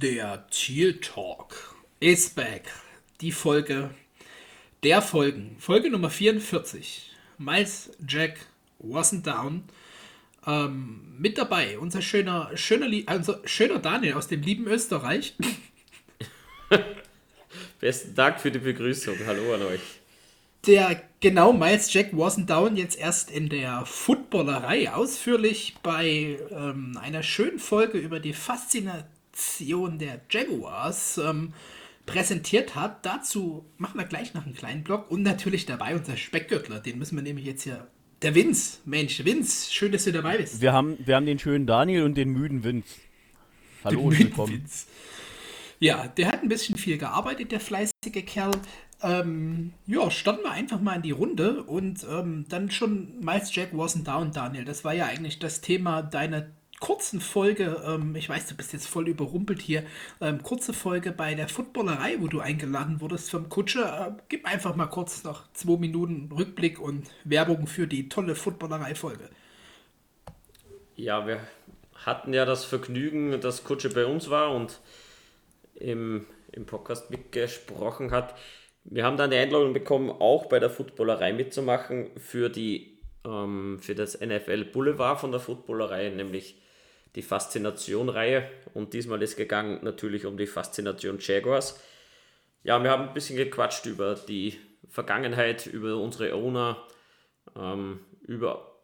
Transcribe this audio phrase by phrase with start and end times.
[0.00, 2.64] Der Teal Talk ist back.
[3.20, 3.90] Die Folge
[4.82, 5.56] der Folgen.
[5.58, 7.10] Folge Nummer 44.
[7.36, 8.38] Miles Jack
[8.82, 9.64] wasn't down.
[10.46, 15.34] Ähm, mit dabei unser schöner, schöner, also schöner Daniel aus dem lieben Österreich.
[17.80, 19.16] Besten Dank für die Begrüßung.
[19.26, 19.80] Hallo an euch.
[20.66, 27.22] Der genau Miles Jack wasn't down jetzt erst in der Footballerei ausführlich bei ähm, einer
[27.22, 29.04] schönen Folge über die Faszination
[29.98, 31.52] der Jaguars ähm,
[32.06, 33.04] präsentiert hat.
[33.04, 36.80] Dazu machen wir gleich noch einen kleinen Blog und natürlich dabei unser Speckgürtler.
[36.80, 37.86] Den müssen wir nämlich jetzt hier
[38.22, 40.60] der Vince, Mensch, Vince, schön, dass du dabei bist.
[40.60, 42.88] Wir haben, wir haben den schönen Daniel und den müden Vince.
[43.84, 44.52] Hallo und willkommen.
[44.52, 44.86] Vince.
[45.80, 48.52] Ja, der hat ein bisschen viel gearbeitet, der fleißige Kerl.
[49.02, 53.72] Ähm, ja, starten wir einfach mal in die Runde und ähm, dann schon Miles Jack
[53.72, 54.64] wasn't down, Daniel.
[54.64, 56.46] Das war ja eigentlich das Thema deiner
[56.82, 59.84] kurzen Folge, ähm, ich weiß, du bist jetzt voll überrumpelt hier,
[60.20, 64.08] ähm, kurze Folge bei der Footballerei, wo du eingeladen wurdest vom Kutscher.
[64.18, 69.30] Äh, gib einfach mal kurz noch zwei Minuten Rückblick und Werbung für die tolle Footballerei-Folge.
[70.96, 71.38] Ja, wir
[71.94, 74.80] hatten ja das Vergnügen, dass Kutsche bei uns war und
[75.76, 78.34] im, im Podcast mitgesprochen hat.
[78.82, 83.94] Wir haben dann die Einladung bekommen, auch bei der Footballerei mitzumachen für die ähm, für
[83.94, 86.56] das NFL Boulevard von der Footballerei, nämlich
[87.14, 88.48] die Faszination-Reihe.
[88.74, 91.80] Und diesmal ist gegangen natürlich um die Faszination Jaguars.
[92.64, 96.82] Ja, wir haben ein bisschen gequatscht über die Vergangenheit, über unsere Owner,
[97.56, 98.76] ähm, über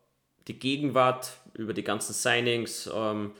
[0.48, 3.32] die Gegenwart, über die ganzen Signings, ähm,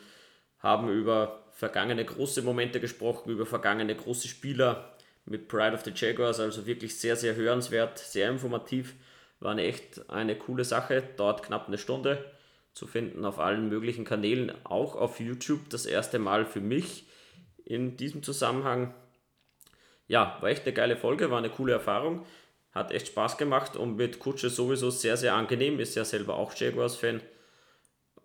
[0.59, 6.41] haben über vergangene große Momente gesprochen, über vergangene große Spieler mit Pride of the Jaguars,
[6.41, 8.95] also wirklich sehr, sehr hörenswert, sehr informativ.
[9.41, 12.25] War echt eine coole Sache, dauert knapp eine Stunde
[12.79, 15.69] zu finden auf allen möglichen Kanälen, auch auf YouTube.
[15.69, 17.07] Das erste Mal für mich
[17.65, 18.95] in diesem Zusammenhang.
[20.07, 22.25] Ja, war echt eine geile Folge, war eine coole Erfahrung,
[22.71, 26.55] hat echt Spaß gemacht und mit Kutsche sowieso sehr, sehr angenehm, ist ja selber auch
[26.55, 27.21] Jaguars-Fan.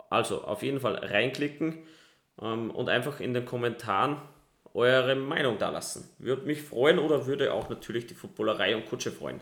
[0.08, 1.82] Also auf jeden Fall reinklicken
[2.40, 4.22] ähm, und einfach in den Kommentaren
[4.72, 6.08] eure Meinung da lassen.
[6.18, 9.40] Würde mich freuen oder würde auch natürlich die Footballerei und Kutsche freuen.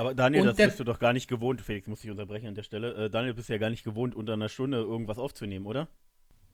[0.00, 2.54] Aber Daniel, und das bist du doch gar nicht gewohnt, Felix, muss ich unterbrechen an
[2.54, 2.94] der Stelle.
[2.94, 5.88] Äh, Daniel, bist ja gar nicht gewohnt, unter einer Stunde irgendwas aufzunehmen, oder?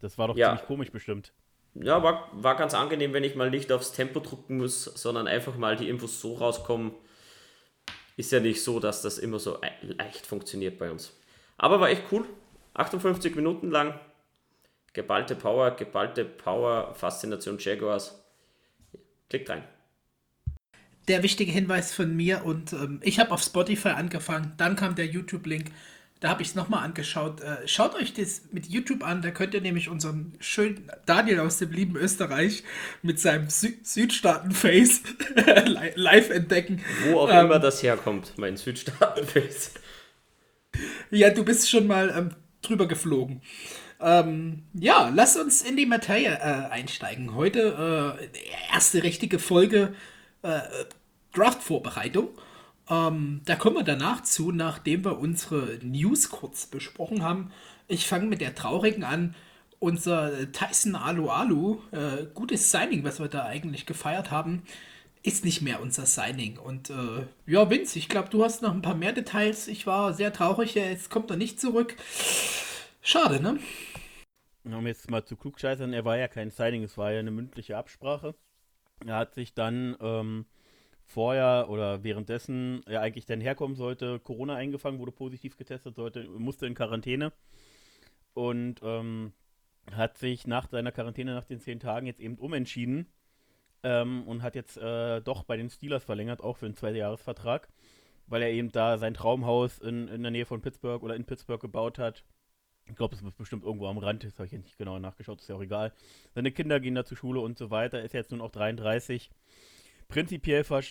[0.00, 0.48] Das war doch ja.
[0.48, 1.32] ziemlich komisch bestimmt.
[1.74, 5.56] Ja, war, war ganz angenehm, wenn ich mal nicht aufs Tempo drücken muss, sondern einfach
[5.56, 6.90] mal die Infos so rauskommen.
[8.16, 11.16] Ist ja nicht so, dass das immer so leicht funktioniert bei uns.
[11.56, 12.24] Aber war echt cool.
[12.74, 14.00] 58 Minuten lang.
[14.92, 18.20] Geballte Power, geballte Power, Faszination Jaguars.
[19.28, 19.62] Klickt rein
[21.08, 25.06] der wichtige Hinweis von mir und ähm, ich habe auf Spotify angefangen, dann kam der
[25.06, 25.70] YouTube-Link,
[26.20, 27.42] da habe ich es nochmal angeschaut.
[27.42, 31.58] Äh, schaut euch das mit YouTube an, da könnt ihr nämlich unseren schönen Daniel aus
[31.58, 32.64] dem lieben Österreich
[33.02, 35.02] mit seinem Sü Südstaaten-Face
[35.94, 36.82] live entdecken.
[37.10, 39.72] Wo auch ähm, immer das herkommt, mein Südstaaten-Face.
[41.10, 42.30] Ja, du bist schon mal ähm,
[42.62, 43.42] drüber geflogen.
[44.00, 47.34] Ähm, ja, lass uns in die Materie äh, einsteigen.
[47.34, 49.94] Heute äh, erste richtige Folge
[50.46, 50.84] äh,
[51.32, 52.28] Draft-Vorbereitung.
[52.88, 57.52] Ähm, da kommen wir danach zu, nachdem wir unsere News kurz besprochen haben.
[57.88, 59.34] Ich fange mit der traurigen an.
[59.78, 64.62] Unser Tyson Alu Alu, äh, gutes Signing, was wir da eigentlich gefeiert haben,
[65.22, 66.56] ist nicht mehr unser Signing.
[66.56, 69.68] Und äh, ja, Vince, ich glaube, du hast noch ein paar mehr Details.
[69.68, 71.96] Ich war sehr traurig, jetzt kommt er nicht zurück.
[73.02, 73.58] Schade, ne?
[74.64, 77.76] Um jetzt mal zu klugscheißern, er war ja kein Signing, es war ja eine mündliche
[77.76, 78.34] Absprache.
[79.04, 80.46] Er hat sich dann ähm,
[81.04, 86.66] vorher oder währenddessen er eigentlich dann herkommen sollte, Corona eingefangen, wurde positiv getestet, sollte, musste
[86.66, 87.32] in Quarantäne.
[88.34, 89.32] Und ähm,
[89.92, 93.06] hat sich nach seiner Quarantäne, nach den zehn Tagen, jetzt eben umentschieden
[93.82, 97.68] ähm, und hat jetzt äh, doch bei den Steelers verlängert, auch für einen Zweijahresvertrag,
[98.26, 101.60] weil er eben da sein Traumhaus in, in der Nähe von Pittsburgh oder in Pittsburgh
[101.60, 102.24] gebaut hat
[102.88, 105.40] ich glaube, es ist bestimmt irgendwo am Rand, das habe ich jetzt nicht genau nachgeschaut,
[105.40, 105.92] ist ja auch egal.
[106.34, 109.30] Seine Kinder gehen da zur Schule und so weiter, ist jetzt nun auch 33.
[110.08, 110.82] Prinzipiell ver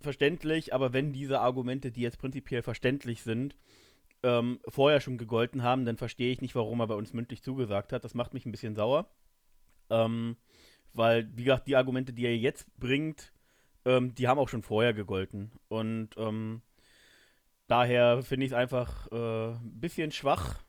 [0.00, 3.56] verständlich, aber wenn diese Argumente, die jetzt prinzipiell verständlich sind,
[4.22, 7.92] ähm, vorher schon gegolten haben, dann verstehe ich nicht, warum er bei uns mündlich zugesagt
[7.92, 8.04] hat.
[8.04, 9.08] Das macht mich ein bisschen sauer.
[9.88, 10.36] Ähm,
[10.92, 13.32] weil, wie gesagt, die Argumente, die er jetzt bringt,
[13.84, 15.52] ähm, die haben auch schon vorher gegolten.
[15.68, 16.62] Und ähm,
[17.66, 20.63] daher finde ich es einfach äh, ein bisschen schwach,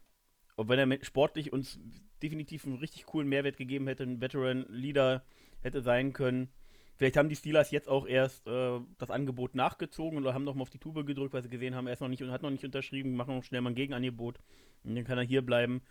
[0.56, 1.80] und wenn er sportlich uns
[2.24, 5.24] definitiv einen richtig coolen Mehrwert gegeben hätte, ein Veteran-Leader
[5.62, 6.50] hätte sein können.
[6.98, 10.62] Vielleicht haben die Steelers jetzt auch erst äh, das Angebot nachgezogen oder haben noch mal
[10.62, 12.50] auf die Tube gedrückt, weil sie gesehen haben, er ist noch nicht und hat noch
[12.50, 14.40] nicht unterschrieben, machen noch schnell mal ein Gegenangebot
[14.84, 15.82] und dann kann er hier bleiben.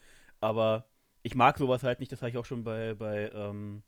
[0.40, 0.86] Aber
[1.22, 3.82] ich mag sowas halt nicht, das habe ich auch schon bei, bei ähm,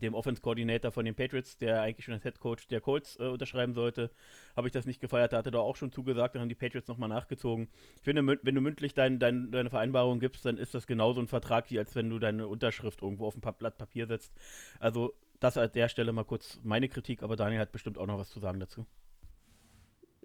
[0.00, 3.74] dem Offense-Coordinator von den Patriots, der eigentlich schon als Head Coach der Colts äh, unterschreiben
[3.74, 4.10] sollte,
[4.56, 5.32] habe ich das nicht gefeiert.
[5.32, 7.68] Da hatte er auch schon zugesagt, dann haben die Patriots nochmal nachgezogen.
[7.96, 11.28] Ich finde, wenn du mündlich dein, dein, deine Vereinbarung gibst, dann ist das genauso ein
[11.28, 14.32] Vertrag, wie als wenn du deine Unterschrift irgendwo auf ein Blatt Papier setzt.
[14.80, 18.18] Also das an der Stelle mal kurz meine Kritik, aber Daniel hat bestimmt auch noch
[18.18, 18.86] was zu sagen dazu.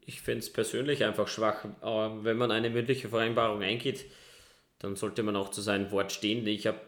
[0.06, 4.06] Ich finde es persönlich einfach schwach, aber wenn man eine mündliche Vereinbarung eingeht,
[4.80, 6.48] dann sollte man auch zu seinem Wort stehen.
[6.48, 6.80] Ich habe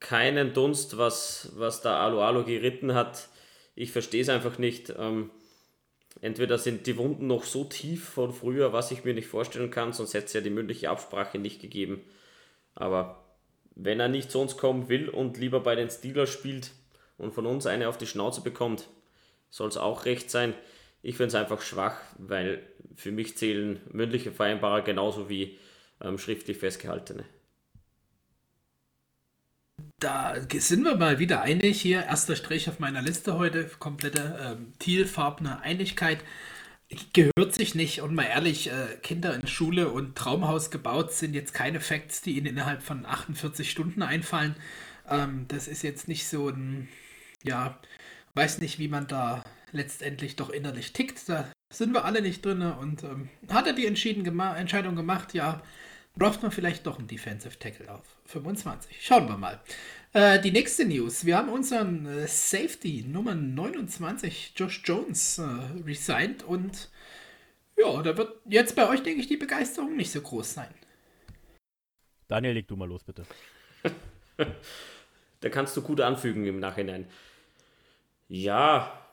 [0.00, 3.28] keinen Dunst, was, was da Alu Alu geritten hat.
[3.74, 4.92] Ich verstehe es einfach nicht.
[4.98, 5.30] Ähm,
[6.20, 9.92] entweder sind die Wunden noch so tief von früher, was ich mir nicht vorstellen kann,
[9.92, 12.02] sonst hätte es ja die mündliche Absprache nicht gegeben.
[12.74, 13.24] Aber
[13.74, 16.70] wenn er nicht zu uns kommen will und lieber bei den Steelers spielt
[17.18, 18.88] und von uns eine auf die Schnauze bekommt,
[19.50, 20.54] soll es auch recht sein.
[21.02, 22.62] Ich finde es einfach schwach, weil
[22.96, 25.58] für mich zählen mündliche Vereinbarer genauso wie
[26.02, 27.24] ähm, schriftlich festgehaltene.
[29.98, 32.02] Da sind wir mal wieder einig hier.
[32.04, 33.64] Erster Strich auf meiner Liste heute.
[33.78, 36.22] Komplette ähm, tealfarbene Einigkeit.
[37.14, 38.02] Gehört sich nicht.
[38.02, 42.36] Und mal ehrlich, äh, Kinder in Schule und Traumhaus gebaut sind jetzt keine Facts, die
[42.36, 44.54] ihnen innerhalb von 48 Stunden einfallen.
[45.08, 46.88] Ähm, das ist jetzt nicht so ein,
[47.42, 47.78] ja,
[48.34, 49.42] weiß nicht, wie man da
[49.72, 51.26] letztendlich doch innerlich tickt.
[51.26, 52.60] Da sind wir alle nicht drin.
[52.60, 55.32] Und ähm, hat er die entschieden gema Entscheidung gemacht?
[55.32, 55.62] Ja,
[56.16, 59.04] braucht man vielleicht doch einen Defensive Tackle auf 25.
[59.04, 59.60] Schauen wir mal.
[60.12, 61.24] Äh, die nächste News.
[61.26, 65.42] Wir haben unseren äh, Safety Nummer 29, Josh Jones, äh,
[65.84, 66.90] resigned und
[67.76, 70.74] ja, da wird jetzt bei euch, denke ich, die Begeisterung nicht so groß sein.
[72.28, 73.24] Daniel, leg du mal los, bitte.
[75.40, 77.06] da kannst du gut anfügen im Nachhinein.
[78.28, 79.06] Ja,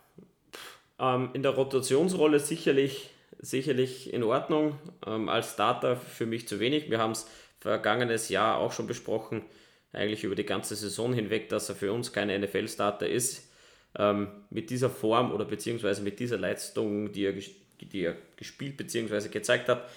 [0.97, 3.12] ähm, in der Rotationsrolle sicherlich
[3.43, 4.79] sicherlich in Ordnung.
[5.05, 6.89] Ähm, als Starter für mich zu wenig.
[6.89, 7.27] Wir haben es
[7.59, 9.43] vergangenes Jahr auch schon besprochen,
[9.91, 13.49] eigentlich über die ganze Saison hinweg, dass er für uns kein NFL-Starter ist.
[13.97, 19.29] Ähm, mit dieser Form oder beziehungsweise mit dieser Leistung, die er, die er gespielt beziehungsweise
[19.29, 19.87] gezeigt hat.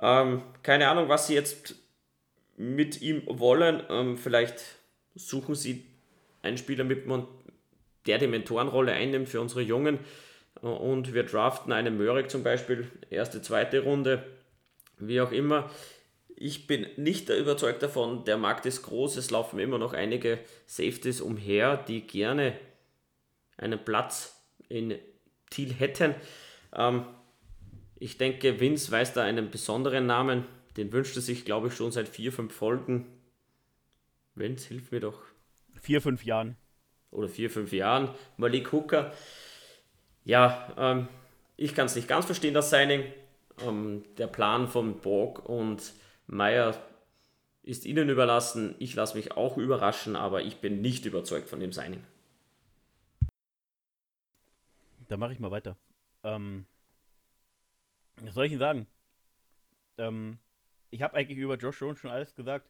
[0.00, 1.74] Ähm, keine Ahnung, was sie jetzt
[2.56, 3.82] mit ihm wollen.
[3.90, 4.62] Ähm, vielleicht
[5.16, 5.84] suchen sie
[6.42, 7.04] einen Spieler mit,
[8.06, 9.98] der die Mentorenrolle einnimmt für unsere Jungen
[10.60, 14.24] und wir draften einen Möhrig zum Beispiel, erste, zweite Runde,
[14.98, 15.70] wie auch immer.
[16.36, 21.20] Ich bin nicht überzeugt davon, der Markt ist groß, es laufen immer noch einige Safeties
[21.20, 22.56] umher, die gerne
[23.56, 24.94] einen Platz in
[25.50, 26.14] Thiel hätten.
[26.72, 27.04] Ähm,
[27.98, 30.44] ich denke, Vince weiß da einen besonderen Namen,
[30.76, 33.06] den wünscht er sich, glaube ich, schon seit vier, fünf Folgen.
[34.36, 35.20] Vince, hilf mir doch.
[35.80, 36.56] Vier, fünf Jahren.
[37.10, 38.10] Oder vier, fünf Jahren.
[38.36, 39.12] Malik Hooker
[40.28, 41.08] ja, ähm,
[41.56, 43.02] ich kann es nicht ganz verstehen, das Signing.
[43.62, 45.94] Ähm, der Plan von Borg und
[46.26, 46.76] Meyer
[47.62, 48.74] ist ihnen überlassen.
[48.78, 52.04] Ich lasse mich auch überraschen, aber ich bin nicht überzeugt von dem Signing.
[55.08, 55.78] Da mache ich mal weiter.
[56.22, 56.66] Ähm,
[58.20, 58.86] was soll ich Ihnen sagen?
[59.96, 60.38] Ähm,
[60.90, 62.68] ich habe eigentlich über Josh Jones schon alles gesagt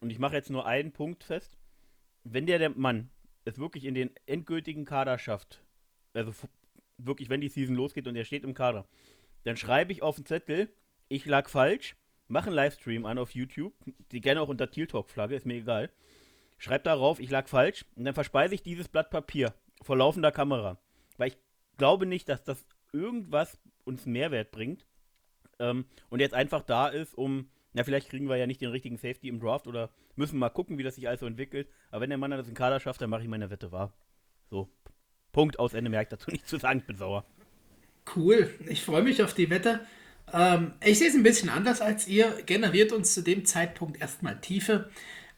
[0.00, 1.56] und ich mache jetzt nur einen Punkt fest.
[2.24, 3.08] Wenn der, der Mann
[3.46, 5.62] es wirklich in den endgültigen Kader schafft,
[6.12, 6.34] also
[6.98, 8.86] wirklich, wenn die Season losgeht und er steht im Kader,
[9.44, 10.68] dann schreibe ich auf den Zettel,
[11.08, 11.96] ich lag falsch,
[12.26, 13.72] mache einen Livestream an auf YouTube,
[14.12, 15.90] die gerne auch unter Teal Talk Flagge, ist mir egal.
[16.58, 20.78] Schreib darauf, ich lag falsch und dann verspeise ich dieses Blatt Papier vor laufender Kamera.
[21.16, 21.38] Weil ich
[21.76, 24.86] glaube nicht, dass das irgendwas uns Mehrwert bringt.
[25.58, 28.96] Ähm, und jetzt einfach da ist, um, na, vielleicht kriegen wir ja nicht den richtigen
[28.96, 31.68] Safety im Draft oder müssen mal gucken, wie das sich alles so entwickelt.
[31.90, 33.92] Aber wenn der Mann das in Kader schafft, dann mache ich meine Wette wahr.
[34.50, 34.68] So,
[35.32, 37.24] Punkt aus Ende, merkt dazu nicht zu sagen, ich bin sauer.
[38.16, 39.80] Cool, ich freue mich auf die Wette.
[40.32, 42.42] Ähm, ich sehe es ein bisschen anders als ihr.
[42.46, 44.90] Generiert uns zu dem Zeitpunkt erstmal Tiefe.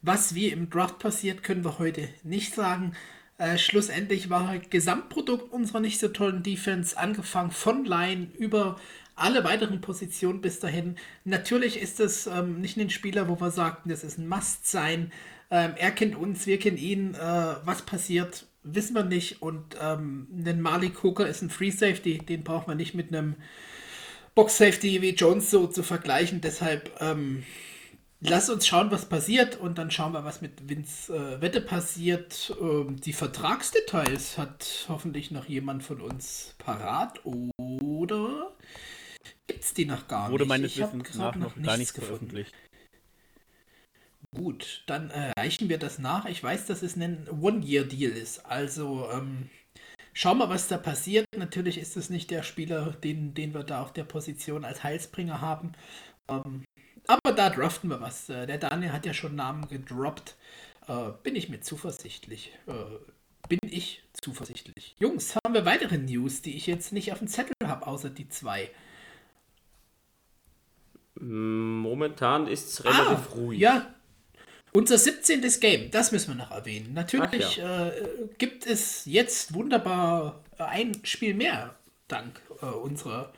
[0.03, 2.93] Was wie im Draft passiert, können wir heute nicht sagen.
[3.39, 8.79] Äh, schlussendlich war Gesamtprodukt unserer nicht so tollen Defense, angefangen von Line über
[9.17, 10.97] alle weiteren Positionen bis dahin.
[11.25, 15.13] Natürlich ist es ähm, nicht ein Spieler, wo wir sagten, das ist ein Must-Sein.
[15.51, 17.15] Ähm, er kennt uns, wir kennen ihn.
[17.15, 17.19] Äh,
[17.65, 19.43] was passiert, wissen wir nicht.
[19.43, 23.37] Und ähm, ein Malik Hooker ist ein Free Safety, den braucht man nicht mit einem
[24.35, 26.41] Box Safety wie Jones so zu vergleichen.
[26.41, 27.45] Deshalb ähm,
[28.21, 32.57] lass uns schauen, was passiert und dann schauen wir, was mit Vince äh, Wette passiert.
[32.61, 38.53] Ähm, die Vertragsdetails hat hoffentlich noch jemand von uns parat oder
[39.47, 40.51] gibt es die noch gar Wurde nicht?
[40.51, 42.55] Wurde meines Wissens nach noch gar nicht veröffentlicht.
[44.35, 46.25] Gut, dann äh, reichen wir das nach.
[46.27, 48.47] Ich weiß, dass es ein One-Year-Deal ist.
[48.47, 49.51] Also ähm,
[50.13, 51.27] schauen wir, was da passiert.
[51.37, 55.41] Natürlich ist es nicht der Spieler, den, den wir da auf der Position als Heilsbringer
[55.41, 55.73] haben.
[56.29, 56.65] Ähm,
[57.09, 58.29] aber da draften wir was.
[58.29, 60.37] Äh, der Daniel hat ja schon Namen gedroppt.
[60.87, 62.53] äh, bin ich mir zuversichtlich.
[62.69, 62.73] Äh,
[63.49, 64.95] bin ich zuversichtlich.
[65.01, 68.29] Jungs, haben wir weitere News, die ich jetzt nicht auf dem Zettel habe, außer die
[68.29, 68.71] zwei?
[71.17, 73.59] Momentan ist es relativ ah, ruhig.
[73.59, 73.93] Ja,
[74.73, 75.43] unser 17.
[75.61, 76.93] Game, das müssen wir noch erwähnen.
[76.95, 77.89] Natürlich ja.
[77.89, 77.93] äh,
[78.39, 81.75] gibt es jetzt wunderbar ein Spiel mehr,
[82.09, 83.33] dank äh, unserer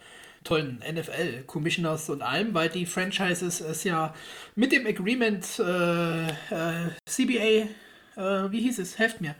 [0.45, 4.15] tollen NFL-Commissioners und allem, weil die Franchises es ja
[4.57, 7.69] mit dem Agreement äh, äh CBA,
[8.17, 9.37] äh, wie hieß es, helft mir,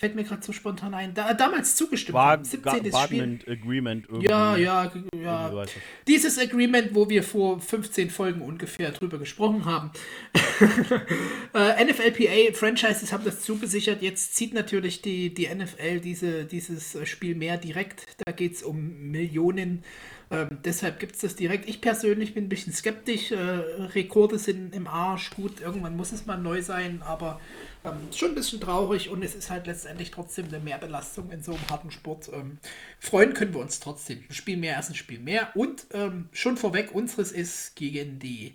[0.00, 1.12] Fällt mir gerade so spontan ein.
[1.12, 2.44] Da, damals zugestimmt haben.
[2.44, 2.92] 17.
[2.92, 3.40] Spiel.
[3.48, 4.28] Agreement irgendwie.
[4.28, 5.64] Ja, ja, ja.
[6.06, 9.90] Dieses Agreement, wo wir vor 15 Folgen ungefähr drüber gesprochen haben.
[11.52, 14.00] äh, NFLPA Franchises haben das zugesichert.
[14.00, 18.06] Jetzt zieht natürlich die, die NFL diese, dieses Spiel mehr direkt.
[18.24, 19.82] Da geht es um Millionen.
[20.30, 21.68] Ähm, deshalb gibt es das direkt.
[21.68, 23.32] Ich persönlich bin ein bisschen skeptisch.
[23.32, 25.30] Äh, Rekorde sind im Arsch.
[25.30, 27.40] Gut, irgendwann muss es mal neu sein, aber
[27.84, 31.52] ähm, schon ein bisschen traurig und es ist halt letztendlich trotzdem eine Mehrbelastung in so
[31.52, 32.30] einem harten Sport.
[32.32, 32.58] Ähm,
[32.98, 34.22] freuen können wir uns trotzdem.
[34.28, 35.48] Ein Spiel mehr ist ein Spiel mehr.
[35.54, 38.54] Und ähm, schon vorweg, unseres ist gegen die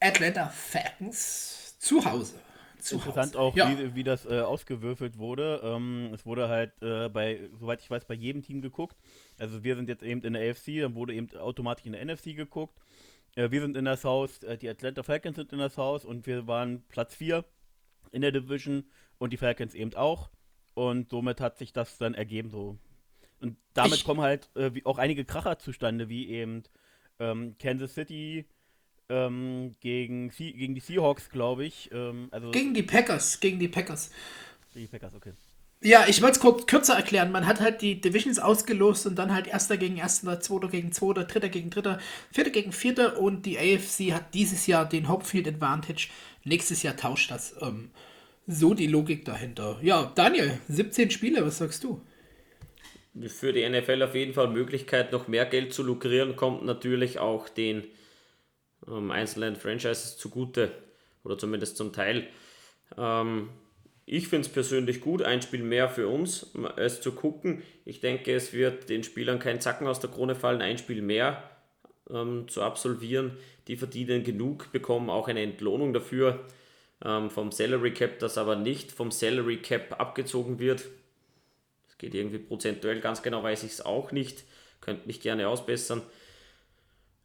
[0.00, 2.34] Atlanta Falcons zu Hause.
[2.78, 3.38] Zu Interessant Hause.
[3.38, 3.78] auch, ja.
[3.78, 5.60] wie, wie das äh, ausgewürfelt wurde.
[5.62, 8.96] Ähm, es wurde halt äh, bei, soweit ich weiß, bei jedem Team geguckt.
[9.40, 12.36] Also wir sind jetzt eben in der AFC, dann wurde eben automatisch in der NFC
[12.36, 12.78] geguckt.
[13.36, 16.26] Äh, wir sind in der South, äh, die Atlanta Falcons sind in der South und
[16.26, 17.44] wir waren Platz 4
[18.12, 18.84] in der Division
[19.18, 20.30] und die Falcons eben auch.
[20.74, 22.78] Und somit hat sich das dann ergeben so.
[23.40, 26.64] Und damit ich kommen halt äh, auch einige Kracher zustande, wie eben
[27.18, 28.44] ähm, Kansas City
[29.08, 31.90] ähm, gegen, gegen die Seahawks, glaube ich.
[31.92, 34.10] Ähm, also gegen die Packers, gegen die Packers.
[34.74, 35.32] Gegen die Packers, okay.
[35.82, 37.32] Ja, ich wollte es kurz kürzer erklären.
[37.32, 41.24] Man hat halt die Divisions ausgelost und dann halt Erster gegen Erster, Zweiter gegen Zweiter,
[41.24, 41.98] Dritter gegen Dritter,
[42.30, 46.08] Vierter gegen Vierter und die AFC hat dieses Jahr den Homefield Advantage.
[46.44, 47.56] Nächstes Jahr tauscht das.
[47.62, 47.90] Ähm,
[48.46, 49.78] so die Logik dahinter.
[49.80, 52.02] Ja, Daniel, 17 Spiele, was sagst du?
[53.28, 57.48] Für die NFL auf jeden Fall Möglichkeit, noch mehr Geld zu lukrieren, kommt natürlich auch
[57.48, 57.84] den
[58.86, 60.72] ähm, einzelnen Franchises zugute.
[61.24, 62.26] Oder zumindest zum Teil.
[62.98, 63.48] Ähm,
[64.12, 67.62] ich finde es persönlich gut, ein Spiel mehr für uns, es zu gucken.
[67.84, 71.48] Ich denke, es wird den Spielern kein Zacken aus der Krone fallen, ein Spiel mehr
[72.10, 73.36] ähm, zu absolvieren.
[73.68, 76.44] Die verdienen genug, bekommen auch eine Entlohnung dafür
[77.04, 80.86] ähm, vom Salary Cap, das aber nicht vom Salary Cap abgezogen wird.
[81.86, 84.42] Das geht irgendwie prozentuell, ganz genau weiß ich es auch nicht.
[84.80, 86.02] Könnt mich gerne ausbessern.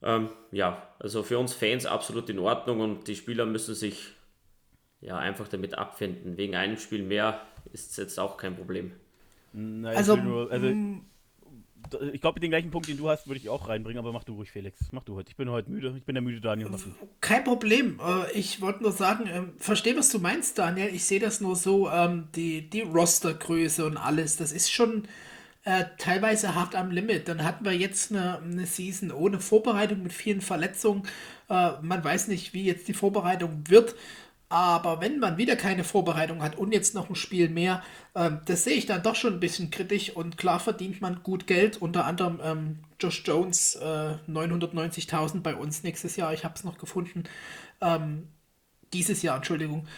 [0.04, 4.15] Ähm, ja, also für uns Fans absolut in Ordnung und die Spieler müssen sich
[5.02, 6.38] ja einfach damit abfinden.
[6.38, 7.42] Wegen einem Spiel mehr
[7.74, 8.92] ist es jetzt auch kein Problem.
[9.54, 10.68] Nein, also, nur, also
[12.14, 14.34] ich glaube, den gleichen Punkt, den du hast, würde ich auch reinbringen, aber mach du
[14.34, 14.80] ruhig, Felix.
[14.92, 15.30] Mach du heute.
[15.30, 15.94] Ich bin heute müde.
[15.98, 16.70] Ich bin der müde Daniel.
[17.22, 18.00] Kein Problem.
[18.00, 20.94] Äh, ich wollte nur sagen, ähm, verstehe, was du meinst, Daniel.
[20.94, 25.04] Ich sehe das nur so, ähm, die, die Rostergröße und alles, das ist schon
[25.64, 27.28] äh, teilweise hart am Limit.
[27.28, 31.04] Dann hatten wir jetzt eine, eine Season ohne Vorbereitung mit vielen Verletzungen.
[31.50, 33.96] Äh, man weiß nicht, wie jetzt die Vorbereitung wird.
[34.56, 37.84] Aber wenn man wieder keine Vorbereitung hat und jetzt noch ein Spiel mehr,
[38.16, 41.46] ähm, das sehe ich dann doch schon ein bisschen kritisch und klar verdient man gut
[41.46, 41.82] Geld.
[41.82, 46.34] Unter anderem ähm, Josh Jones äh, 990.000 bei uns nächstes Jahr.
[46.34, 47.26] Ich habe es noch gefunden.
[47.82, 48.30] Ähm,
[48.94, 49.90] dieses Jahr, Entschuldigung.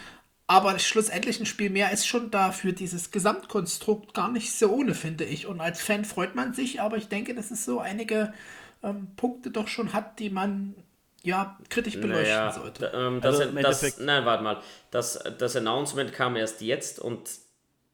[0.48, 4.96] Aber schlussendlich ein Spiel mehr ist schon da für dieses Gesamtkonstrukt gar nicht so ohne,
[4.96, 5.46] finde ich.
[5.46, 8.34] Und als Fan freut man sich, aber ich denke, dass es so einige
[8.82, 10.74] ähm, Punkte doch schon hat, die man
[11.22, 12.92] ja, kritisch beleuchten naja, sollte.
[12.94, 14.62] Ähm, das, also das, nein, warte mal.
[14.90, 17.28] Das, das Announcement kam erst jetzt und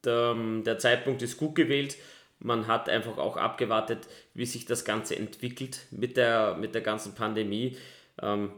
[0.03, 1.97] der, ähm, der Zeitpunkt ist gut gewählt.
[2.39, 7.15] Man hat einfach auch abgewartet, wie sich das Ganze entwickelt mit der, mit der ganzen
[7.15, 7.77] Pandemie.
[8.21, 8.51] Ähm,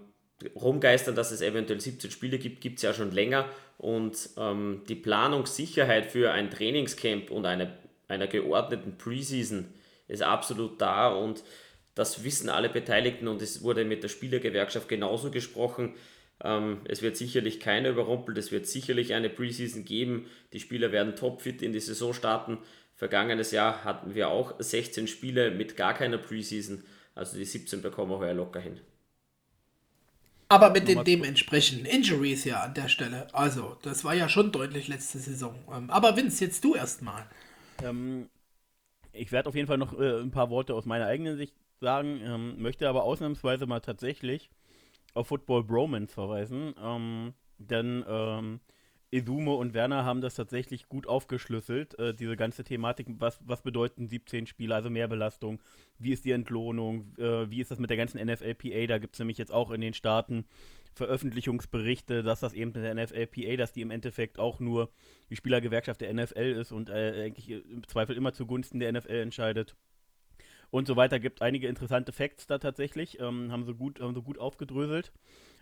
[0.55, 3.45] rumgeistern, dass es eventuell 17 Spiele gibt, gibt es ja schon länger.
[3.77, 9.73] Und ähm, die Planungssicherheit für ein Trainingscamp und eine, einer geordneten Preseason
[10.07, 11.09] ist absolut da.
[11.09, 11.43] Und
[11.97, 15.95] das wissen alle Beteiligten und es wurde mit der Spielergewerkschaft genauso gesprochen.
[16.43, 20.27] Ähm, es wird sicherlich keiner überrumpelt, es wird sicherlich eine Preseason geben.
[20.53, 22.59] Die Spieler werden topfit in die Saison starten.
[22.95, 26.83] Vergangenes Jahr hatten wir auch 16 Spiele mit gar keiner Preseason.
[27.15, 28.79] Also die 17 bekommen wir heuer locker hin.
[30.49, 33.27] Aber mit den dementsprechenden Injuries ja an der Stelle.
[33.33, 35.55] Also, das war ja schon deutlich letzte Saison.
[35.73, 37.25] Ähm, aber Vince, jetzt du erstmal.
[37.83, 38.29] Ähm,
[39.11, 42.19] ich werde auf jeden Fall noch äh, ein paar Worte aus meiner eigenen Sicht sagen,
[42.23, 44.49] ähm, möchte aber ausnahmsweise mal tatsächlich
[45.13, 48.59] auf Football Bromance verweisen, ähm, denn ähm,
[49.09, 54.07] Izume und Werner haben das tatsächlich gut aufgeschlüsselt, äh, diese ganze Thematik, was, was bedeuten
[54.07, 55.61] 17 Spiele, also Mehrbelastung,
[55.97, 59.19] wie ist die Entlohnung, äh, wie ist das mit der ganzen NFLPA, da gibt es
[59.19, 60.45] nämlich jetzt auch in den Staaten
[60.93, 64.89] Veröffentlichungsberichte, dass das eben der NFLPA, dass die im Endeffekt auch nur
[65.29, 69.75] die Spielergewerkschaft der NFL ist und äh, eigentlich im Zweifel immer zugunsten der NFL entscheidet.
[70.69, 71.19] Und so weiter.
[71.19, 73.19] Gibt einige interessante Facts da tatsächlich.
[73.19, 75.11] Ähm, haben, sie gut, haben sie gut aufgedröselt.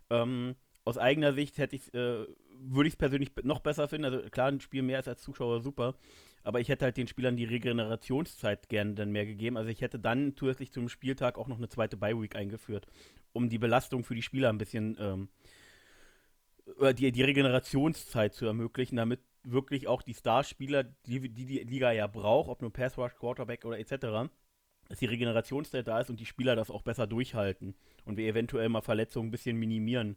[0.09, 2.25] Ähm, aus eigener Sicht hätte ich, äh,
[2.59, 4.05] würde ich es persönlich noch besser finden.
[4.05, 5.95] Also klar, ein Spiel mehr ist als Zuschauer super.
[6.43, 9.57] Aber ich hätte halt den Spielern die Regenerationszeit gerne dann mehr gegeben.
[9.57, 12.85] Also ich hätte dann zusätzlich zum Spieltag auch noch eine zweite Bye-Week eingeführt,
[13.33, 15.29] um die Belastung für die Spieler ein bisschen, ähm,
[16.93, 22.05] die, die Regenerationszeit zu ermöglichen, damit wirklich auch die Starspieler, die, die die Liga ja
[22.05, 24.31] braucht, ob nur Pass Rush, Quarterback oder etc.,
[24.87, 27.75] dass die Regenerationszeit da ist und die Spieler das auch besser durchhalten
[28.05, 30.15] und wir eventuell mal Verletzungen ein bisschen minimieren.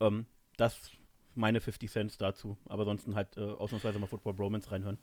[0.00, 0.90] Ähm, das
[1.34, 2.56] meine 50 Cents dazu.
[2.68, 4.98] Aber ansonsten halt äh, ausnahmsweise mal Football Bromance reinhören.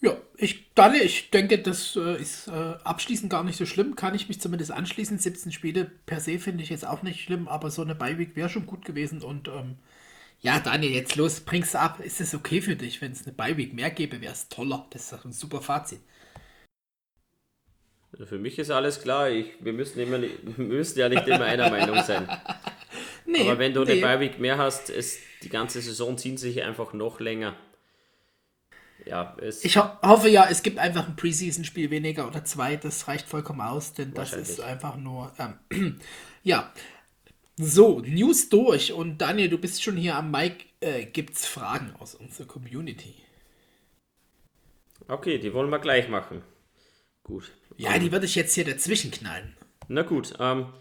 [0.00, 3.96] Ja, ich, Daniel, ich denke, das äh, ist äh, abschließend gar nicht so schlimm.
[3.96, 5.18] Kann ich mich zumindest anschließen.
[5.18, 8.48] 17 Spiele per se finde ich jetzt auch nicht schlimm, aber so eine Beiweek wäre
[8.48, 9.22] schon gut gewesen.
[9.22, 9.76] Und ähm,
[10.40, 12.00] ja, Daniel, jetzt los, bring's ab.
[12.00, 13.00] Ist es okay für dich?
[13.00, 14.86] Wenn es eine Beiweek mehr gäbe, wäre es toller.
[14.90, 16.00] Das ist ein super Fazit.
[18.24, 19.30] Für mich ist alles klar.
[19.30, 22.28] Ich, wir, müssen immer, wir müssen ja nicht immer einer Meinung sein.
[23.26, 23.92] nee, Aber wenn du nee.
[23.92, 27.56] eine Beiweek mehr hast, ist die ganze Saison zieht sich einfach noch länger.
[29.04, 32.76] Ja, ich ho hoffe ja, es gibt einfach ein Preseason-Spiel weniger oder zwei.
[32.76, 35.32] Das reicht vollkommen aus, denn das ist einfach nur.
[35.38, 36.00] Ähm,
[36.42, 36.72] ja.
[37.58, 38.92] So, News durch.
[38.92, 40.66] Und Daniel, du bist schon hier am Mic.
[40.80, 43.14] Äh, es Fragen aus unserer Community?
[45.08, 46.42] Okay, die wollen wir gleich machen.
[47.26, 47.50] Gut.
[47.76, 49.56] Ja, die würde ich jetzt hier dazwischen knallen.
[49.88, 50.72] Na gut, ähm,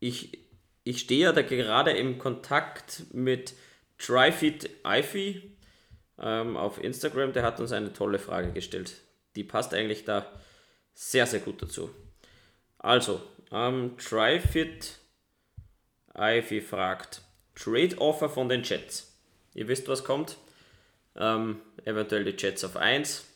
[0.00, 0.36] ich,
[0.82, 3.54] ich stehe ja da gerade im Kontakt mit
[3.98, 5.56] Tryfit Ivy
[6.18, 7.32] ähm, auf Instagram.
[7.32, 9.02] Der hat uns eine tolle Frage gestellt.
[9.36, 10.32] Die passt eigentlich da
[10.94, 11.94] sehr, sehr gut dazu.
[12.78, 13.22] Also,
[13.52, 14.98] ähm, Tryfit
[16.12, 17.22] Ivy fragt:
[17.54, 19.16] Trade Offer von den Jets.
[19.54, 20.38] Ihr wisst, was kommt.
[21.14, 23.33] Ähm, eventuell die Jets auf 1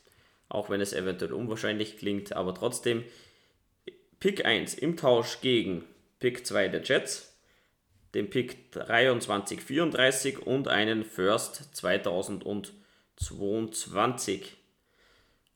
[0.48, 3.04] auch wenn es eventuell unwahrscheinlich klingt, aber trotzdem.
[4.20, 5.84] Pick 1 im Tausch gegen
[6.18, 7.37] Pick 2 der Jets,
[8.14, 14.56] den Pick 23, 34 und einen First 2022.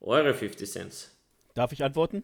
[0.00, 1.16] Eure 50 Cents.
[1.54, 2.22] Darf ich antworten?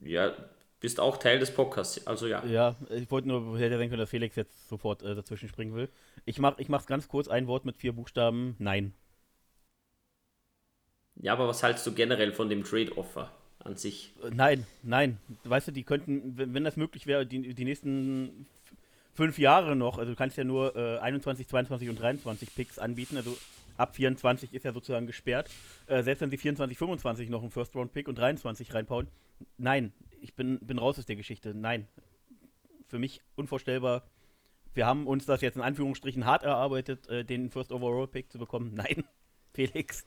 [0.00, 0.34] Ja,
[0.80, 2.44] bist auch Teil des Podcasts, also ja.
[2.46, 5.90] Ja, ich wollte nur, hätte denken können, dass Felix jetzt sofort äh, dazwischen springen will.
[6.24, 8.94] Ich mach, ich mach's ganz kurz, ein Wort mit vier Buchstaben, nein.
[11.22, 13.30] Ja, aber was hältst du generell von dem Trade-Offer
[13.60, 14.12] an sich?
[14.32, 15.18] Nein, nein.
[15.44, 18.46] Weißt du, die könnten, wenn, das möglich wäre, die, die nächsten
[19.12, 23.16] fünf Jahre noch, also du kannst ja nur äh, 21, 22 und 23 Picks anbieten,
[23.18, 23.36] also
[23.76, 25.50] ab 24 ist ja sozusagen gesperrt.
[25.86, 29.08] Äh, selbst wenn sie 24, 25 noch einen First-Round-Pick und 23 reinbauen,
[29.58, 31.86] nein, ich bin, bin raus aus der Geschichte, nein.
[32.88, 34.04] Für mich unvorstellbar.
[34.72, 38.72] Wir haben uns das jetzt in Anführungsstrichen hart erarbeitet, äh, den First Overall-Pick zu bekommen.
[38.74, 39.04] Nein,
[39.52, 40.06] Felix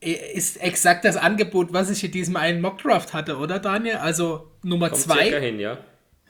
[0.00, 3.96] ist exakt das Angebot, was ich in diesem einen Mockdraft hatte, oder Daniel?
[3.96, 5.50] Also Nummer 2.
[5.58, 5.78] Ja.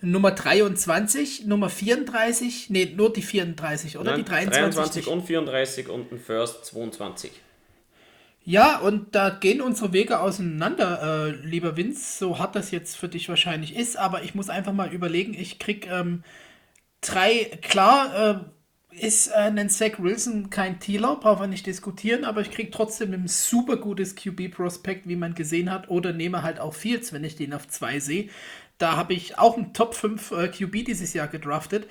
[0.01, 4.13] Nummer 23, Nummer 34, nee, nur die 34, oder?
[4.13, 5.05] Nein, die 23.
[5.05, 7.33] 23 und 34 und ein First 22.
[8.45, 13.09] Ja, und da gehen unsere Wege auseinander, äh, lieber Vince, so hart das jetzt für
[13.09, 16.23] dich wahrscheinlich ist, aber ich muss einfach mal überlegen, ich krieg ähm,
[17.01, 18.58] drei, klar, äh,
[18.91, 23.13] ist äh, ein Zach Wilson kein Thieler, brauchen wir nicht diskutieren, aber ich kriege trotzdem
[23.13, 27.37] ein super gutes QB-Prospekt, wie man gesehen hat, oder nehme halt auch Fields, wenn ich
[27.37, 28.29] den auf 2 sehe.
[28.79, 31.87] Da habe ich auch einen Top 5 äh, QB dieses Jahr gedraftet.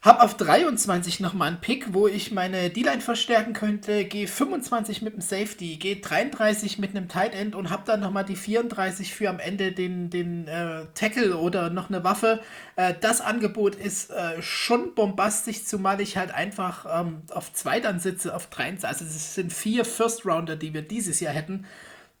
[0.00, 4.04] Hab auf 23 nochmal einen Pick, wo ich meine D-Line verstärken könnte.
[4.04, 8.24] Gehe 25 mit dem Safety, gehe 33 mit einem Tight End und hab dann nochmal
[8.24, 12.40] die 34 für am Ende den, den äh, Tackle oder noch eine Waffe.
[12.76, 17.98] Äh, das Angebot ist äh, schon bombastisch, zumal ich halt einfach ähm, auf 2 dann
[17.98, 18.88] sitze, auf 23.
[18.88, 21.66] Also es sind vier First Rounder, die wir dieses Jahr hätten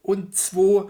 [0.02, 0.88] und zwei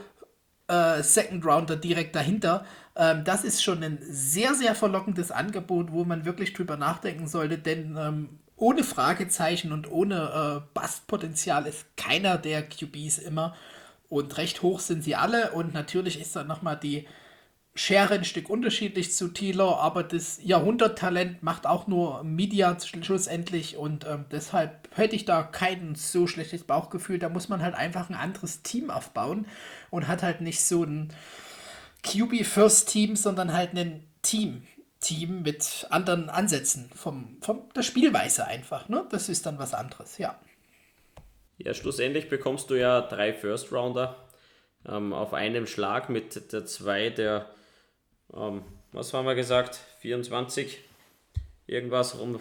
[0.68, 2.64] äh, Second Rounder direkt dahinter.
[2.98, 7.56] Ähm, das ist schon ein sehr, sehr verlockendes Angebot, wo man wirklich drüber nachdenken sollte,
[7.56, 13.54] denn ähm, ohne Fragezeichen und ohne äh, Bastpotenzial ist keiner der QBs immer.
[14.08, 15.52] Und recht hoch sind sie alle.
[15.52, 17.06] Und natürlich ist dann nochmal die
[17.78, 24.04] Schere ein Stück unterschiedlich zu Thieler, aber das Jahrhunderttalent macht auch nur Media schlussendlich und
[24.04, 27.20] ähm, deshalb hätte ich da kein so schlechtes Bauchgefühl.
[27.20, 29.46] Da muss man halt einfach ein anderes Team aufbauen
[29.90, 31.12] und hat halt nicht so ein
[32.02, 34.62] QB First Team, sondern halt ein Team.
[35.00, 38.88] Team mit anderen Ansätzen vom, vom der Spielweise einfach.
[38.88, 39.06] Ne?
[39.10, 40.40] Das ist dann was anderes, ja.
[41.56, 44.16] Ja, schlussendlich bekommst du ja drei First Rounder
[44.86, 47.48] ähm, auf einem Schlag mit der zwei der
[48.34, 49.80] ähm, was haben wir gesagt?
[50.00, 50.78] 24,
[51.66, 52.40] irgendwas um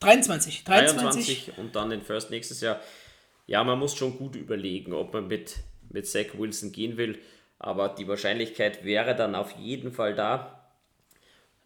[0.00, 1.46] 23, 23.
[1.46, 2.80] 23 und dann den First nächstes Jahr.
[3.46, 5.56] Ja, man muss schon gut überlegen, ob man mit,
[5.90, 7.18] mit Zach Wilson gehen will,
[7.64, 10.68] aber die Wahrscheinlichkeit wäre dann auf jeden Fall da.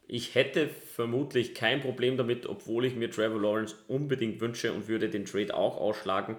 [0.06, 5.10] Ich hätte vermutlich kein Problem damit, obwohl ich mir Trevor Lawrence unbedingt wünsche und würde
[5.10, 6.36] den Trade auch ausschlagen.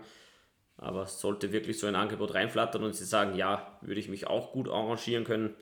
[0.77, 4.53] Aber sollte wirklich so ein Angebot reinflattern und sie sagen, ja, würde ich mich auch
[4.53, 5.53] gut arrangieren können.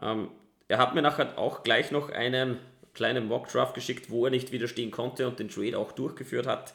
[0.00, 0.30] Ähm,
[0.66, 2.56] er hat mir nachher auch gleich noch einen
[2.94, 6.72] kleinen Mock-Draft geschickt, wo er nicht widerstehen konnte und den Trade auch durchgeführt hat.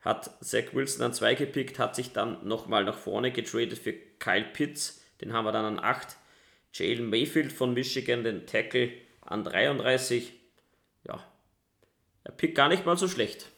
[0.00, 4.46] Hat Zach Wilson an 2 gepickt, hat sich dann nochmal nach vorne getradet für Kyle
[4.54, 6.16] Pitts, den haben wir dann an 8.
[6.72, 8.90] Jalen Mayfield von Michigan, den Tackle,
[9.22, 10.32] an 33.
[11.04, 11.24] Ja,
[12.24, 13.50] er pickt gar nicht mal so schlecht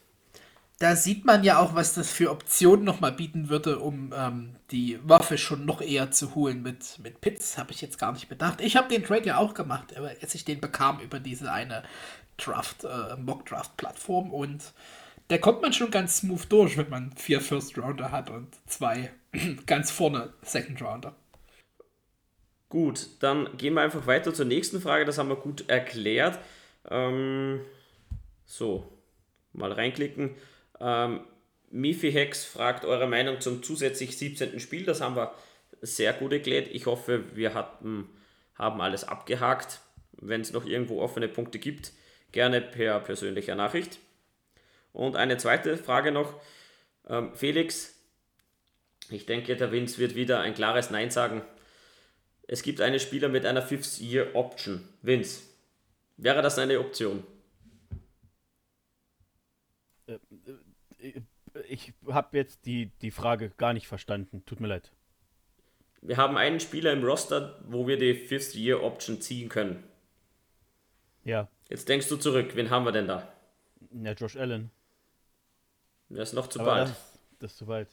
[0.81, 4.97] da sieht man ja auch, was das für Optionen nochmal bieten würde, um ähm, die
[5.03, 7.59] Waffe schon noch eher zu holen mit, mit Pitts.
[7.59, 8.61] Habe ich jetzt gar nicht bedacht.
[8.61, 11.83] Ich habe den Trade ja auch gemacht, als ich den bekam über diese eine
[12.37, 14.73] Draft, äh, Mock-Draft-Plattform und
[15.27, 19.11] da kommt man schon ganz smooth durch, wenn man vier First Rounder hat und zwei
[19.67, 21.15] ganz vorne Second Rounder.
[22.71, 25.03] Gut, dann gehen wir einfach weiter zur nächsten Frage.
[25.03, 26.39] Das haben wir gut erklärt.
[26.89, 27.59] Ähm,
[28.45, 28.89] so,
[29.51, 30.35] mal reinklicken.
[30.79, 31.19] Ähm,
[31.69, 34.61] Mifi Hex fragt eure Meinung zum zusätzlich 17.
[34.61, 34.85] Spiel.
[34.85, 35.35] Das haben wir
[35.81, 36.69] sehr gut erklärt.
[36.71, 38.07] Ich hoffe, wir hatten,
[38.55, 39.81] haben alles abgehakt.
[40.13, 41.91] Wenn es noch irgendwo offene Punkte gibt,
[42.31, 43.99] gerne per persönlicher Nachricht.
[44.93, 46.39] Und eine zweite Frage noch.
[47.09, 47.99] Ähm, Felix,
[49.09, 51.41] ich denke, der Vince wird wieder ein klares Nein sagen.
[52.51, 54.85] Es gibt einen Spieler mit einer Fifth-Year-Option.
[55.01, 55.43] Vince,
[56.17, 57.23] wäre das eine Option?
[60.05, 60.17] Äh,
[61.69, 64.43] ich habe jetzt die, die Frage gar nicht verstanden.
[64.45, 64.91] Tut mir leid.
[66.01, 69.81] Wir haben einen Spieler im Roster, wo wir die Fifth Year Option ziehen können.
[71.23, 71.47] Ja.
[71.69, 73.31] Jetzt denkst du zurück, wen haben wir denn da?
[73.93, 74.71] Ja, Josh Allen.
[76.09, 76.89] Der ist noch zu Aber bald.
[76.89, 77.87] Das, das ist zu weit.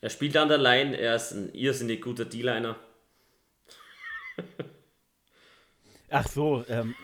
[0.00, 2.76] Er spielt an der Line, er ist ein irrsinnig guter D-Liner.
[6.10, 6.94] Ach so, ähm.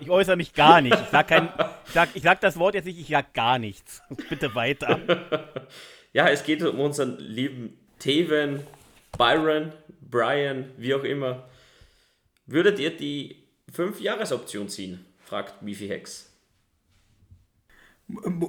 [0.00, 0.98] Ich äußere mich gar nicht.
[0.98, 1.48] Ich sag, kein,
[1.86, 4.02] ich sag, ich sag das Wort jetzt nicht, ich sag gar nichts.
[4.28, 5.00] Bitte weiter.
[6.12, 8.64] Ja, es geht um unseren lieben Taven,
[9.18, 11.48] Byron, Brian, wie auch immer.
[12.46, 15.04] Würdet ihr die 5-Jahres-Option ziehen?
[15.24, 16.33] fragt Mifi Hex.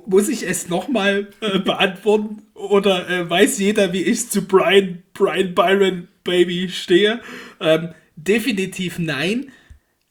[0.05, 2.43] Muss ich es nochmal äh, beantworten?
[2.53, 7.21] Oder äh, weiß jeder, wie ich zu Brian, Brian Byron Baby stehe?
[7.59, 9.51] Ähm, definitiv nein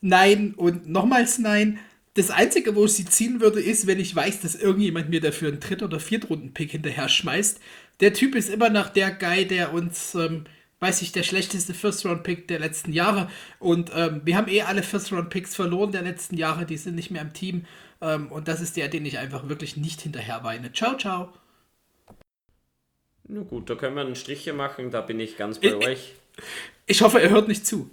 [0.05, 1.81] nein und nochmals nein.
[2.13, 5.49] Das Einzige, wo ich sie ziehen würde, ist, wenn ich weiß, dass irgendjemand mir dafür
[5.49, 7.59] einen Dritt- oder Viertrunden-Pick hinterher schmeißt.
[7.99, 10.45] Der Typ ist immer noch der Guy, der uns, ähm,
[10.79, 13.29] weiß ich, der schlechteste First-Round-Pick der letzten Jahre.
[13.59, 17.23] Und ähm, wir haben eh alle First-Round-Picks verloren der letzten Jahre, die sind nicht mehr
[17.23, 17.65] im Team.
[18.05, 20.73] Ähm, und das ist der, den ich einfach wirklich nicht hinterher weine.
[20.73, 21.33] Ciao, ciao.
[23.27, 25.75] Na gut, da können wir einen Strich hier machen, da bin ich ganz bei ich,
[25.75, 26.13] euch.
[26.87, 27.91] Ich hoffe, er hört nicht zu.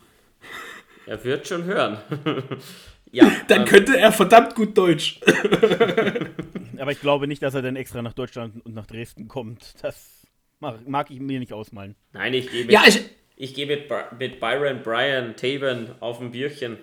[1.05, 1.99] Er wird schon hören.
[3.11, 3.31] ja.
[3.47, 5.21] Dann ähm, könnte er verdammt gut Deutsch.
[6.77, 9.75] Aber ich glaube nicht, dass er dann extra nach Deutschland und nach Dresden kommt.
[9.81, 10.27] Das
[10.59, 11.95] mag, mag ich mir nicht ausmalen.
[12.11, 13.01] Nein, ich gehe mit, ja, ich,
[13.37, 16.77] ich geh mit, mit Byron, Brian, Taven auf ein Bierchen.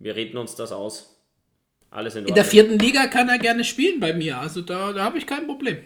[0.00, 1.11] Wir reden uns das aus.
[1.92, 2.28] Alles in Ordnung.
[2.28, 4.38] In der vierten Liga kann er gerne spielen bei mir.
[4.38, 5.78] Also da, da habe ich kein Problem.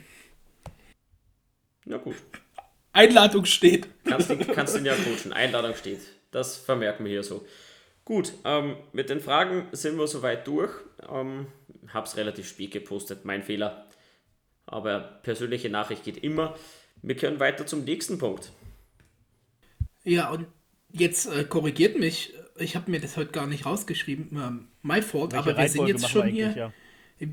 [1.85, 2.17] Na gut.
[2.93, 3.89] Einladung steht.
[4.05, 5.33] Kannst du kannst ihn ja coachen.
[5.33, 6.01] Einladung steht.
[6.31, 7.45] Das vermerken wir hier so.
[8.05, 10.73] Gut, ähm, mit den Fragen sind wir soweit durch.
[11.13, 11.49] Ähm,
[11.93, 13.87] es relativ spät gepostet, mein Fehler.
[14.65, 16.57] Aber persönliche Nachricht geht immer.
[17.03, 18.51] Wir können weiter zum nächsten Punkt.
[20.05, 20.47] Ja, und
[20.93, 22.33] jetzt äh, korrigiert mich.
[22.59, 24.29] Ich habe mir das heute gar nicht rausgeschrieben.
[24.33, 26.55] Ähm, my fault, Welche aber wir sind jetzt schon hier.
[26.57, 26.73] Ja.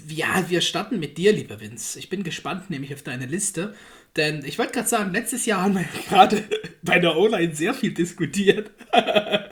[0.08, 2.00] ja, wir starten mit dir, lieber Vince.
[2.00, 3.76] Ich bin gespannt, nämlich auf deine Liste.
[4.16, 6.44] Denn ich wollte gerade sagen, letztes Jahr haben wir gerade
[6.82, 8.72] bei der O-Line sehr viel diskutiert.
[8.94, 9.50] ja,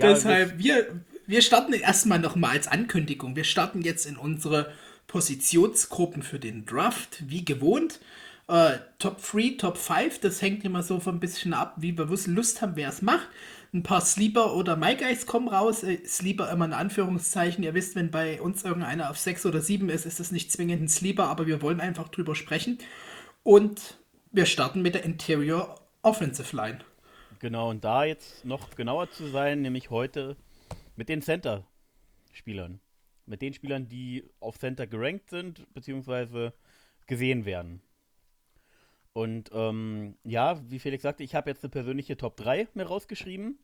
[0.00, 0.86] Deshalb, wir,
[1.26, 3.34] wir starten erstmal nochmal als Ankündigung.
[3.34, 4.72] Wir starten jetzt in unsere
[5.08, 8.00] Positionsgruppen für den Draft, wie gewohnt.
[8.48, 12.08] Äh, Top 3, Top 5, das hängt immer so von ein bisschen ab, wie wir
[12.26, 13.28] Lust haben, wer es macht.
[13.74, 15.82] Ein paar Sleeper oder My Guys kommen raus.
[15.82, 17.62] Äh, Sleeper immer in Anführungszeichen.
[17.62, 20.82] Ihr wisst, wenn bei uns irgendeiner auf 6 oder 7 ist, ist das nicht zwingend
[20.82, 22.78] ein Sleeper, aber wir wollen einfach drüber sprechen.
[23.42, 23.98] Und
[24.32, 26.78] wir starten mit der Interior Offensive Line.
[27.40, 30.36] Genau, und da jetzt noch genauer zu sein, nämlich heute
[30.96, 32.80] mit den Center-Spielern.
[33.26, 36.54] Mit den Spielern, die auf Center gerankt sind, beziehungsweise
[37.06, 37.82] gesehen werden.
[39.18, 43.58] Und ähm, ja, wie Felix sagte, ich habe jetzt eine persönliche Top 3 mir rausgeschrieben.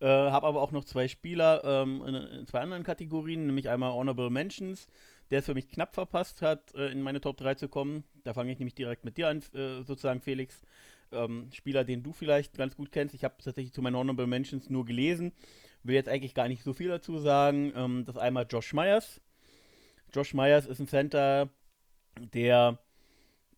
[0.00, 3.92] Äh, habe aber auch noch zwei Spieler ähm, in, in, zwei anderen Kategorien, nämlich einmal
[3.92, 4.88] Honorable Mentions,
[5.30, 8.02] der es für mich knapp verpasst hat, äh, in meine Top 3 zu kommen.
[8.24, 10.60] Da fange ich nämlich direkt mit dir an, äh, sozusagen, Felix.
[11.12, 13.14] Ähm, Spieler, den du vielleicht ganz gut kennst.
[13.14, 15.30] Ich habe tatsächlich zu meinen Honorable Mentions nur gelesen.
[15.84, 17.72] Will jetzt eigentlich gar nicht so viel dazu sagen.
[17.76, 19.20] Ähm, das einmal Josh Myers.
[20.12, 21.48] Josh Myers ist ein Center,
[22.34, 22.80] der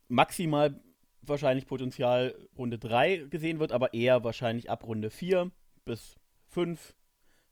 [0.09, 0.81] maximal
[1.23, 5.51] wahrscheinlich Potenzial Runde 3 gesehen wird, aber eher wahrscheinlich ab Runde 4
[5.85, 6.17] bis
[6.49, 6.95] 5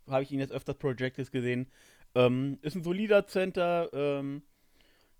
[0.08, 1.70] habe ich ihn jetzt öfters Projected gesehen.
[2.14, 4.42] Ähm, ist ein solider Center, ähm,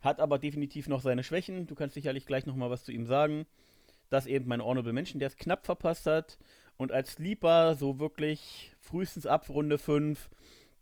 [0.00, 1.66] hat aber definitiv noch seine Schwächen.
[1.66, 3.46] Du kannst sicherlich gleich nochmal was zu ihm sagen.
[4.10, 6.38] Das eben mein Honorable Menschen, der es knapp verpasst hat.
[6.76, 10.28] Und als Sleeper so wirklich frühestens ab Runde 5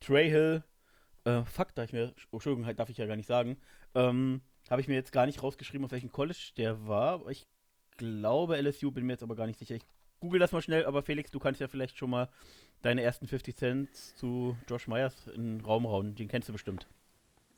[0.00, 0.64] Trey Hill.
[1.24, 2.14] Äh, fuck, da ich mir.
[2.32, 3.58] Entschuldigung, darf ich ja gar nicht sagen.
[3.94, 7.28] Ähm, habe ich mir jetzt gar nicht rausgeschrieben, auf welchem College der war.
[7.28, 7.46] Ich
[7.96, 9.74] glaube LSU, bin mir jetzt aber gar nicht sicher.
[9.74, 9.84] Ich
[10.20, 12.28] google das mal schnell, aber Felix, du kannst ja vielleicht schon mal
[12.82, 16.14] deine ersten 50 Cent zu Josh Myers in den Raum rauen.
[16.14, 16.86] Den kennst du bestimmt.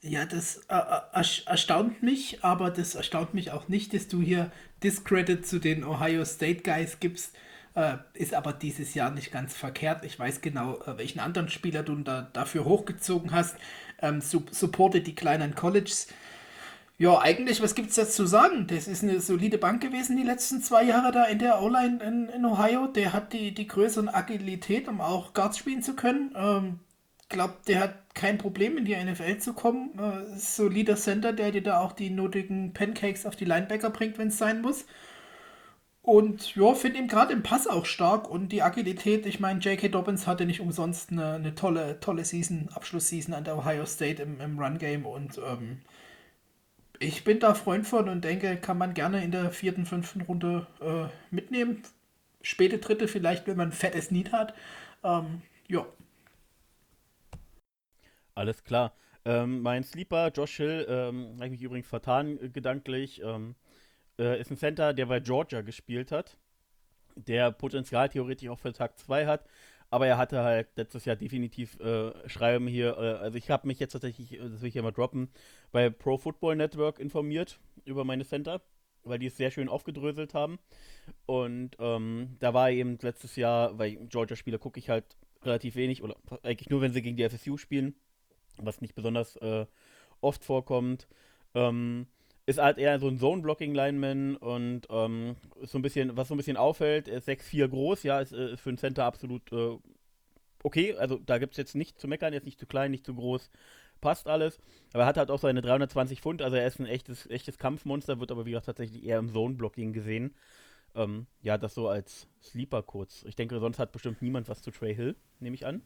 [0.01, 4.51] Ja, das äh, äh erstaunt mich, aber das erstaunt mich auch nicht, dass du hier
[4.83, 7.37] Discredit zu den Ohio State Guys gibst.
[7.75, 10.05] Äh, ist aber dieses Jahr nicht ganz verkehrt.
[10.05, 13.57] Ich weiß genau, äh, welchen anderen Spieler du da, dafür hochgezogen hast.
[14.01, 16.09] Ähm, supporte die kleinen Colleges.
[17.03, 18.69] Ja, eigentlich, was gibt es jetzt zu sagen?
[18.69, 22.29] Das ist eine solide Bank gewesen die letzten zwei Jahre da in der O-Line in,
[22.29, 22.87] in, Ohio.
[22.87, 26.33] Der hat die, die Größe und Agilität, um auch Guards spielen zu können.
[26.37, 26.79] Ähm,
[27.29, 29.99] glaubt, der hat kein Problem in die NFL zu kommen.
[29.99, 34.29] Äh, solider Center, der dir da auch die nötigen Pancakes auf die Linebacker bringt, wenn
[34.29, 34.85] es sein muss.
[36.03, 39.27] Und ja, finde ihn gerade im Pass auch stark und die Agilität.
[39.27, 39.88] Ich meine, J.K.
[39.88, 44.41] Dobbins hatte nicht umsonst eine, eine tolle, tolle Season, Abschlussseason an der Ohio State im,
[44.41, 45.81] im Run-Game und ähm,
[47.03, 50.67] ich bin da Freund von und denke, kann man gerne in der vierten, fünften Runde
[50.81, 51.83] äh, mitnehmen.
[52.43, 54.55] Späte dritte vielleicht, wenn man ein fettes Need hat.
[55.03, 55.87] Ähm, ja.
[58.35, 58.95] Alles klar.
[59.25, 63.55] Ähm, mein Sleeper, Josh Hill, ähm, habe ich mich übrigens vertan äh, gedanklich, ähm,
[64.19, 66.37] äh, ist ein Center, der bei Georgia gespielt hat,
[67.15, 69.45] der Potenzial theoretisch auch für Tag 2 hat,
[69.93, 72.97] aber er hatte halt letztes Jahr definitiv äh, Schreiben hier.
[72.97, 75.29] Äh, also ich habe mich jetzt tatsächlich, äh, das will ich ja mal droppen,
[75.71, 78.63] bei Pro Football Network informiert über meine Center,
[79.05, 80.59] weil die es sehr schön aufgedröselt haben.
[81.27, 85.05] Und ähm, da war eben letztes Jahr, weil Georgia-Spieler gucke ich halt
[85.43, 87.95] relativ wenig, oder eigentlich nur, wenn sie gegen die FSU spielen,
[88.57, 89.67] was nicht besonders äh,
[90.23, 91.07] oft vorkommt.
[91.55, 92.07] Ähm,
[92.47, 96.57] ist halt eher so ein Zone-Blocking-Lineman und ähm, so ein bisschen, was so ein bisschen
[96.57, 99.79] auffällt, ist 6'4 groß, ja, ist, ist für einen Center absolut äh,
[100.63, 100.95] okay.
[100.97, 103.15] Also da gibt es jetzt nicht zu meckern, er ist nicht zu klein, nicht zu
[103.15, 103.51] groß,
[104.01, 104.59] passt alles.
[104.93, 108.21] Aber er hat halt auch seine 320 Pfund, also er ist ein echtes, echtes Kampfmonster,
[108.21, 110.35] wird aber wie gesagt tatsächlich eher im Zone-Blocking gesehen.
[110.95, 113.25] Ähm, ja, das so als Sleeper kurz.
[113.27, 115.83] Ich denke, sonst hat bestimmt niemand was zu Trey Hill, nehme ich an.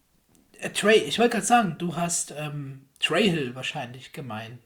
[0.59, 4.59] Äh, Trey, ich wollte gerade sagen, du hast ähm, Trey Hill wahrscheinlich gemeint.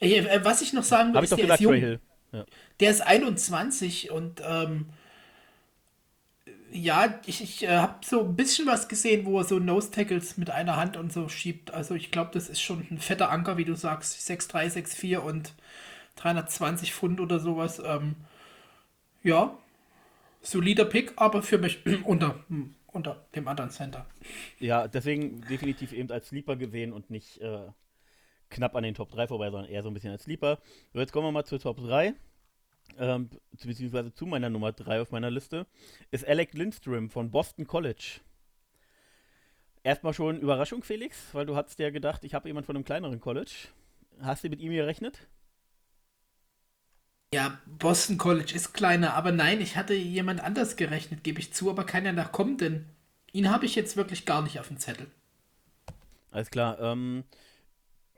[0.00, 1.98] Äh, was ich noch sagen will, ist, der gesagt, ist jung.
[2.32, 2.44] Ja.
[2.80, 4.86] Der ist 21 und ähm,
[6.70, 10.50] ja, ich, ich äh, habe so ein bisschen was gesehen, wo er so Nose-Tackles mit
[10.50, 11.72] einer Hand und so schiebt.
[11.72, 14.18] Also ich glaube, das ist schon ein fetter Anker, wie du sagst.
[14.28, 15.54] 6'3, 6'4 und
[16.16, 17.80] 320 Pfund oder sowas.
[17.84, 18.16] Ähm,
[19.22, 19.56] ja,
[20.42, 22.44] solider Pick, aber für mich unter,
[22.88, 24.06] unter dem anderen Center.
[24.58, 27.58] Ja, deswegen definitiv eben als Sleeper gesehen und nicht äh,
[28.50, 30.58] knapp an den Top 3 vorbei, sondern eher so ein bisschen als Sleeper.
[30.92, 32.14] So, jetzt kommen wir mal zur Top 3.
[32.98, 35.66] Ähm, beziehungsweise zu meiner Nummer 3 auf meiner Liste,
[36.10, 38.20] ist Alec Lindstrom von Boston College.
[39.82, 43.20] Erstmal schon Überraschung, Felix, weil du hattest ja gedacht, ich habe jemand von einem kleineren
[43.20, 43.68] College.
[44.20, 45.28] Hast du mit ihm gerechnet?
[47.34, 51.68] Ja, Boston College ist kleiner, aber nein, ich hatte jemand anders gerechnet, gebe ich zu,
[51.68, 52.86] aber keiner nach kommt, denn
[53.32, 55.06] ihn habe ich jetzt wirklich gar nicht auf dem Zettel.
[56.30, 56.80] Alles klar.
[56.80, 57.24] Ähm,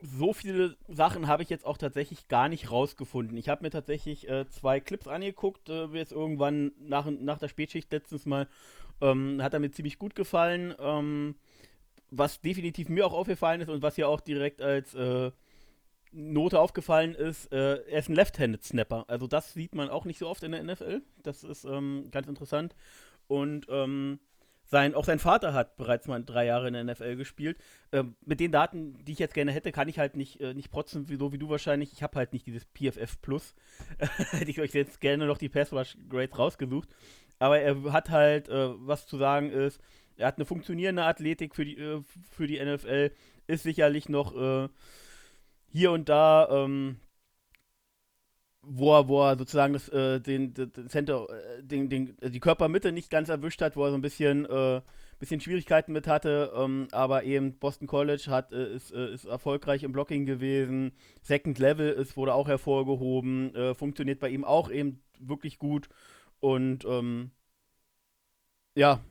[0.01, 3.37] so viele Sachen habe ich jetzt auch tatsächlich gar nicht rausgefunden.
[3.37, 7.91] Ich habe mir tatsächlich äh, zwei Clips angeguckt, äh, jetzt irgendwann nach, nach der Spätschicht
[7.91, 8.47] letztens mal.
[9.01, 10.73] Ähm, hat er mir ziemlich gut gefallen.
[10.79, 11.35] Ähm,
[12.11, 15.31] was definitiv mir auch aufgefallen ist und was ja auch direkt als äh,
[16.11, 19.05] Note aufgefallen ist, äh, er ist ein Left-Handed Snapper.
[19.07, 21.01] Also das sieht man auch nicht so oft in der NFL.
[21.23, 22.75] Das ist ähm, ganz interessant.
[23.27, 24.19] Und ähm,
[24.69, 27.57] sein, auch sein Vater hat bereits mal drei Jahre in der NFL gespielt.
[27.91, 30.69] Ähm, mit den Daten, die ich jetzt gerne hätte, kann ich halt nicht, äh, nicht
[30.69, 31.91] protzen, so wie du wahrscheinlich.
[31.91, 33.55] Ich habe halt nicht dieses PFF Plus.
[34.29, 36.87] hätte ich euch jetzt gerne noch die Pass Rush Grades rausgesucht.
[37.39, 39.81] Aber er hat halt, äh, was zu sagen ist,
[40.17, 43.11] er hat eine funktionierende Athletik für die, äh, für die NFL,
[43.47, 44.69] ist sicherlich noch äh,
[45.71, 46.99] hier und da ähm,
[48.61, 52.91] wo er, wo er sozusagen das, äh, den, den Center, äh, den, den, die Körpermitte
[52.91, 54.81] nicht ganz erwischt hat, wo er so ein bisschen, äh,
[55.19, 59.83] bisschen Schwierigkeiten mit hatte, ähm, aber eben Boston College hat, äh, ist, äh, ist erfolgreich
[59.83, 60.93] im Blocking gewesen.
[61.21, 65.89] Second Level ist, wurde auch hervorgehoben, äh, funktioniert bei ihm auch eben wirklich gut.
[66.39, 67.31] Und ähm,
[68.75, 69.01] ja,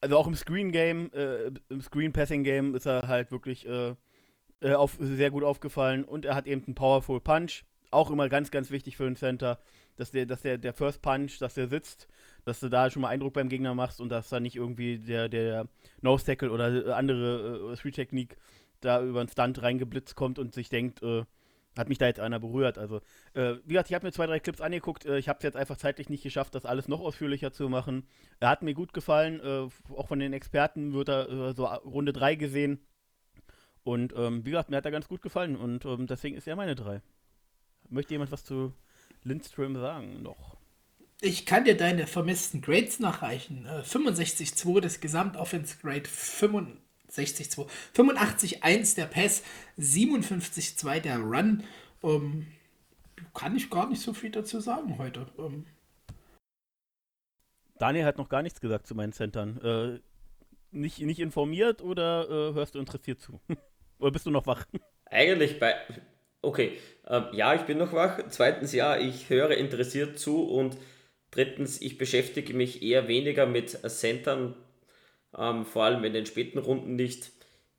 [0.00, 3.94] also auch im Screen Game, äh, im Screen Passing Game ist er halt wirklich äh,
[4.60, 8.50] äh, auf, sehr gut aufgefallen und er hat eben einen Powerful Punch, auch immer ganz,
[8.50, 9.58] ganz wichtig für einen Center,
[9.96, 12.08] dass der, dass der, der First Punch, dass der sitzt,
[12.44, 15.28] dass du da schon mal Eindruck beim Gegner machst und dass da nicht irgendwie der,
[15.28, 15.68] der
[16.00, 18.36] Nose Tackle oder andere äh, Street Technik
[18.80, 21.24] da über einen Stunt reingeblitzt kommt und sich denkt, äh,
[21.76, 22.78] hat mich da jetzt einer berührt.
[22.78, 23.00] Also,
[23.34, 25.06] äh, wie gesagt, ich habe mir zwei, drei Clips angeguckt.
[25.06, 28.06] Äh, ich habe es jetzt einfach zeitlich nicht geschafft, das alles noch ausführlicher zu machen.
[28.40, 29.40] Er hat mir gut gefallen.
[29.40, 32.80] Äh, auch von den Experten wird er äh, so Runde 3 gesehen.
[33.82, 35.56] Und ähm, wie gesagt, mir hat er ganz gut gefallen.
[35.56, 37.02] Und ähm, deswegen ist er meine 3.
[37.90, 38.72] Möchte jemand was zu
[39.24, 40.56] Lindström sagen noch?
[41.20, 43.66] Ich kann dir deine vermissten Grades nachreichen.
[43.66, 47.66] Äh, 65,2 das Gesamtoffense-Grade, 65 60-2.
[47.94, 49.42] 85-1 der Pass,
[49.78, 51.64] 57-2 der Run.
[52.02, 52.46] Ähm,
[53.34, 55.26] kann ich gar nicht so viel dazu sagen heute.
[55.38, 55.66] Ähm.
[57.78, 59.60] Daniel hat noch gar nichts gesagt zu meinen Centern.
[59.62, 60.00] Äh,
[60.72, 63.40] nicht, nicht informiert oder äh, hörst du interessiert zu?
[63.98, 64.66] oder bist du noch wach?
[65.06, 65.74] Eigentlich bei.
[66.42, 68.18] Okay, ähm, ja, ich bin noch wach.
[68.28, 70.44] Zweitens, ja, ich höre interessiert zu.
[70.44, 70.76] Und
[71.30, 74.54] drittens, ich beschäftige mich eher weniger mit Centern
[75.36, 77.30] ähm, vor allem in den späten Runden nicht.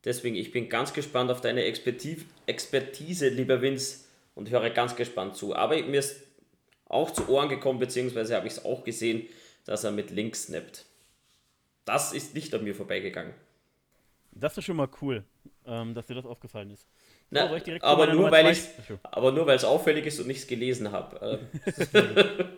[0.04, 5.56] Deswegen, ich bin ganz gespannt auf deine Expertise, lieber Vince, und höre ganz gespannt zu.
[5.56, 6.24] Aber mir ist
[6.86, 9.28] auch zu Ohren gekommen, beziehungsweise habe ich es auch gesehen,
[9.66, 10.86] dass er mit links snappt.
[11.86, 13.34] Das ist nicht an mir vorbeigegangen.
[14.32, 15.24] Das ist schon mal cool,
[15.66, 16.88] ähm, dass dir das aufgefallen ist.
[17.34, 18.58] Na, aber, nur, weil
[19.04, 21.40] aber nur weil es auffällig ist und nichts gelesen habe.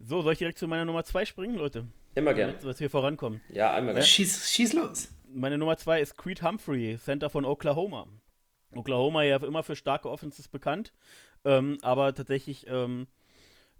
[0.00, 1.86] so, soll ich direkt zu meiner Nummer 2 springen, Leute?
[2.14, 2.54] Immer gern.
[2.62, 3.42] Dass wir vorankommen.
[3.50, 4.06] Ja, einmal gern.
[4.06, 5.08] Schieß, schieß los.
[5.32, 8.08] Meine Nummer zwei ist Creed Humphrey, Center von Oklahoma.
[8.74, 10.92] Oklahoma ja immer für starke Offenses bekannt,
[11.44, 13.06] ähm, aber tatsächlich ähm,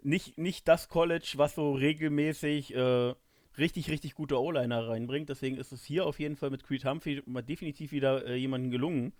[0.02, 3.14] nicht, nicht das College, was so regelmäßig äh,
[3.58, 5.28] richtig, richtig gute O-Liner reinbringt.
[5.28, 9.12] Deswegen ist es hier auf jeden Fall mit Creed Humphrey definitiv wieder äh, jemandem gelungen,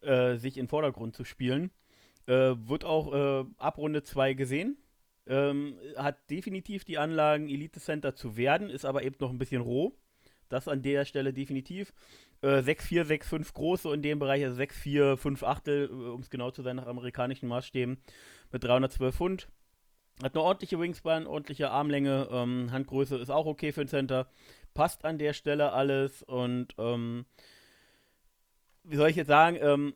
[0.00, 1.70] äh, sich in Vordergrund zu spielen.
[2.26, 4.78] Äh, wird auch äh, ab Runde 2 gesehen.
[5.26, 9.62] Ähm, hat definitiv die Anlagen, Elite Center zu werden, ist aber eben noch ein bisschen
[9.62, 9.96] roh.
[10.50, 11.94] Das an der Stelle definitiv.
[12.42, 16.28] Äh, 6,4, 6,5 groß, so in dem Bereich, also 6,4, 5 Achtel, äh, um es
[16.28, 17.96] genau zu sein, nach amerikanischen Maßstäben,
[18.52, 19.48] mit 312 Pfund.
[20.22, 24.28] Hat eine ordentliche Wingspan, ordentliche Armlänge, ähm, Handgröße ist auch okay für ein Center.
[24.72, 27.26] Passt an der Stelle alles und ähm,
[28.84, 29.94] wie soll ich jetzt sagen, ähm,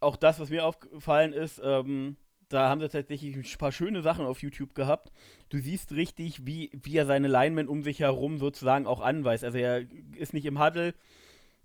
[0.00, 2.16] auch das, was mir aufgefallen ist, ähm,
[2.48, 5.12] da haben sie tatsächlich ein paar schöne Sachen auf YouTube gehabt.
[5.48, 9.42] Du siehst richtig, wie, wie er seine Linemen um sich herum sozusagen auch anweist.
[9.42, 9.84] Also er
[10.16, 10.94] ist nicht im Huddle.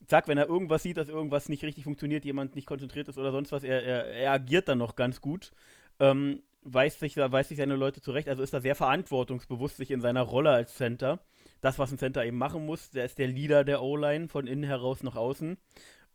[0.08, 3.32] Zack, wenn er irgendwas sieht, dass irgendwas nicht richtig funktioniert, jemand nicht konzentriert ist oder
[3.32, 5.52] sonst was, er, er, er agiert dann noch ganz gut.
[6.00, 10.02] Ähm, weist sich, weist sich seine Leute zurecht, also ist er sehr verantwortungsbewusst sich in
[10.02, 11.20] seiner Rolle als Center.
[11.62, 14.64] Das, was ein Center eben machen muss, der ist der Leader der O-Line von innen
[14.64, 15.58] heraus nach außen.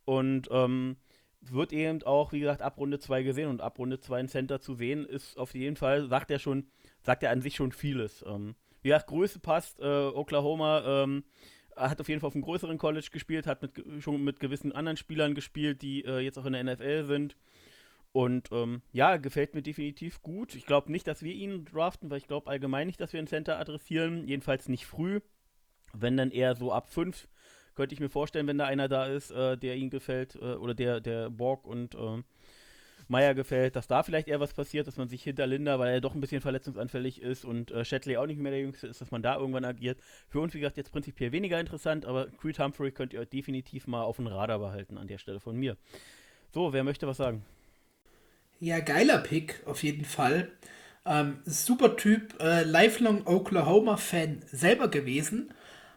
[0.05, 0.97] Und ähm,
[1.41, 4.61] wird eben auch, wie gesagt, ab Runde 2 gesehen und ab Runde 2 ein Center
[4.61, 6.67] zu sehen, ist auf jeden Fall, sagt er schon,
[7.03, 8.25] sagt er an sich schon vieles.
[8.27, 11.25] Ähm, wie gesagt, Größe passt, äh, Oklahoma ähm,
[11.77, 14.97] hat auf jeden Fall auf einem größeren College gespielt, hat mit, schon mit gewissen anderen
[14.97, 17.37] Spielern gespielt, die äh, jetzt auch in der NFL sind.
[18.17, 20.55] Und ähm, ja, gefällt mir definitiv gut.
[20.55, 23.27] Ich glaube nicht, dass wir ihn draften, weil ich glaube allgemein nicht, dass wir einen
[23.27, 24.27] Center adressieren.
[24.27, 25.21] Jedenfalls nicht früh.
[25.93, 27.29] Wenn dann eher so ab 5
[27.75, 30.73] könnte ich mir vorstellen, wenn da einer da ist, äh, der ihm gefällt, äh, oder
[30.73, 32.23] der, der Borg und äh,
[33.07, 36.01] Meier gefällt, dass da vielleicht eher was passiert, dass man sich hinter Linda, weil er
[36.01, 39.11] doch ein bisschen verletzungsanfällig ist und äh, Shatley auch nicht mehr der Jüngste ist, dass
[39.11, 40.01] man da irgendwann agiert.
[40.31, 44.05] Für uns, wie gesagt, jetzt prinzipiell weniger interessant, aber Creed Humphrey könnt ihr definitiv mal
[44.05, 45.77] auf den Radar behalten an der Stelle von mir.
[46.55, 47.45] So, wer möchte was sagen?
[48.61, 50.51] Ja, geiler Pick, auf jeden Fall.
[51.05, 55.53] Ähm, super Typ, äh, lifelong Oklahoma-Fan selber gewesen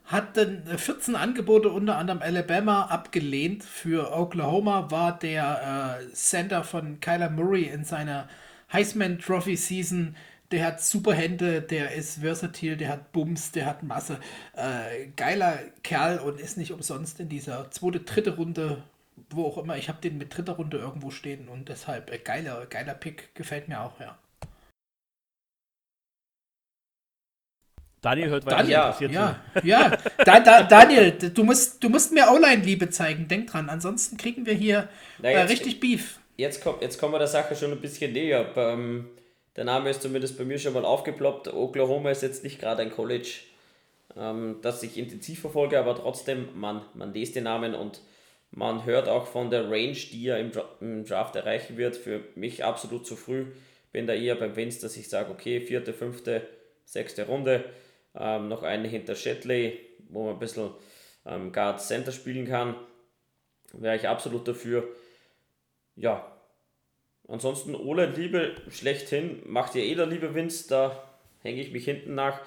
[0.09, 3.63] hat dann 14 Angebote unter anderem Alabama abgelehnt.
[3.63, 8.27] Für Oklahoma war der äh, Center von Kyler Murray in seiner
[8.73, 10.15] Heisman Trophy Season.
[10.51, 14.19] Der hat super Hände, der ist versatile, der hat Bums, der hat Masse.
[14.55, 18.81] Äh, geiler Kerl und ist nicht umsonst in dieser zweite, dritte Runde,
[19.29, 19.77] wo auch immer.
[19.77, 23.67] Ich habe den mit dritter Runde irgendwo stehen und deshalb äh, geiler, geiler Pick, gefällt
[23.67, 24.17] mir auch, ja.
[28.01, 29.97] Daniel hört weiter Daniel, ja, ja, ja.
[30.23, 33.69] Da, da, Daniel, du musst, du musst mir Online-Liebe zeigen, denk dran.
[33.69, 34.87] Ansonsten kriegen wir hier
[35.21, 36.19] Na, jetzt, äh, richtig Beef.
[36.37, 38.53] Jetzt, komm, jetzt kommen wir der Sache schon ein bisschen näher.
[38.55, 39.09] Ähm,
[39.57, 41.53] der Name ist zumindest bei mir schon mal aufgeploppt.
[41.53, 43.41] Oklahoma ist jetzt nicht gerade ein College,
[44.15, 47.99] ähm, das ich intensiv verfolge, aber trotzdem, man, man liest den Namen und
[48.51, 51.95] man hört auch von der Range, die er im, im Draft erreichen wird.
[51.95, 53.47] Für mich absolut zu früh.
[53.91, 56.47] Bin da eher beim Vince, dass ich sage, okay, vierte, fünfte,
[56.85, 57.65] sechste Runde.
[58.15, 59.79] Ähm, noch eine hinter Shetley,
[60.09, 60.71] wo man ein bisschen
[61.25, 62.75] ähm, Guard Center spielen kann.
[63.73, 64.87] Wäre ich absolut dafür.
[65.95, 66.35] Ja.
[67.27, 69.43] Ansonsten Ole Liebe schlechthin.
[69.45, 71.03] Macht ihr eh der Liebe Vince, da
[71.43, 72.41] hänge ich mich hinten nach.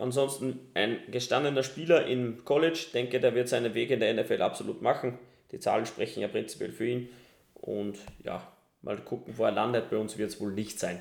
[0.00, 4.80] Ansonsten ein gestandener Spieler im College, denke, der wird seinen Weg in der NFL absolut
[4.80, 5.18] machen.
[5.52, 7.08] Die Zahlen sprechen ja prinzipiell für ihn.
[7.54, 8.46] Und ja,
[8.82, 9.90] mal gucken, wo er landet.
[9.90, 10.98] Bei uns wird es wohl nicht sein.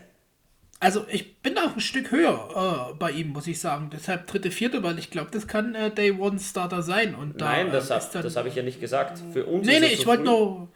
[0.82, 3.90] Also ich bin auch ein Stück höher äh, bei ihm, muss ich sagen.
[3.92, 7.16] Deshalb dritte, vierte, weil ich glaube, das kann äh, Day One Starter sein.
[7.16, 9.22] Und da, Nein, das, äh, hab, habe ich ja nicht gesagt.
[9.34, 10.70] Für uns nee, nee, ich wollte nur.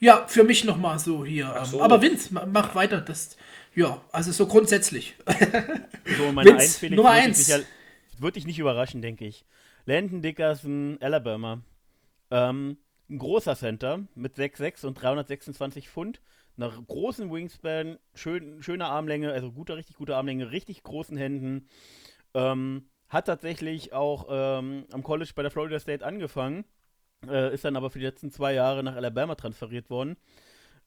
[0.00, 1.52] Ja, für mich nochmal so hier.
[1.58, 1.82] Ähm, so.
[1.82, 3.00] Aber Vince, mach weiter.
[3.00, 3.36] Das,
[3.74, 5.14] ja, also so grundsätzlich.
[6.16, 7.48] So, meine Vince, Eins, Nummer eins.
[7.48, 7.58] Ja,
[8.16, 9.44] würde dich nicht überraschen, denke ich.
[9.84, 11.60] Landon Dickerson, Alabama.
[12.30, 12.78] Ähm,
[13.10, 16.20] ein großer Center mit 6'6 und 326 Pfund
[16.58, 21.68] einer großen Wingspan, schön, schöne Armlänge, also gute, richtig gute Armlänge, richtig großen Händen.
[22.34, 26.64] Ähm, hat tatsächlich auch ähm, am College bei der Florida State angefangen,
[27.26, 30.16] äh, ist dann aber für die letzten zwei Jahre nach Alabama transferiert worden.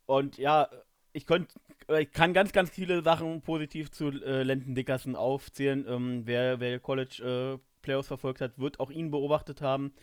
[0.05, 0.69] Und ja,
[1.14, 1.53] ich, könnt,
[1.88, 5.86] äh, ich kann ganz, ganz viele Sachen positiv zu äh, Landon Dickerson aufzählen.
[5.88, 9.93] Ähm, wer, wer College äh, Playoffs verfolgt hat, wird auch ihn beobachtet haben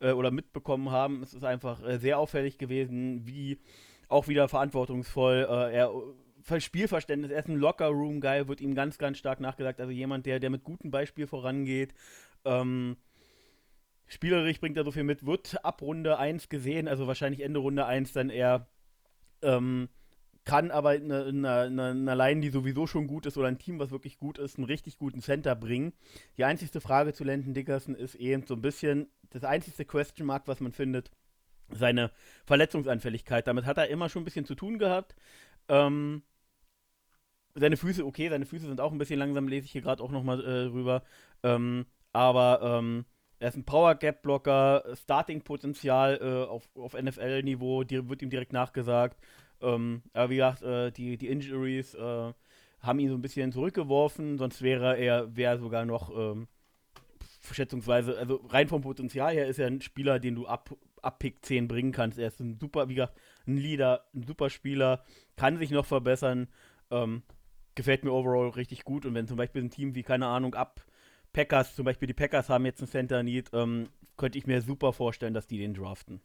[0.00, 1.22] äh, oder mitbekommen haben.
[1.22, 3.58] Es ist einfach äh, sehr auffällig gewesen, wie
[4.08, 5.46] auch wieder verantwortungsvoll.
[5.48, 5.92] Äh, er
[6.58, 9.80] Spielverständnis, er ist ein Locker-Room-Guy, wird ihm ganz, ganz stark nachgesagt.
[9.80, 11.92] Also jemand, der, der mit gutem Beispiel vorangeht.
[12.46, 12.96] Ähm,
[14.06, 17.84] spielerisch bringt er so viel mit, wird ab Runde 1 gesehen, also wahrscheinlich Ende Runde
[17.84, 18.66] 1 dann eher.
[19.42, 19.88] Ähm,
[20.48, 23.90] kann aber eine, eine, eine Line, die sowieso schon gut ist, oder ein Team, was
[23.90, 25.92] wirklich gut ist, einen richtig guten Center bringen.
[26.38, 30.44] Die einzigste Frage zu Landon Dickerson ist eben so ein bisschen das einzigste Question Mark,
[30.48, 31.10] was man findet
[31.68, 32.10] seine
[32.46, 33.46] Verletzungsanfälligkeit.
[33.46, 35.14] Damit hat er immer schon ein bisschen zu tun gehabt.
[35.68, 36.22] Ähm,
[37.54, 40.10] seine Füße, okay, seine Füße sind auch ein bisschen langsam, lese ich hier gerade auch
[40.10, 41.02] nochmal äh, rüber.
[41.42, 41.84] Ähm,
[42.14, 43.04] aber ähm,
[43.38, 49.18] er ist ein Power Gap Blocker, Starting-Potenzial äh, auf, auf NFL-Niveau, wird ihm direkt nachgesagt.
[49.60, 52.32] Ähm, aber wie gesagt, äh, die, die Injuries äh,
[52.80, 56.46] haben ihn so ein bisschen zurückgeworfen, sonst wäre er wär sogar noch ähm,
[57.52, 61.44] schätzungsweise, also rein vom Potenzial her ist er ein Spieler, den du ab ab Pick
[61.44, 62.18] 10 bringen kannst.
[62.18, 65.04] Er ist ein super, wie gesagt, ein Leader, ein super Spieler,
[65.36, 66.48] kann sich noch verbessern.
[66.90, 67.22] Ähm,
[67.74, 69.06] gefällt mir overall richtig gut.
[69.06, 70.84] Und wenn zum Beispiel ein Team wie, keine Ahnung, ab
[71.32, 74.92] Packers, zum Beispiel die Packers haben jetzt einen Center Need, ähm, könnte ich mir super
[74.92, 76.20] vorstellen, dass die den draften.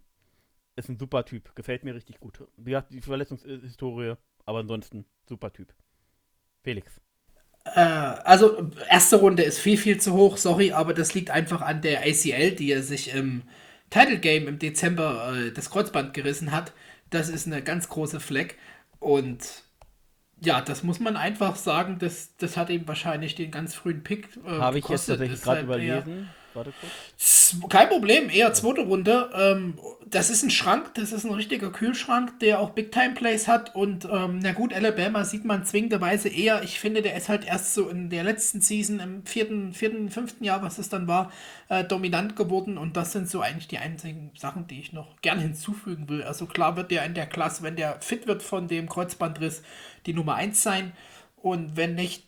[0.75, 2.43] Ist ein super Typ, gefällt mir richtig gut.
[2.57, 4.15] Wie gesagt, die Verletzungshistorie,
[4.45, 5.73] aber ansonsten super Typ.
[6.63, 6.99] Felix.
[7.65, 11.81] Äh, also, erste Runde ist viel, viel zu hoch, sorry, aber das liegt einfach an
[11.81, 13.43] der ACL, die er sich im
[13.89, 16.73] Title Game im Dezember äh, das Kreuzband gerissen hat.
[17.09, 18.57] Das ist eine ganz große Fleck.
[18.99, 19.63] Und
[20.41, 24.29] ja, das muss man einfach sagen, das, das hat ihm wahrscheinlich den ganz frühen Pick.
[24.45, 26.29] Äh, Habe ich jetzt tatsächlich gerade überlesen.
[26.53, 27.55] Warte kurz.
[27.69, 29.29] Kein Problem, eher zweite Runde.
[29.35, 33.75] Ähm, das ist ein Schrank, das ist ein richtiger Kühlschrank, der auch Big-Time-Plays hat.
[33.75, 36.63] Und ähm, na gut, Alabama sieht man zwingenderweise eher.
[36.63, 40.43] Ich finde, der ist halt erst so in der letzten Season, im vierten, vierten, fünften
[40.43, 41.31] Jahr, was es dann war,
[41.69, 42.77] äh, dominant geworden.
[42.77, 46.23] Und das sind so eigentlich die einzigen Sachen, die ich noch gern hinzufügen will.
[46.23, 49.63] Also klar wird der in der Klasse, wenn der fit wird von dem Kreuzbandriss,
[50.05, 50.93] die Nummer 1 sein.
[51.41, 52.25] Und wenn nicht,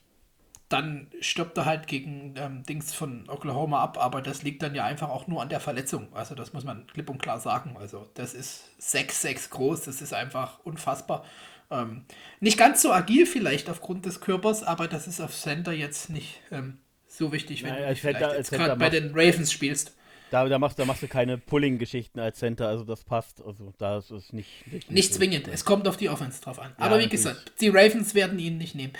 [0.69, 4.83] dann stirbt er halt gegen ähm, Dings von Oklahoma ab, aber das liegt dann ja
[4.83, 6.07] einfach auch nur an der Verletzung.
[6.13, 7.75] Also das muss man klipp und klar sagen.
[7.79, 11.23] Also das ist 6-6 groß, das ist einfach unfassbar.
[11.69, 12.05] Ähm,
[12.39, 16.41] nicht ganz so agil vielleicht aufgrund des Körpers, aber das ist auf Center jetzt nicht
[16.51, 19.95] ähm, so wichtig, wenn naja, du gerade bei den Ravens spielst.
[20.31, 23.43] Da, da, machst, da machst du keine Pulling-Geschichten als Center, also das passt.
[23.45, 24.71] Also da ist es nicht.
[24.71, 26.71] Nicht, nicht zwingend, es kommt auf die Offense drauf an.
[26.71, 27.11] Ja, aber wie natürlich.
[27.11, 28.93] gesagt, die Ravens werden ihn nicht nehmen.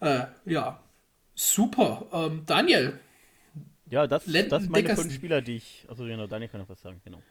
[0.00, 0.80] Äh, ja,
[1.34, 2.06] Super.
[2.12, 2.98] Ähm, Daniel.
[3.90, 5.84] Ja, das, das sind meine fünf Spieler, die ich.
[5.88, 7.22] Also genau, Daniel kann noch was sagen, genau.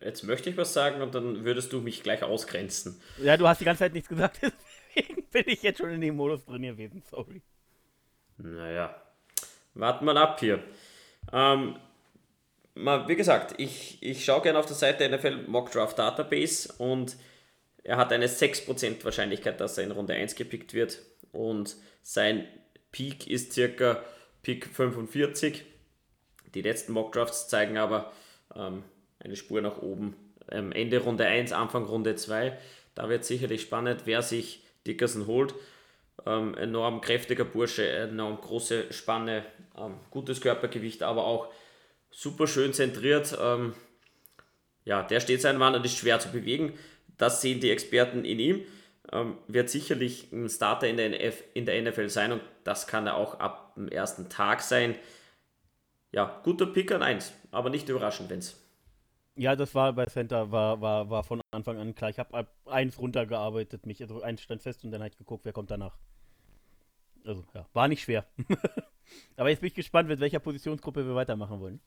[0.00, 3.00] Jetzt möchte ich was sagen und dann würdest du mich gleich ausgrenzen.
[3.22, 4.40] Ja, du hast die ganze Zeit nichts gesagt,
[4.96, 7.42] deswegen bin ich jetzt schon in dem Modus drin gewesen, sorry.
[8.38, 9.00] Naja,
[9.74, 10.62] warten wir ab hier.
[11.32, 11.76] Ähm,
[12.74, 17.16] mal, wie gesagt, ich, ich schaue gerne auf der Seite NFL Mock Draft Database und
[17.84, 22.46] er hat eine 6% Wahrscheinlichkeit, dass er in Runde 1 gepickt wird und sein
[22.92, 24.02] Peak ist circa
[24.42, 25.64] Peak 45.
[26.54, 28.12] Die letzten Mockdrafts zeigen aber
[28.54, 28.84] ähm,
[29.18, 30.14] eine Spur nach oben.
[30.50, 32.56] Ähm, Ende Runde 1, Anfang Runde 2.
[32.94, 35.54] Da wird sicherlich spannend, wer sich Dickerson holt.
[36.26, 39.44] Ähm, enorm kräftiger Bursche, enorm große Spanne,
[39.76, 41.48] Ähm, gutes Körpergewicht, aber auch
[42.10, 43.36] super schön zentriert.
[43.40, 43.74] Ähm,
[44.84, 46.78] ja, der steht seinen Mann und ist schwer zu bewegen.
[47.16, 48.66] Das sehen die Experten in ihm.
[49.12, 53.06] Ähm, wird sicherlich ein Starter in der, NF, in der NFL sein und das kann
[53.06, 54.96] er auch ab dem ersten Tag sein.
[56.12, 58.58] Ja, guter Pick an 1, aber nicht überraschend, wenn's.
[59.34, 62.10] Ja, das war bei Center, war, war, war von Anfang an klar.
[62.10, 65.70] Ich habe eins runtergearbeitet, mich, also eins stand fest und dann halt geguckt, wer kommt
[65.70, 65.96] danach.
[67.24, 68.26] Also, ja, war nicht schwer.
[69.36, 71.80] aber jetzt bin ich gespannt, mit welcher Positionsgruppe wir weitermachen wollen.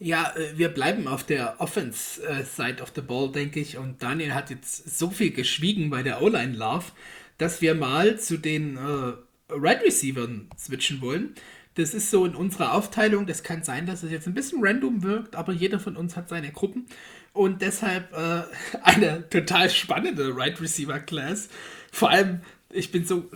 [0.00, 3.78] Ja, äh, wir bleiben auf der Offense-Side of the Ball, denke ich.
[3.78, 6.86] Und Daniel hat jetzt so viel geschwiegen bei der O-Line-Love,
[7.36, 9.12] dass wir mal zu den äh,
[9.50, 11.34] Right Receivern switchen wollen.
[11.74, 13.26] Das ist so in unserer Aufteilung.
[13.26, 16.28] Das kann sein, dass es jetzt ein bisschen random wirkt, aber jeder von uns hat
[16.28, 16.86] seine Gruppen.
[17.32, 18.42] Und deshalb äh,
[18.82, 21.48] eine total spannende Right Receiver Class.
[21.90, 22.40] Vor allem,
[22.70, 23.30] ich bin so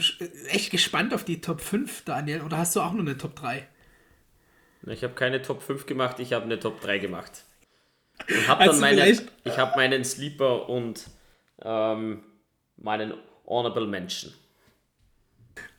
[0.49, 2.43] echt gespannt auf die Top 5, Daniel.
[2.43, 3.67] Oder hast du auch nur eine Top 3?
[4.87, 7.45] Ich habe keine Top 5 gemacht, ich habe eine Top 3 gemacht.
[8.29, 11.05] Und habe dann meine, ich habe meinen Sleeper und
[11.63, 12.23] ähm,
[12.77, 13.15] meinen
[13.47, 14.33] Honorable Mention.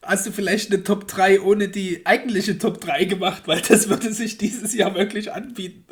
[0.01, 4.12] Hast du vielleicht eine Top 3 ohne die eigentliche Top 3 gemacht, weil das würde
[4.14, 5.86] sich dieses Jahr wirklich anbieten.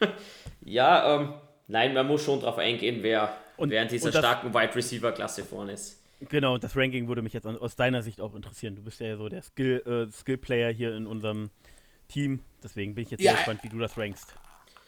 [0.64, 1.34] ja, ähm,
[1.68, 5.44] nein, man muss schon darauf eingehen, wer, und, wer in dieser starken Wide Receiver Klasse
[5.44, 6.01] vorne ist.
[6.28, 8.76] Genau, das Ranking würde mich jetzt aus deiner Sicht auch interessieren.
[8.76, 11.50] Du bist ja so der Skill, äh, Skill-Player hier in unserem
[12.08, 12.40] Team.
[12.62, 13.32] Deswegen bin ich jetzt ja.
[13.32, 14.34] gespannt, wie du das rankst.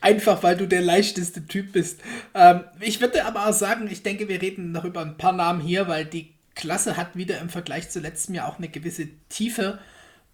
[0.01, 2.01] Einfach weil du der leichteste Typ bist.
[2.35, 5.61] Ähm, ich würde aber auch sagen, ich denke, wir reden noch über ein paar Namen
[5.61, 9.79] hier, weil die Klasse hat wieder im Vergleich zu letztem Jahr auch eine gewisse Tiefe.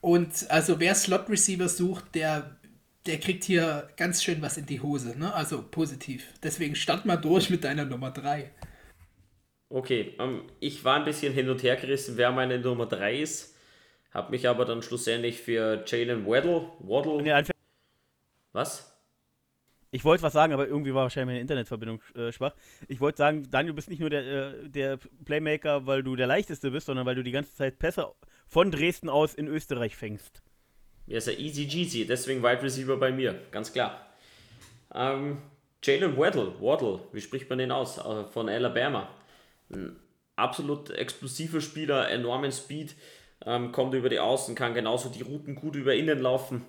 [0.01, 2.57] Und also wer Slot-Receiver sucht, der,
[3.07, 5.16] der kriegt hier ganz schön was in die Hose.
[5.18, 5.32] Ne?
[5.32, 6.26] Also positiv.
[6.42, 8.51] Deswegen start mal durch mit deiner Nummer 3.
[9.71, 13.57] Okay, ähm, ich war ein bisschen hin und her gerissen, wer meine Nummer 3 ist.
[14.12, 16.73] Habe mich aber dann schlussendlich für Jalen Waddle.
[16.81, 17.23] Waddle.
[17.23, 17.45] Nee,
[18.53, 18.91] was?
[19.93, 22.55] Ich wollte was sagen, aber irgendwie war wahrscheinlich meine Internetverbindung äh, schwach.
[22.89, 26.27] Ich wollte sagen, Daniel, du bist nicht nur der, äh, der Playmaker, weil du der
[26.27, 28.12] leichteste bist, sondern weil du die ganze Zeit Pässe
[28.49, 30.43] von Dresden aus in Österreich fängst.
[31.07, 34.07] Ja, ist ja easy Jeezy, deswegen Wide Receiver bei mir, ganz klar.
[34.95, 35.39] Ähm,
[35.83, 37.99] Jalen Waddle, Waddle, wie spricht man den aus?
[37.99, 39.09] Äh, von Alabama.
[39.73, 39.97] Ein
[40.37, 42.95] absolut explosiver Spieler, enormen Speed,
[43.47, 46.64] ähm, kommt über die Außen, kann genauso die Routen gut über innen laufen.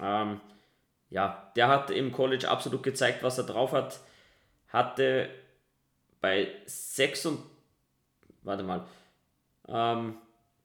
[0.00, 0.40] Ähm,
[1.10, 4.00] ja, der hat im College absolut gezeigt, was er drauf hat.
[4.68, 5.28] Hatte
[6.20, 7.42] bei 6 und
[8.42, 8.86] warte mal,
[9.68, 10.16] ähm,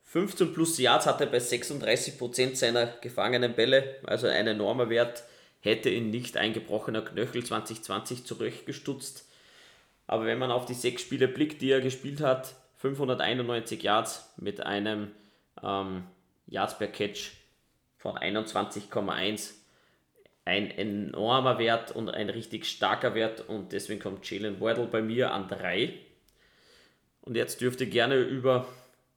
[0.03, 5.23] 15 plus Yards hatte er bei 36% seiner gefangenen Bälle, also ein enormer Wert,
[5.59, 9.26] hätte ihn nicht eingebrochener Knöchel 2020 zurechtgestutzt.
[10.07, 14.61] Aber wenn man auf die sechs Spiele blickt, die er gespielt hat, 591 Yards mit
[14.61, 15.11] einem
[15.61, 16.03] ähm,
[16.47, 17.31] Yards per Catch
[17.97, 19.53] von 21,1.
[20.45, 25.33] Ein enormer Wert und ein richtig starker Wert und deswegen kommt Jalen Waddle bei mir
[25.33, 25.93] an 3.
[27.21, 28.65] Und jetzt dürft ihr gerne über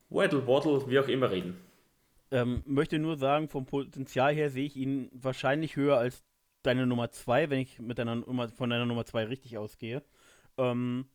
[0.09, 1.57] Waddle, Waddle, wie auch immer reden.
[2.32, 6.24] Ähm, möchte nur sagen, vom Potenzial her sehe ich ihn wahrscheinlich höher als
[6.64, 10.03] deine Nummer 2, wenn ich mit deiner Nummer, von deiner Nummer 2 richtig ausgehe.
[10.61, 11.06] Ähm,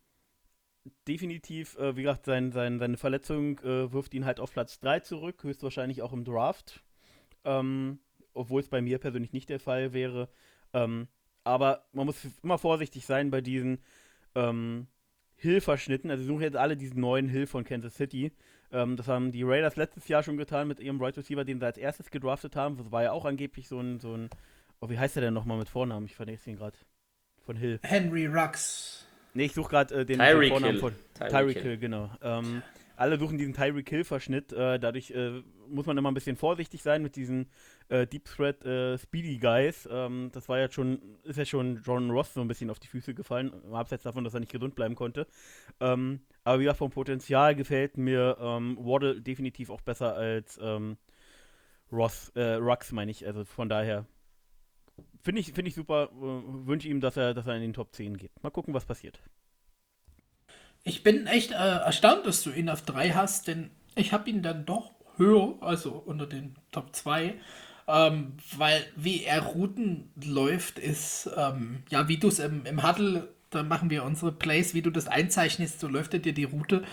[1.07, 5.01] definitiv, äh, wie gesagt, sein, sein, seine Verletzung äh, wirft ihn halt auf Platz 3
[5.01, 6.83] zurück, höchstwahrscheinlich auch im Draft.
[7.43, 7.99] Ähm,
[8.33, 10.29] obwohl es bei mir persönlich nicht der Fall wäre.
[10.73, 11.07] Ähm,
[11.43, 13.79] aber man muss immer vorsichtig sein bei diesen
[14.33, 14.87] ähm,
[15.35, 16.09] Hill-Verschnitten.
[16.09, 18.33] Also, sie suchen jetzt alle diesen neuen Hill von Kansas City.
[18.71, 21.65] Ähm, das haben die Raiders letztes Jahr schon getan mit ihrem Right Receiver, den sie
[21.65, 22.77] als erstes gedraftet haben.
[22.77, 24.29] Das war ja auch angeblich so ein, so ein
[24.81, 26.05] oh, wie heißt der denn nochmal mit Vornamen?
[26.05, 26.77] Ich vergesse ihn gerade.
[27.45, 27.79] Von Hill.
[27.83, 29.05] Henry Rux.
[29.35, 32.09] Nee, ich suche gerade äh, den, Tyreek Vornamen von Tyreek Hill, genau.
[32.21, 32.63] Ähm,
[32.95, 34.53] alle suchen diesen Tyreek Hill-Verschnitt.
[34.53, 37.49] Äh, dadurch äh, muss man immer ein bisschen vorsichtig sein mit diesen
[37.89, 39.89] äh, Deep Threat äh, Speedy Guys.
[39.91, 42.87] Ähm, das war ja schon, ist ja schon John Ross so ein bisschen auf die
[42.87, 45.27] Füße gefallen, abseits davon, dass er nicht gesund bleiben konnte.
[45.81, 50.95] Ähm, aber wie gesagt, vom Potenzial gefällt mir ähm, Waddle definitiv auch besser als ähm,
[51.91, 53.27] Ross, äh, Rux, meine ich.
[53.27, 54.05] Also von daher
[55.25, 56.09] Finde ich, find ich super.
[56.13, 58.31] Äh, Wünsche ihm, dass er, dass er in den Top 10 geht.
[58.43, 59.19] Mal gucken, was passiert.
[60.83, 64.43] Ich bin echt äh, erstaunt, dass du ihn auf 3 hast, denn ich habe ihn
[64.43, 67.33] dann doch höher, also unter den Top 2.
[67.87, 73.33] Ähm, weil wie er Routen läuft, ist, ähm, ja, wie du es im, im Huddle,
[73.49, 76.83] da machen wir unsere Plays, wie du das einzeichnest, so läuft er dir die Route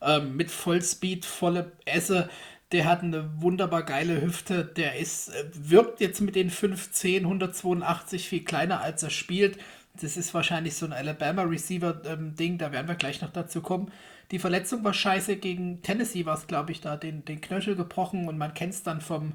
[0.00, 2.30] ähm, mit Vollspeed, volle Esse
[2.72, 4.64] der hat eine wunderbar geile Hüfte.
[4.64, 9.58] Der ist, äh, wirkt jetzt mit den 5'10, 182 viel kleiner als er spielt.
[10.00, 13.92] Das ist wahrscheinlich so ein Alabama-Receiver-Ding, da werden wir gleich noch dazu kommen.
[14.30, 18.26] Die Verletzung war scheiße, gegen Tennessee war es, glaube ich, da den, den Knöchel gebrochen
[18.26, 19.34] und man kennt es dann vom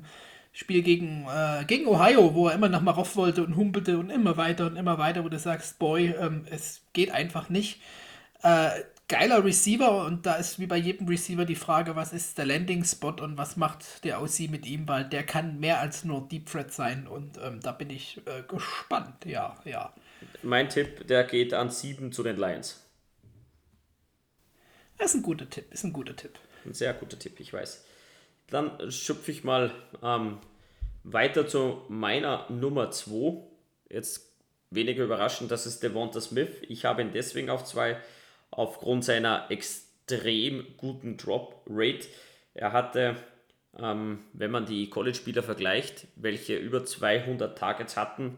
[0.53, 4.09] Spiel gegen, äh, gegen Ohio, wo er immer noch mal rauf wollte und humpelte und
[4.09, 7.79] immer weiter und immer weiter, wo du sagst, boy, ähm, es geht einfach nicht.
[8.41, 8.69] Äh,
[9.07, 13.15] geiler Receiver und da ist wie bei jedem Receiver die Frage, was ist der Landing-Spot
[13.21, 16.73] und was macht der OC mit ihm, weil der kann mehr als nur Deep Threat
[16.73, 19.93] sein und ähm, da bin ich äh, gespannt, ja, ja.
[20.43, 22.83] Mein Tipp, der geht an 7 zu den Lions.
[24.97, 26.39] Das ist ein guter Tipp, ist ein guter Tipp.
[26.65, 27.85] Ein sehr guter Tipp, ich weiß.
[28.49, 30.39] Dann schupfe ich mal ähm,
[31.03, 33.41] weiter zu meiner Nummer 2.
[33.89, 34.33] Jetzt
[34.69, 36.49] weniger überraschend, das ist Devonta Smith.
[36.67, 37.97] Ich habe ihn deswegen auf 2
[38.51, 42.07] aufgrund seiner extrem guten Drop Rate.
[42.53, 43.15] Er hatte,
[43.79, 48.37] ähm, wenn man die College-Spieler vergleicht, welche über 200 Targets hatten,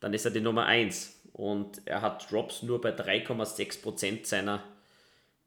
[0.00, 4.62] dann ist er die Nummer 1 und er hat Drops nur bei 3,6% seiner,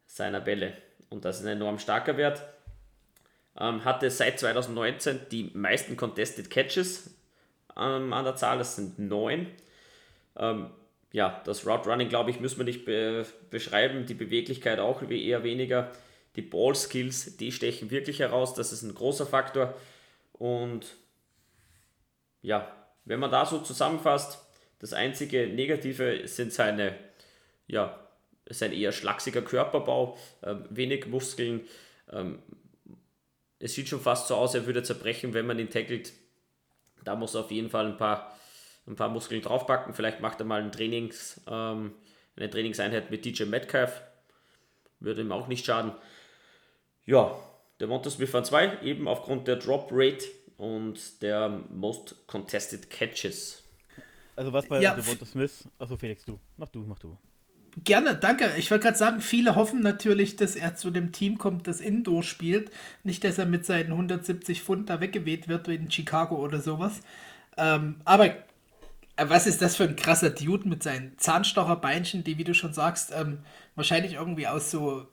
[0.06, 0.74] seiner Bälle.
[1.10, 2.44] Und das ist ein enorm starker Wert.
[3.60, 7.14] Ähm, hatte seit 2019 die meisten Contested Catches
[7.78, 9.48] ähm, an der Zahl, das sind 9.
[10.38, 10.70] Ähm,
[11.12, 14.05] ja, das Route Running, glaube ich, müssen wir nicht be beschreiben.
[14.05, 15.91] Die Beweglichkeit auch eher weniger.
[16.36, 18.53] Die Ball Skills, die stechen wirklich heraus.
[18.53, 19.74] Das ist ein großer Faktor.
[20.32, 20.95] Und
[22.41, 22.72] ja,
[23.05, 24.39] wenn man da so zusammenfasst,
[24.80, 26.95] das einzige Negative sind seine,
[27.68, 27.99] ja,
[28.49, 31.62] sein eher schlachsiger Körperbau, äh, wenig Muskeln.
[32.12, 32.39] Ähm,
[33.59, 36.14] es sieht schon fast so aus, er würde zerbrechen, wenn man ihn tackelt.
[37.03, 38.36] Da muss er auf jeden Fall ein paar,
[38.88, 39.94] ein paar Muskeln draufpacken.
[39.94, 41.94] Vielleicht macht er mal ein Trainings, ähm,
[42.36, 44.02] eine Trainingseinheit mit DJ Metcalf.
[45.00, 45.94] Würde ihm auch nicht schaden.
[47.06, 47.36] Ja,
[47.80, 50.26] der Montes Smith an 2, eben aufgrund der Drop Rate
[50.58, 53.64] und der Most Contested Catches.
[54.36, 54.96] Also was bei ja.
[54.96, 55.68] Devonta Smith?
[55.80, 56.40] Achso, Felix, du.
[56.58, 57.18] Mach du, mach du.
[57.84, 58.52] Gerne, danke.
[58.58, 62.22] Ich wollte gerade sagen, viele hoffen natürlich, dass er zu dem Team kommt, das Indoor
[62.22, 62.70] spielt.
[63.04, 67.02] Nicht, dass er mit seinen 170 Pfund da weggeweht wird wie in Chicago oder sowas.
[67.58, 68.36] Ähm, aber
[69.18, 73.12] was ist das für ein krasser Dude mit seinen Zahnstocherbeinchen, die, wie du schon sagst,
[73.16, 73.39] ähm,
[73.76, 75.07] wahrscheinlich irgendwie aus so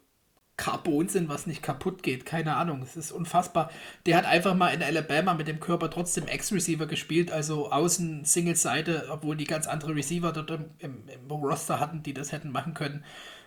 [0.59, 2.27] Carbon sind, was nicht kaputt geht.
[2.27, 3.71] Keine Ahnung, es ist unfassbar.
[4.07, 9.07] Der hat einfach mal in Alabama mit dem Körper trotzdem Ex-Receiver gespielt, also außen Single-Seite,
[9.11, 12.75] obwohl die ganz andere Receiver dort im, im, im, Roster hatten, die das hätten machen
[12.75, 13.05] können.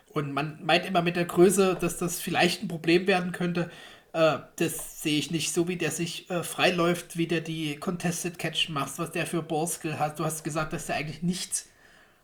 [0.07, 3.69] Und man meint immer mit der Größe, dass das vielleicht ein Problem werden könnte.
[4.13, 5.53] Äh, das sehe ich nicht.
[5.53, 9.41] So wie der sich äh, freiläuft, wie der die Contested Catch macht, was der für
[9.41, 10.19] Ballskill hat.
[10.19, 11.69] Du hast gesagt, dass der eigentlich nichts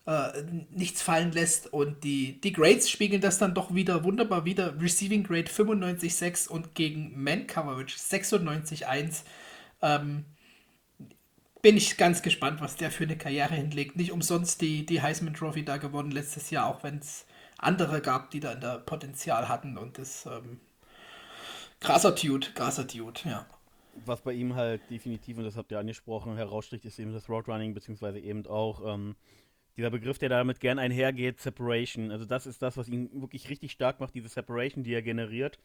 [0.07, 1.71] äh, nichts fallen lässt.
[1.73, 4.79] Und die, die Grades spiegeln das dann doch wieder wunderbar wieder.
[4.81, 9.23] Receiving Grade 95,6 und gegen Man Coverage 96,1.
[9.81, 10.25] Ähm,
[11.61, 13.97] bin ich ganz gespannt, was der für eine Karriere hinlegt.
[13.97, 17.25] Nicht umsonst die, die Heisman Trophy da gewonnen letztes Jahr, auch wenn es
[17.57, 19.77] andere gab, die da in der Potenzial hatten.
[19.77, 20.61] Und das ähm,
[21.79, 23.45] krasser Dude, krasser Dude, ja.
[24.05, 27.73] Was bei ihm halt definitiv, und das habt ihr angesprochen, heraussticht, ist eben das Roadrunning,
[27.73, 29.15] beziehungsweise eben auch ähm,
[29.75, 32.11] dieser Begriff, der damit gern einhergeht, Separation.
[32.11, 35.59] Also das ist das, was ihn wirklich richtig stark macht, diese Separation, die er generiert.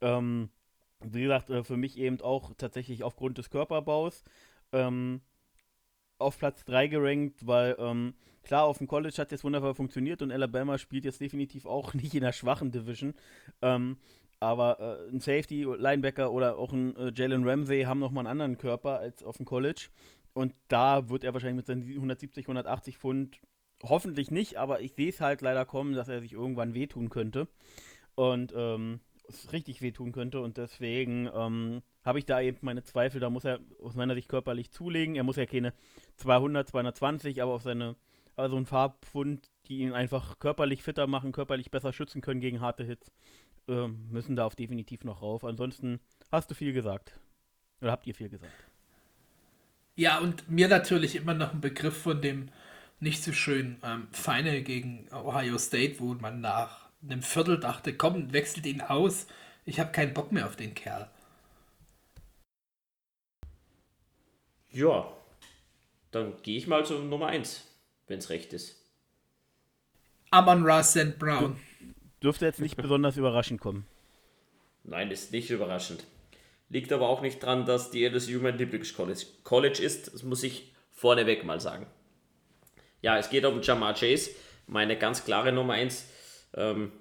[0.00, 0.50] Ähm,
[1.00, 4.24] wie gesagt, äh, für mich eben auch tatsächlich aufgrund des Körperbaus
[4.72, 5.20] ähm,
[6.18, 10.32] auf Platz 3 gerankt, weil ähm, klar, auf dem College hat es wunderbar funktioniert und
[10.32, 13.14] Alabama spielt jetzt definitiv auch nicht in der schwachen Division.
[13.62, 13.98] Ähm,
[14.40, 18.58] aber äh, ein Safety, Linebacker oder auch ein äh, Jalen Ramsey haben nochmal einen anderen
[18.58, 19.88] Körper als auf dem College.
[20.32, 23.40] Und da wird er wahrscheinlich mit seinen 170, 180 Pfund
[23.82, 27.48] hoffentlich nicht, aber ich sehe es halt leider kommen, dass er sich irgendwann wehtun könnte.
[28.14, 30.40] Und ähm, es richtig wehtun könnte.
[30.40, 33.20] Und deswegen ähm, habe ich da eben meine Zweifel.
[33.20, 35.16] Da muss er aus meiner Sicht körperlich zulegen.
[35.16, 35.72] Er muss ja keine
[36.16, 37.96] 200, 220, aber auf seine,
[38.36, 42.84] also ein Farbpfund, die ihn einfach körperlich fitter machen, körperlich besser schützen können gegen harte
[42.84, 43.12] Hits,
[43.70, 45.44] äh, müssen da auf definitiv noch rauf.
[45.44, 46.00] Ansonsten
[46.30, 47.18] hast du viel gesagt.
[47.80, 48.52] Oder habt ihr viel gesagt?
[49.96, 52.50] Ja, und mir natürlich immer noch ein Begriff von dem
[53.00, 58.32] nicht so schön ähm, Final gegen Ohio State, wo man nach einem Viertel dachte, komm,
[58.32, 59.26] wechselt ihn aus.
[59.64, 61.10] Ich habe keinen Bock mehr auf den Kerl.
[64.70, 65.10] Ja,
[66.10, 67.66] dann gehe ich mal zur Nummer 1,
[68.06, 68.76] wenn es recht ist.
[70.30, 71.18] Amon Ross St.
[71.18, 71.56] Brown.
[72.22, 73.86] Dürfte jetzt nicht besonders überraschend kommen.
[74.84, 76.04] Nein, ist nicht überraschend.
[76.68, 80.14] Liegt aber auch nicht dran, dass die LSU mein Lieblingscollege ist.
[80.14, 81.86] Das muss ich vorneweg mal sagen.
[83.02, 84.30] Ja, es geht um Jamar Chase,
[84.66, 86.06] meine ganz klare Nummer 1.
[86.54, 86.92] Ähm,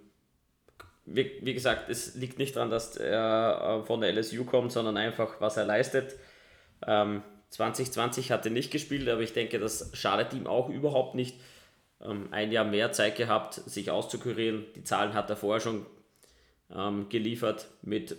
[1.05, 4.97] wie, wie, gesagt, es liegt nicht daran, dass er äh, von der LSU kommt, sondern
[4.97, 6.15] einfach, was er leistet.
[6.85, 11.39] Ähm, 2020 hat er nicht gespielt, aber ich denke, das schadet ihm auch überhaupt nicht.
[12.03, 14.65] Ähm, ein Jahr mehr Zeit gehabt, sich auszukurieren.
[14.75, 15.85] Die Zahlen hat er vorher schon
[16.73, 18.15] ähm, geliefert mit,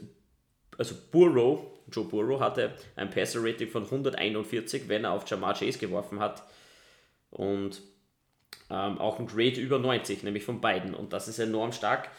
[0.78, 5.78] also Burrow, Joe Burrow hatte ein Passer Rating von 141, wenn er auf Jamar Chase
[5.78, 6.44] geworfen hat.
[7.30, 7.82] Und
[8.70, 10.94] ähm, auch ein Grade über 90, nämlich von beiden.
[10.94, 12.10] Und das ist enorm stark.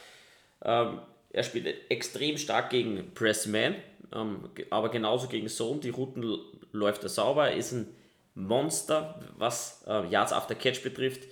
[0.64, 1.00] Ähm,
[1.32, 3.76] er spielt extrem stark gegen Pressman,
[4.14, 5.80] ähm, aber genauso gegen Zone.
[5.80, 6.38] Die Routen
[6.72, 7.96] läuft er sauber, er ist ein
[8.36, 11.24] Monster, was äh, Yards after Catch betrifft.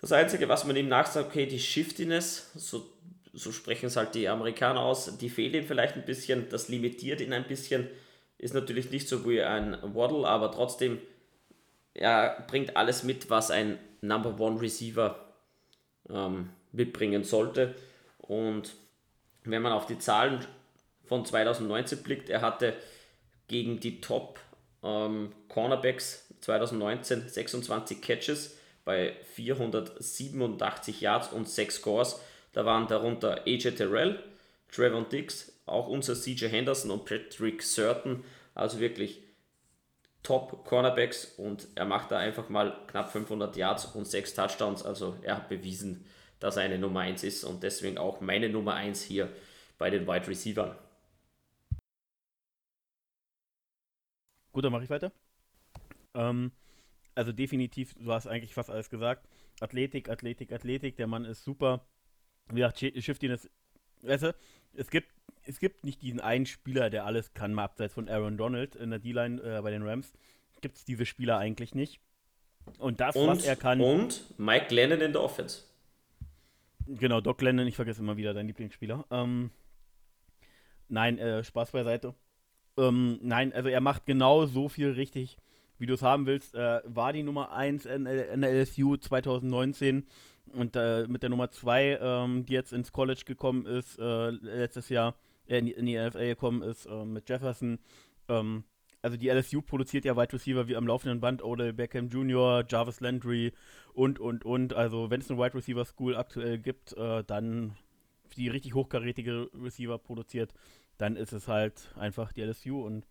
[0.00, 2.86] Das Einzige, was man ihm nachsagt, okay, die Shiftiness, so,
[3.32, 7.20] so sprechen es halt die Amerikaner aus, die fehlt ihm vielleicht ein bisschen, das limitiert
[7.20, 7.88] ihn ein bisschen.
[8.38, 11.00] Ist natürlich nicht so wie ein Waddle, aber trotzdem,
[11.94, 15.32] er bringt alles mit, was ein Number One Receiver
[16.10, 17.74] ähm, mitbringen sollte.
[18.18, 18.74] Und
[19.44, 20.44] wenn man auf die Zahlen
[21.04, 22.74] von 2019 blickt, er hatte
[23.48, 24.40] gegen die Top
[24.82, 28.55] ähm, Cornerbacks 2019 26 Catches
[28.86, 32.20] bei 487 Yards und 6 Scores.
[32.52, 34.22] Da waren darunter AJ Terrell,
[34.70, 38.24] Trevor Dix, auch unser CJ Henderson und Patrick Surton.
[38.54, 39.22] Also wirklich
[40.22, 44.84] Top Cornerbacks und er macht da einfach mal knapp 500 Yards und 6 Touchdowns.
[44.84, 46.06] Also er hat bewiesen,
[46.38, 49.28] dass er eine Nummer 1 ist und deswegen auch meine Nummer 1 hier
[49.78, 50.76] bei den Wide Receivers.
[54.52, 55.10] Gut, dann mache ich weiter.
[56.14, 56.52] Ähm,
[57.16, 59.26] also definitiv, du hast eigentlich fast alles gesagt.
[59.60, 61.84] Athletik, Athletik, Athletik, der Mann ist super.
[62.50, 63.50] Wie gesagt, Shiftiness,
[64.02, 64.34] weißt du,
[64.74, 65.08] es gibt,
[65.44, 68.90] es gibt nicht diesen einen Spieler, der alles kann, mal abseits von Aaron Donald in
[68.90, 70.12] der D-Line äh, bei den Rams.
[70.60, 72.00] Gibt es diese Spieler eigentlich nicht.
[72.78, 73.80] Und das, und, was er kann.
[73.80, 75.64] Und Mike Glennon in der Offense.
[76.86, 79.06] Genau, Doc Glennon, ich vergesse immer wieder dein Lieblingsspieler.
[79.10, 79.50] Ähm,
[80.88, 82.14] nein, äh, Spaß beiseite.
[82.76, 85.38] Ähm, nein, also er macht genau so viel richtig,
[85.78, 86.54] wie du es haben willst.
[86.54, 90.06] Äh, war die Nummer 1 in, in der LSU 2019
[90.52, 94.88] und äh, mit der Nummer 2, ähm, die jetzt ins College gekommen ist, äh, letztes
[94.88, 95.16] Jahr
[95.48, 97.78] äh, in, in, die NFL gekommen ist, äh, mit Jefferson.
[98.28, 98.64] Ähm,
[99.02, 103.00] also die LSU produziert ja Wide Receiver wie am laufenden Band, Odell Beckham Jr., Jarvis
[103.00, 103.52] Landry
[103.92, 104.74] und, und, und.
[104.74, 107.76] Also wenn es eine Wide Receiver School aktuell gibt, äh, dann
[108.36, 110.52] die richtig hochkarätige Receiver produziert,
[110.98, 113.06] dann ist es halt einfach die LSU und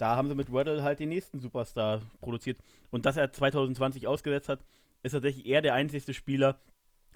[0.00, 2.58] da haben sie mit Waddle halt den nächsten Superstar produziert.
[2.90, 4.64] Und dass er 2020 ausgesetzt hat,
[5.02, 6.58] ist tatsächlich er der einzige Spieler,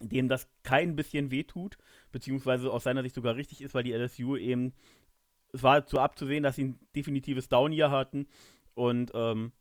[0.00, 1.78] dem das kein bisschen wehtut,
[2.12, 4.74] beziehungsweise aus seiner Sicht sogar richtig ist, weil die LSU eben,
[5.52, 8.26] es war zu abzusehen, dass sie ein definitives Down-Year hatten.
[8.74, 9.52] Und ähm,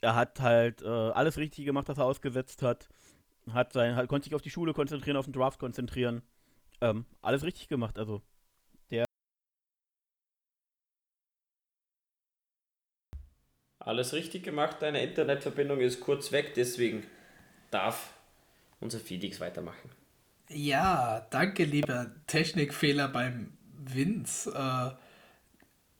[0.00, 2.88] er hat halt äh, alles richtig gemacht, was er ausgesetzt hat,
[3.52, 6.22] hat sein, halt, konnte sich auf die Schule konzentrieren, auf den Draft konzentrieren,
[6.80, 8.22] ähm, alles richtig gemacht, also
[13.86, 17.04] Alles richtig gemacht, deine Internetverbindung ist kurz weg, deswegen
[17.70, 18.14] darf
[18.80, 19.90] unser Felix weitermachen.
[20.48, 24.50] Ja, danke, lieber Technikfehler beim Vince.
[24.50, 24.90] Äh,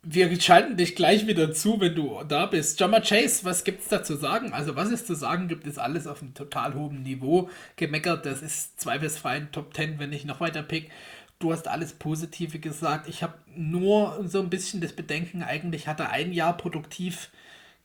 [0.03, 2.81] wir schalten dich gleich wieder zu, wenn du da bist.
[2.81, 4.53] Jammer Chase, was gibt's da zu sagen?
[4.53, 8.27] Also, was es zu sagen gibt, ist alles auf einem total hohen Niveau gemeckert.
[8.27, 10.91] Das ist zweifelsfrei ein Top 10, wenn ich noch weiter pick.
[11.39, 13.09] Du hast alles Positive gesagt.
[13.09, 17.31] Ich habe nur so ein bisschen das Bedenken, eigentlich hat er ein Jahr produktiv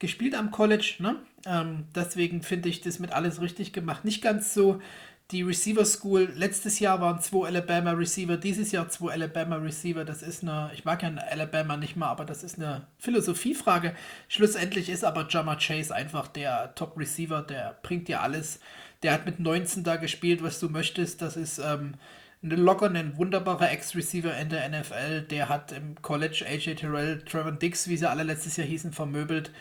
[0.02, 0.96] gespielt am College.
[1.00, 1.16] Ne?
[1.46, 4.04] Ähm, deswegen finde ich das mit alles richtig gemacht.
[4.04, 4.82] Nicht ganz so
[5.30, 6.34] die Receiver School.
[6.36, 10.04] Letztes Jahr waren zwei Alabama Receiver, dieses Jahr zwei Alabama Receiver.
[10.04, 13.96] Das ist eine, ich mag ja Alabama nicht mal, aber das ist eine Philosophiefrage.
[14.28, 18.60] Schlussendlich ist aber Jammer Chase einfach der Top Receiver, der bringt dir alles.
[19.04, 21.22] Der hat mit 19 da gespielt, was du möchtest.
[21.22, 21.94] Das ist ähm,
[22.42, 25.22] locker, ein wunderbarer Ex-Receiver in der NFL.
[25.30, 29.52] Der hat im College AJ Terrell, Trevor Dix, wie sie alle letztes Jahr hießen, vermöbelt.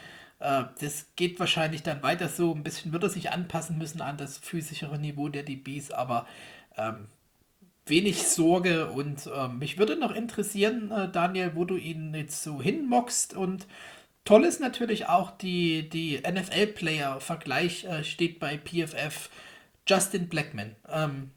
[0.40, 2.54] Äh, das geht wahrscheinlich dann weiter so.
[2.54, 6.26] Ein bisschen wird er sich anpassen müssen an das physischere Niveau der DBs, aber
[6.76, 7.06] ähm,
[7.86, 8.90] wenig Sorge.
[8.90, 13.34] Und äh, mich würde noch interessieren, äh, Daniel, wo du ihn jetzt so hinmockst.
[13.34, 13.66] Und
[14.24, 19.30] toll ist natürlich auch die, die NFL-Player-Vergleich äh, steht bei PFF
[19.86, 20.76] Justin Blackman.
[20.88, 21.30] Ähm,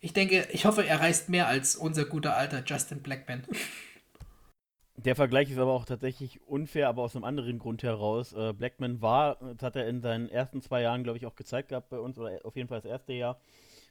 [0.00, 3.44] ich denke, ich hoffe, er reist mehr als unser guter alter Justin Blackman.
[5.04, 8.34] Der Vergleich ist aber auch tatsächlich unfair, aber aus einem anderen Grund heraus.
[8.34, 11.70] Äh, Blackman war, das hat er in seinen ersten zwei Jahren, glaube ich, auch gezeigt
[11.70, 13.40] gehabt bei uns, oder auf jeden Fall das erste Jahr,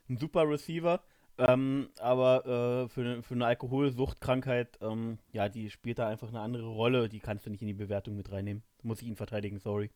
[0.07, 1.01] ein super Receiver.
[1.39, 6.67] Ähm, aber äh, für, für eine Alkoholsuchtkrankheit, ähm, ja, die spielt da einfach eine andere
[6.67, 7.09] Rolle.
[7.09, 8.61] Die kannst du nicht in die Bewertung mit reinnehmen.
[8.83, 9.89] Muss ich ihn verteidigen, sorry.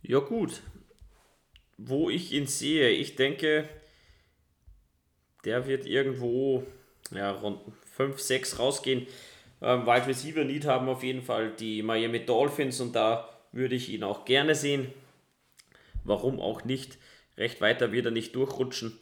[0.00, 0.62] Ja, gut.
[1.76, 3.68] Wo ich ihn sehe, ich denke,
[5.44, 6.64] der wird irgendwo
[7.10, 7.60] ja, rund
[7.98, 9.06] 5, 6 rausgehen.
[9.60, 13.90] Ähm, Wide Receiver Need haben auf jeden Fall die Miami Dolphins und da würde ich
[13.90, 14.92] ihn auch gerne sehen.
[16.04, 16.96] warum auch nicht.
[17.36, 18.98] Recht weiter wird er nicht durchrutschen.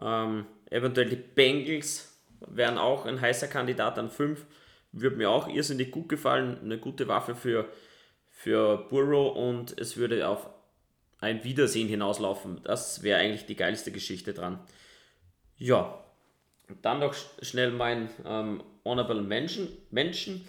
[0.00, 4.44] Ähm, eventuell die Bengals wären auch ein heißer Kandidat an 5.
[4.90, 6.58] Würde mir auch irrsinnig gut gefallen.
[6.60, 7.68] Eine gute Waffe für,
[8.30, 10.48] für Burrow und es würde auf
[11.20, 12.60] ein Wiedersehen hinauslaufen.
[12.64, 14.58] Das wäre eigentlich die geilste Geschichte dran.
[15.56, 16.02] Ja,
[16.82, 20.44] dann noch schnell mein ähm, Honorable Mention, Mention.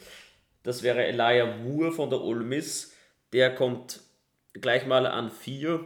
[0.64, 2.94] Das wäre Elijah Moore von der Ole Miss.
[3.34, 4.02] Der kommt
[4.54, 5.86] gleich mal an 4,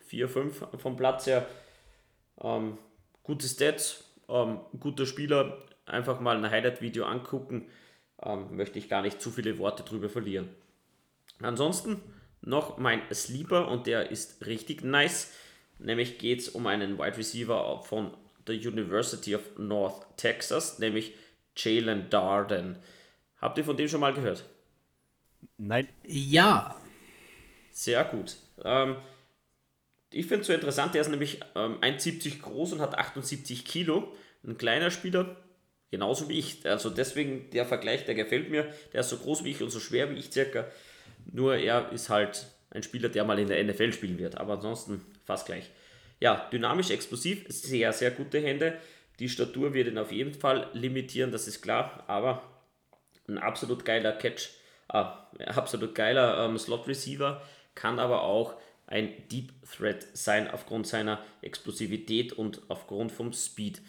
[0.00, 1.46] 4, 5 vom Platz her.
[2.40, 2.78] Ähm,
[3.22, 5.58] gute Stats, ähm, guter Spieler.
[5.86, 7.68] Einfach mal ein Highlight-Video angucken.
[8.22, 10.48] Ähm, möchte ich gar nicht zu viele Worte drüber verlieren.
[11.40, 12.00] Ansonsten
[12.40, 15.32] noch mein Sleeper und der ist richtig nice.
[15.78, 18.16] Nämlich geht es um einen Wide Receiver von
[18.46, 21.14] der University of North Texas, nämlich
[21.56, 22.76] Jalen Darden.
[23.40, 24.44] Habt ihr von dem schon mal gehört?
[25.58, 25.88] Nein.
[26.06, 26.76] Ja.
[27.72, 28.36] Sehr gut.
[28.64, 28.96] Ähm,
[30.10, 34.14] ich finde es so interessant, der ist nämlich ähm, 1,70 groß und hat 78 Kilo.
[34.44, 35.36] Ein kleiner Spieler,
[35.90, 36.66] genauso wie ich.
[36.66, 38.72] Also deswegen der Vergleich, der gefällt mir.
[38.92, 40.66] Der ist so groß wie ich und so schwer wie ich circa.
[41.32, 44.36] Nur er ist halt ein Spieler, der mal in der NFL spielen wird.
[44.36, 45.70] Aber ansonsten fast gleich.
[46.22, 48.78] Ja, dynamisch, explosiv, sehr, sehr gute Hände.
[49.18, 52.04] Die Statur wird ihn auf jeden Fall limitieren, das ist klar.
[52.06, 52.44] Aber
[53.26, 54.50] ein absolut geiler Catch,
[54.86, 57.42] ah, absolut geiler ähm, Slot Receiver,
[57.74, 58.54] kann aber auch
[58.86, 63.82] ein Deep Threat sein aufgrund seiner Explosivität und aufgrund vom Speed.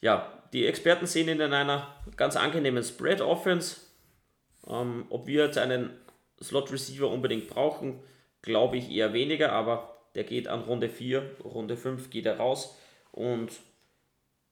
[0.00, 3.80] Ja, die Experten sehen ihn in einer ganz angenehmen Spread Offense.
[4.68, 5.90] Ähm, ob wir jetzt einen
[6.40, 7.98] Slot Receiver unbedingt brauchen,
[8.42, 12.78] glaube ich eher weniger, aber der geht an Runde 4, Runde 5 geht er raus
[13.12, 13.52] und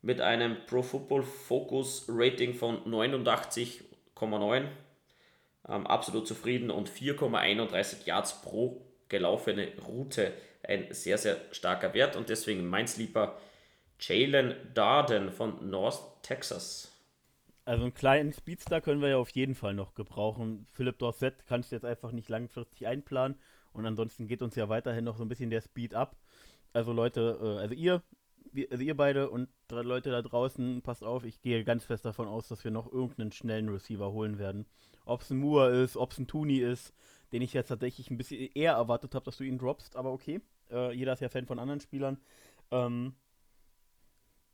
[0.00, 4.64] mit einem Pro Football Focus Rating von 89,9
[5.68, 10.32] ähm, absolut zufrieden und 4,31 Yards pro gelaufene Route.
[10.64, 13.36] Ein sehr, sehr starker Wert und deswegen mein Sleeper
[14.00, 16.88] Jalen Darden von North Texas.
[17.64, 20.66] Also einen kleinen Speedstar können wir ja auf jeden Fall noch gebrauchen.
[20.72, 23.38] Philipp Dorset kannst du jetzt einfach nicht langfristig einplanen
[23.72, 26.16] und ansonsten geht uns ja weiterhin noch so ein bisschen der Speed ab.
[26.72, 28.02] Also Leute, äh, also ihr,
[28.70, 32.28] also ihr beide und drei Leute da draußen, passt auf, ich gehe ganz fest davon
[32.28, 34.66] aus, dass wir noch irgendeinen schnellen Receiver holen werden.
[35.04, 36.94] Ob es ein Moore ist, ob es ein Tooney ist,
[37.32, 40.40] den ich jetzt tatsächlich ein bisschen eher erwartet habe, dass du ihn droppst, aber okay.
[40.70, 42.18] Äh, jeder ist ja Fan von anderen Spielern.
[42.70, 43.14] Ähm,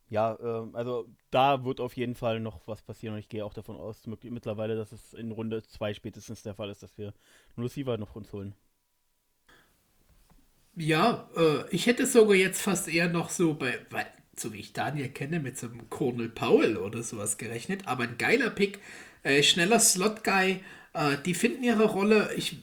[0.09, 3.53] ja, äh, also da wird auf jeden Fall noch was passieren und ich gehe auch
[3.53, 7.13] davon aus, mittlerweile, dass es in Runde 2 spätestens der Fall ist, dass wir
[7.55, 8.55] einen Receiver noch uns holen.
[10.79, 14.05] Ja, äh, ich hätte sogar jetzt fast eher noch so bei, weil,
[14.37, 18.17] so wie ich Daniel kenne, mit so einem Colonel Powell oder sowas gerechnet, aber ein
[18.17, 18.79] geiler Pick,
[19.23, 20.61] äh, schneller Slot-Guy,
[20.93, 22.31] äh, die finden ihre Rolle.
[22.37, 22.57] Ich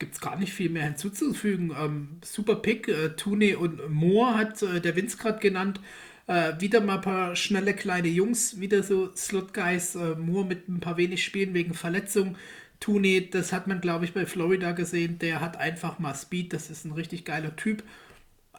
[0.00, 1.72] gibt es gar nicht viel mehr hinzuzufügen.
[1.78, 5.80] Ähm, super Pick, äh, Tune und Moore hat äh, der Vince gerade genannt.
[6.26, 9.94] Äh, wieder mal ein paar schnelle kleine Jungs, wieder so Slot-Guys.
[9.94, 12.36] Äh, Moore mit ein paar wenig Spielen wegen Verletzung.
[12.80, 15.18] Tune, das hat man, glaube ich, bei Florida gesehen.
[15.18, 16.52] Der hat einfach mal Speed.
[16.52, 17.82] Das ist ein richtig geiler Typ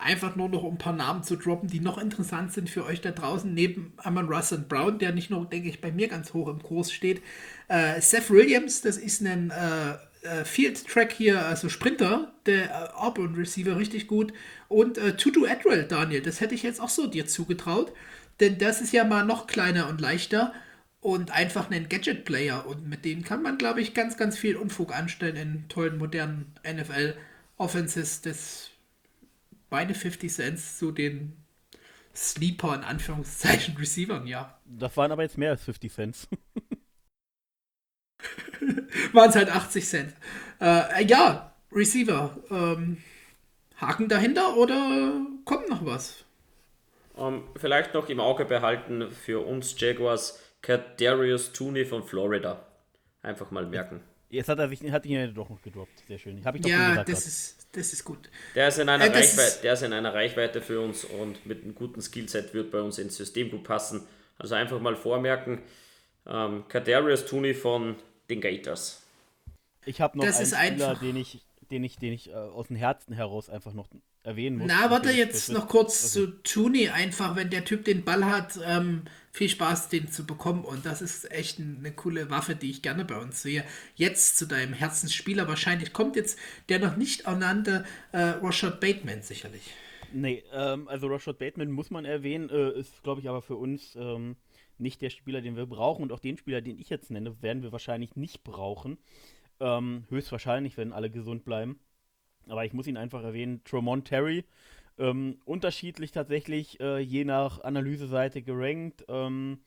[0.01, 3.01] einfach nur noch um ein paar Namen zu droppen, die noch interessant sind für euch
[3.01, 6.47] da draußen, neben Amon Russell Brown, der nicht nur, denke ich, bei mir ganz hoch
[6.47, 7.21] im Kurs steht.
[7.67, 9.91] Äh, Seth Williams, das ist ein äh,
[10.27, 14.33] äh Field Track hier, also Sprinter, der äh, Auburn Receiver, richtig gut.
[14.67, 17.93] Und äh, Tutu Adwell, Daniel, das hätte ich jetzt auch so dir zugetraut,
[18.39, 20.53] denn das ist ja mal noch kleiner und leichter
[21.01, 24.95] und einfach ein Gadget-Player und mit dem kann man, glaube ich, ganz, ganz viel Unfug
[24.95, 28.21] anstellen in tollen, modernen NFL-Offenses.
[28.21, 28.69] Das
[29.69, 31.35] beide 50 Cents zu den
[32.15, 34.59] Sleeper in Anführungszeichen Receivern, ja.
[34.65, 36.27] Das waren aber jetzt mehr als 50 Cent.
[39.13, 40.13] waren es halt 80 Cent.
[40.59, 42.37] Äh, ja, Receiver.
[42.51, 42.97] Ähm,
[43.77, 46.25] Haken dahinter oder kommt noch was?
[47.15, 52.65] Um, ähm, vielleicht noch im Auge behalten für uns Jaguars Darius Tooney von Florida.
[53.21, 54.01] Einfach mal merken.
[54.29, 56.03] Jetzt hat er sich, hat ihn ja doch noch gedroppt.
[56.07, 56.37] Sehr schön.
[56.37, 58.29] Ich doch ja, das ist, das ist gut.
[58.55, 61.63] Der ist, in einer äh, Reichweite, der ist in einer Reichweite für uns und mit
[61.63, 64.07] einem guten Skillset wird bei uns ins System gut passen.
[64.37, 65.61] Also einfach mal vormerken.
[66.25, 67.97] Ähm, Kadarius Tooney von
[68.29, 69.03] den Gators.
[69.85, 72.77] Ich habe noch das einen Spieler, den ich, den ich, den ich äh, aus dem
[72.77, 73.89] Herzen heraus einfach noch
[74.23, 74.67] erwähnen muss.
[74.67, 76.27] Na, warte jetzt noch kurz also.
[76.27, 80.63] zu Tooney einfach, wenn der Typ den Ball hat, ähm, viel Spaß, den zu bekommen.
[80.63, 83.63] Und das ist echt eine coole Waffe, die ich gerne bei uns sehe.
[83.95, 85.47] Jetzt zu deinem Herzensspieler.
[85.47, 86.37] Wahrscheinlich kommt jetzt
[86.69, 89.73] der noch nicht ernannte äh, Rashad Bateman sicherlich.
[90.13, 93.95] Nee, ähm, also Rashad Bateman muss man erwähnen, äh, ist, glaube ich, aber für uns
[93.95, 94.35] ähm,
[94.77, 96.03] nicht der Spieler, den wir brauchen.
[96.03, 98.97] Und auch den Spieler, den ich jetzt nenne, werden wir wahrscheinlich nicht brauchen.
[99.59, 101.79] Ähm, höchstwahrscheinlich, wenn alle gesund bleiben.
[102.47, 104.43] Aber ich muss ihn einfach erwähnen, Tremont Terry,
[105.01, 109.03] ähm, unterschiedlich tatsächlich, äh, je nach Analyseseite gerankt.
[109.09, 109.59] Ähm,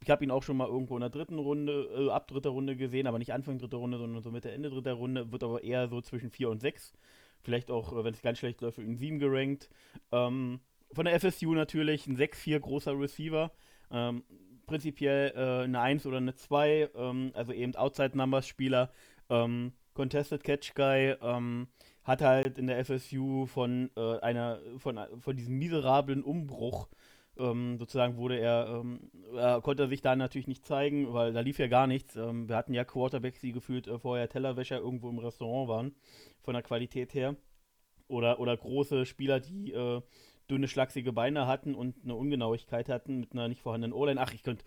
[0.00, 2.76] ich habe ihn auch schon mal irgendwo in der dritten Runde, äh, ab dritter Runde
[2.76, 5.88] gesehen, aber nicht Anfang dritter Runde, sondern so Mitte, Ende dritter Runde, wird aber eher
[5.88, 6.92] so zwischen 4 und 6.
[7.40, 9.70] Vielleicht auch, äh, wenn es ganz schlecht läuft, in 7 gerankt.
[10.12, 10.60] Ähm,
[10.92, 13.50] von der FSU natürlich ein 6-4 großer Receiver.
[13.90, 14.22] Ähm,
[14.66, 18.92] prinzipiell äh, eine 1 oder eine 2, ähm, also eben Outside-Numbers-Spieler.
[19.30, 21.68] Ähm, Contested Catch Guy ähm,
[22.08, 26.88] hat halt in der FSU von äh, einer von, von diesem miserablen Umbruch
[27.38, 31.58] ähm, sozusagen wurde er, ähm, er konnte sich da natürlich nicht zeigen, weil da lief
[31.58, 32.16] ja gar nichts.
[32.16, 35.94] Ähm, wir hatten ja Quarterbacks, die gefühlt äh, vorher Tellerwäscher irgendwo im Restaurant waren,
[36.40, 37.36] von der Qualität her.
[38.08, 40.00] Oder, oder große Spieler, die äh,
[40.50, 44.20] dünne, schlachsige Beine hatten und eine Ungenauigkeit hatten mit einer nicht vorhandenen O-Line.
[44.20, 44.64] Ach, ich könnte,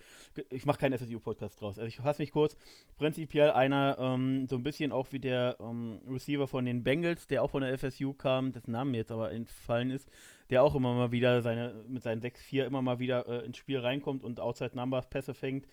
[0.49, 1.77] ich mache keinen SSU-Podcast draus.
[1.77, 2.55] Also ich fasse mich kurz.
[2.97, 7.43] Prinzipiell einer, ähm, so ein bisschen auch wie der ähm, Receiver von den Bengals, der
[7.43, 10.09] auch von der FSU kam, dessen Namen mir jetzt aber entfallen ist,
[10.49, 13.79] der auch immer mal wieder seine, mit seinen 6-4 immer mal wieder äh, ins Spiel
[13.79, 15.67] reinkommt und Outside Numbers Pässe fängt.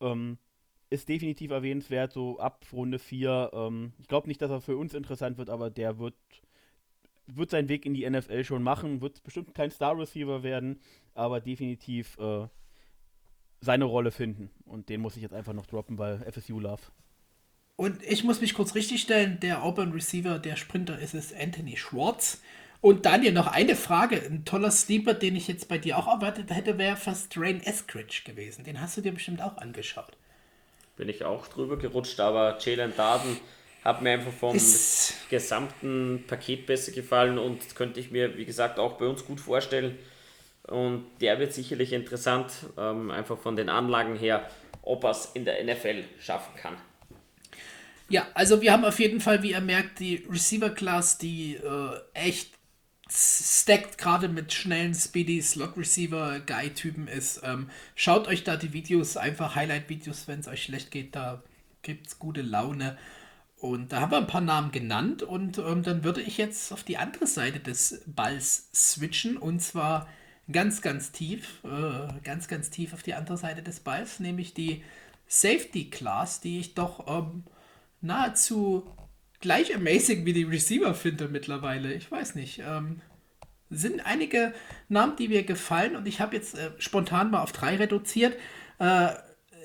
[0.00, 0.38] Ähm,
[0.90, 3.50] ist definitiv erwähnenswert, so ab Runde 4.
[3.52, 6.14] Ähm, ich glaube nicht, dass er für uns interessant wird, aber der wird
[7.36, 10.80] wird seinen Weg in die NFL schon machen, wird bestimmt kein Star-Receiver werden,
[11.14, 12.46] aber definitiv äh,
[13.60, 14.50] seine Rolle finden.
[14.64, 16.82] Und den muss ich jetzt einfach noch droppen, weil FSU Love.
[17.76, 22.42] Und ich muss mich kurz richtigstellen, der Auburn Receiver, der Sprinter ist es Anthony Schwartz.
[22.80, 24.20] Und Daniel, noch eine Frage.
[24.20, 28.22] Ein toller Sleeper, den ich jetzt bei dir auch erwartet hätte, wäre fast Drain Eskridge
[28.24, 28.64] gewesen.
[28.64, 30.16] Den hast du dir bestimmt auch angeschaut.
[30.96, 33.36] Bin ich auch drüber gerutscht, aber Jalen Darden
[33.88, 38.78] hat mir einfach vom ist gesamten Paket besser gefallen und könnte ich mir, wie gesagt,
[38.78, 39.98] auch bei uns gut vorstellen.
[40.64, 44.48] Und der wird sicherlich interessant, ähm, einfach von den Anlagen her,
[44.82, 46.76] ob er es in der NFL schaffen kann.
[48.10, 52.52] Ja, also wir haben auf jeden Fall, wie ihr merkt, die Receiver-Class, die äh, echt
[53.10, 57.40] stacked gerade mit schnellen Speedy Slot Receiver Guy Typen ist.
[57.42, 61.42] Ähm, schaut euch da die Videos, einfach Highlight Videos, wenn es euch schlecht geht, da
[61.80, 62.98] gibt es gute Laune.
[63.60, 66.84] Und da haben wir ein paar Namen genannt und ähm, dann würde ich jetzt auf
[66.84, 70.08] die andere Seite des Balls switchen und zwar
[70.50, 74.84] ganz, ganz tief, äh, ganz, ganz tief auf die andere Seite des Balls, nämlich die
[75.26, 77.42] Safety Class, die ich doch ähm,
[78.00, 78.86] nahezu
[79.40, 81.92] gleich amazing wie die Receiver finde mittlerweile.
[81.92, 82.62] Ich weiß nicht.
[82.64, 83.00] Ähm,
[83.70, 84.54] sind einige
[84.88, 88.36] Namen, die mir gefallen und ich habe jetzt äh, spontan mal auf drei reduziert.
[88.78, 89.10] Äh,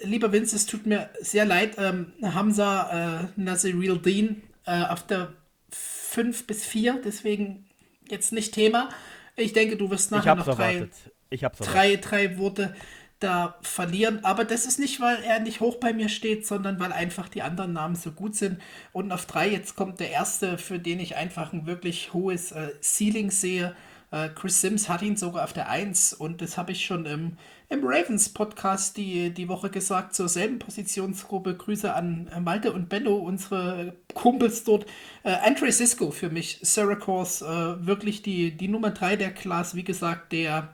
[0.04, 5.34] lieber Vince, es tut mir sehr leid, ähm, Hamza äh, Nasiril Dean äh, auf der
[5.70, 7.66] 5 bis 4, deswegen
[8.10, 8.90] jetzt nicht Thema.
[9.36, 10.88] Ich denke, du wirst nachher noch drei,
[11.32, 12.76] drei, drei Worte
[13.24, 14.24] da verlieren.
[14.24, 17.42] Aber das ist nicht, weil er nicht hoch bei mir steht, sondern weil einfach die
[17.42, 18.60] anderen Namen so gut sind.
[18.92, 22.70] Und auf drei, jetzt kommt der erste, für den ich einfach ein wirklich hohes äh,
[22.82, 23.76] Ceiling sehe.
[24.14, 27.38] Äh, Chris Sims hat ihn sogar auf der 1 und das habe ich schon im,
[27.70, 31.58] im Ravens-Podcast die, die Woche gesagt, zur selben Positionsgruppe.
[31.58, 34.86] Grüße an äh, Malte und Benno, unsere Kumpels dort.
[35.24, 39.84] Äh, Andre Sisko für mich, Syracuse, äh, wirklich die, die Nummer 3 der Class, wie
[39.84, 40.72] gesagt, der,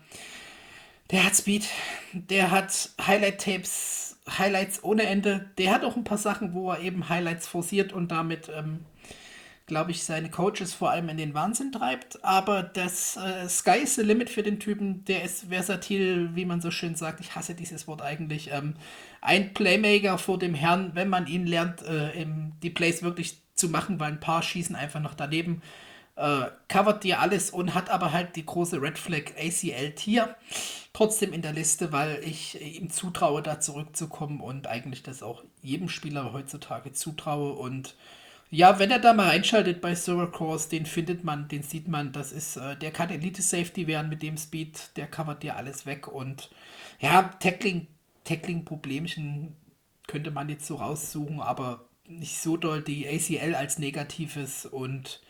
[1.10, 1.66] der hat Speed,
[2.12, 5.50] der hat Highlight-Tapes, Highlights ohne Ende.
[5.58, 8.82] Der hat auch ein paar Sachen, wo er eben Highlights forciert und damit ähm,
[9.70, 12.22] glaube ich, seine Coaches vor allem in den Wahnsinn treibt.
[12.26, 15.06] Aber das äh, Sky is the limit für den Typen.
[15.06, 17.22] Der ist versatil, wie man so schön sagt.
[17.22, 18.52] Ich hasse dieses Wort eigentlich.
[18.52, 18.74] Ähm,
[19.22, 23.70] ein Playmaker vor dem Herrn, wenn man ihn lernt, äh, im, die Plays wirklich zu
[23.70, 25.62] machen, weil ein paar schießen einfach noch daneben.
[26.18, 30.36] Äh, covert dir alles und hat aber halt die große Red Flag ACL Tier
[30.92, 35.88] trotzdem in der Liste, weil ich ihm zutraue, da zurückzukommen und eigentlich das auch jedem
[35.88, 37.96] Spieler heutzutage zutraue und
[38.50, 42.32] ja, wenn er da mal reinschaltet bei Syracuse, den findet man, den sieht man, das
[42.32, 46.08] ist, äh, der kann Elite Safety werden mit dem Speed, der covert dir alles weg
[46.08, 46.50] und
[47.00, 47.88] ja, Tackling,
[48.24, 49.56] Tackling-Problemchen
[50.08, 52.82] könnte man jetzt so raussuchen, aber nicht so doll.
[52.82, 55.22] Die ACL als Negatives und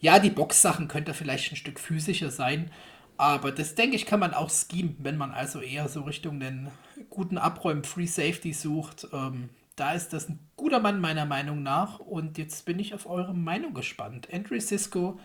[0.00, 2.70] ja, die Box-Sachen könnte vielleicht ein Stück physischer sein,
[3.16, 6.68] aber das denke ich, kann man auch schemen, wenn man also eher so Richtung den
[7.10, 9.08] guten Abräumen Free Safety sucht.
[9.12, 9.48] Ähm,
[9.78, 12.00] da ist das ein guter Mann meiner Meinung nach.
[12.00, 14.28] Und jetzt bin ich auf eure Meinung gespannt.
[14.32, 15.18] Andrew Cisco,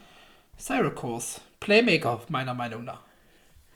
[0.57, 3.01] Syracuse, Playmaker meiner Meinung nach.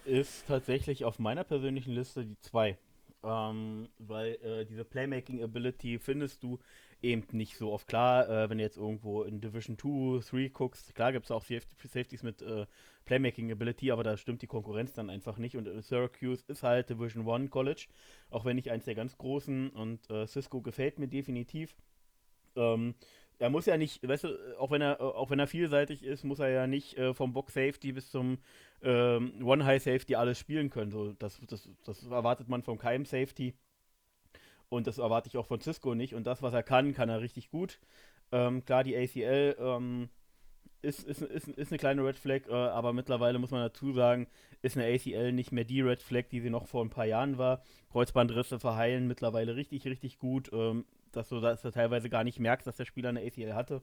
[0.05, 2.77] Ist tatsächlich auf meiner persönlichen Liste die 2.
[3.23, 6.59] Ähm, weil äh, diese Playmaking Ability findest du
[7.01, 7.87] eben nicht so oft.
[7.87, 11.43] Klar, äh, wenn du jetzt irgendwo in Division 2, 3 guckst, klar gibt es auch
[11.43, 12.65] Safeties mit äh,
[13.05, 15.55] Playmaking Ability, aber da stimmt die Konkurrenz dann einfach nicht.
[15.55, 17.87] Und äh, Syracuse ist halt Division 1 College,
[18.29, 19.69] auch wenn nicht eins der ganz großen.
[19.69, 21.75] Und äh, Cisco gefällt mir definitiv.
[22.55, 22.95] Ähm,
[23.39, 26.39] er muss ja nicht, weißt du, auch wenn er, auch wenn er vielseitig ist, muss
[26.39, 28.39] er ja nicht äh, vom Box Safety bis zum
[28.81, 30.91] ähm, One High Safety alles spielen können.
[30.91, 33.53] So, das, das, das erwartet man vom Keim Safety.
[34.69, 36.13] Und das erwarte ich auch von Cisco nicht.
[36.13, 37.79] Und das, was er kann, kann er richtig gut.
[38.31, 40.09] Ähm, klar, die ACL ähm,
[40.81, 44.27] ist, ist, ist, ist eine kleine Red Flag, äh, aber mittlerweile muss man dazu sagen,
[44.61, 47.37] ist eine ACL nicht mehr die Red Flag, die sie noch vor ein paar Jahren
[47.37, 47.63] war.
[47.91, 52.67] Kreuzbandrisse verheilen mittlerweile richtig, richtig gut, ähm, dass, du, dass du teilweise gar nicht merkst,
[52.67, 53.81] dass der Spieler eine ACL hatte.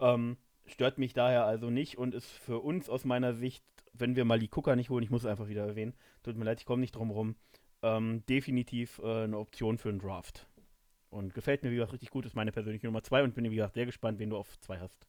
[0.00, 3.64] Ähm, stört mich daher also nicht und ist für uns aus meiner Sicht,
[3.94, 6.44] wenn wir mal die Gucker nicht holen, ich muss es einfach wieder erwähnen, tut mir
[6.44, 7.36] leid, ich komme nicht drum rum,
[7.82, 10.46] ähm, definitiv äh, eine Option für einen Draft.
[11.10, 13.56] Und gefällt mir, wie gesagt, richtig gut, ist meine persönliche Nummer 2 und bin, wie
[13.56, 15.06] gesagt, sehr gespannt, wen du auf 2 hast.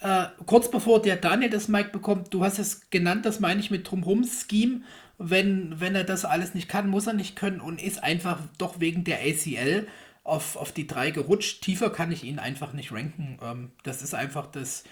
[0.00, 3.70] Äh, kurz bevor der Daniel das Mic bekommt, du hast es genannt, das meine ich
[3.70, 4.82] mit Drumherum-Scheme.
[5.18, 8.78] Wenn, wenn er das alles nicht kann, muss er nicht können und ist einfach doch
[8.78, 9.88] wegen der ACL
[10.22, 11.62] auf, auf die 3 gerutscht.
[11.62, 13.38] Tiefer kann ich ihn einfach nicht ranken.
[13.42, 14.84] Ähm, das ist einfach das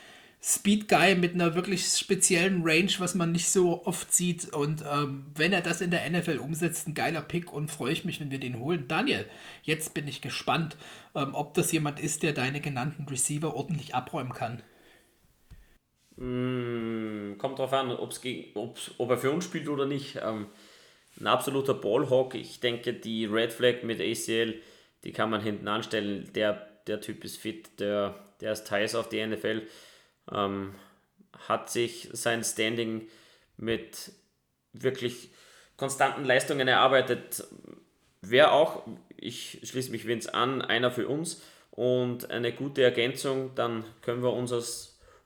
[0.42, 4.52] Speed Guy mit einer wirklich speziellen Range, was man nicht so oft sieht.
[4.52, 8.04] Und ähm, wenn er das in der NFL umsetzt, ein geiler Pick und freue ich
[8.04, 8.86] mich, wenn wir den holen.
[8.86, 9.26] Daniel,
[9.62, 10.76] jetzt bin ich gespannt,
[11.14, 14.62] ähm, ob das jemand ist, der deine genannten Receiver ordentlich abräumen kann.
[16.16, 18.20] Mm, kommt drauf an, ob's
[18.54, 20.18] ob's, ob er für uns spielt oder nicht.
[20.22, 20.46] Ähm,
[21.20, 22.34] ein absoluter Ballhawk.
[22.34, 24.54] Ich denke, die Red Flag mit ACL,
[25.04, 26.30] die kann man hinten anstellen.
[26.34, 29.62] Der, der Typ ist fit, der, der ist heiß auf die NFL.
[30.32, 30.74] Ähm,
[31.48, 33.08] hat sich sein Standing
[33.56, 34.12] mit
[34.72, 35.30] wirklich
[35.76, 37.44] konstanten Leistungen erarbeitet.
[38.22, 43.84] Wäre auch, ich schließe mich Vince an, einer für uns und eine gute Ergänzung, dann
[44.02, 44.62] können wir unser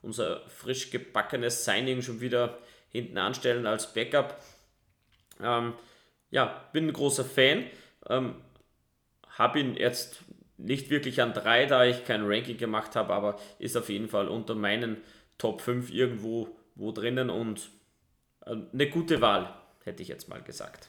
[0.02, 2.58] unser frisch gebackenes Signing schon wieder
[2.90, 4.42] hinten anstellen als Backup.
[5.42, 5.74] Ähm,
[6.30, 7.66] ja, bin ein großer Fan.
[8.08, 8.34] Ähm,
[9.36, 10.22] habe ihn jetzt
[10.62, 14.28] nicht wirklich an drei, da ich kein Ranking gemacht habe, aber ist auf jeden Fall
[14.28, 14.98] unter meinen
[15.38, 16.48] Top 5 irgendwo
[16.80, 17.70] wo drinnen und
[18.46, 19.54] äh, eine gute Wahl,
[19.84, 20.88] hätte ich jetzt mal gesagt.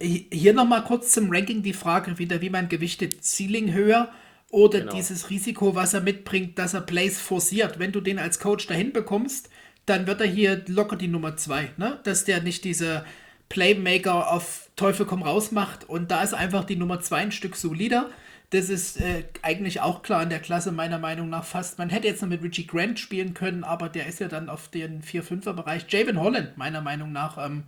[0.00, 4.12] Hier nochmal kurz zum Ranking die Frage wieder, wie man gewichtet Ceiling höher
[4.50, 4.92] oder genau.
[4.92, 7.78] dieses Risiko, was er mitbringt, dass er Plays forciert.
[7.78, 9.48] Wenn du den als Coach dahin bekommst,
[9.86, 12.00] dann wird er hier locker die Nummer zwei, ne?
[12.04, 13.04] Dass der nicht diese
[13.48, 17.54] Playmaker auf Teufel komm raus macht und da ist einfach die Nummer zwei ein Stück
[17.56, 18.10] solider.
[18.54, 21.76] Das ist äh, eigentlich auch klar in der Klasse, meiner Meinung nach fast.
[21.78, 24.68] Man hätte jetzt noch mit Richie Grant spielen können, aber der ist ja dann auf
[24.68, 25.86] den 4-5er-Bereich.
[25.88, 27.64] Javon Holland, meiner Meinung nach, ähm,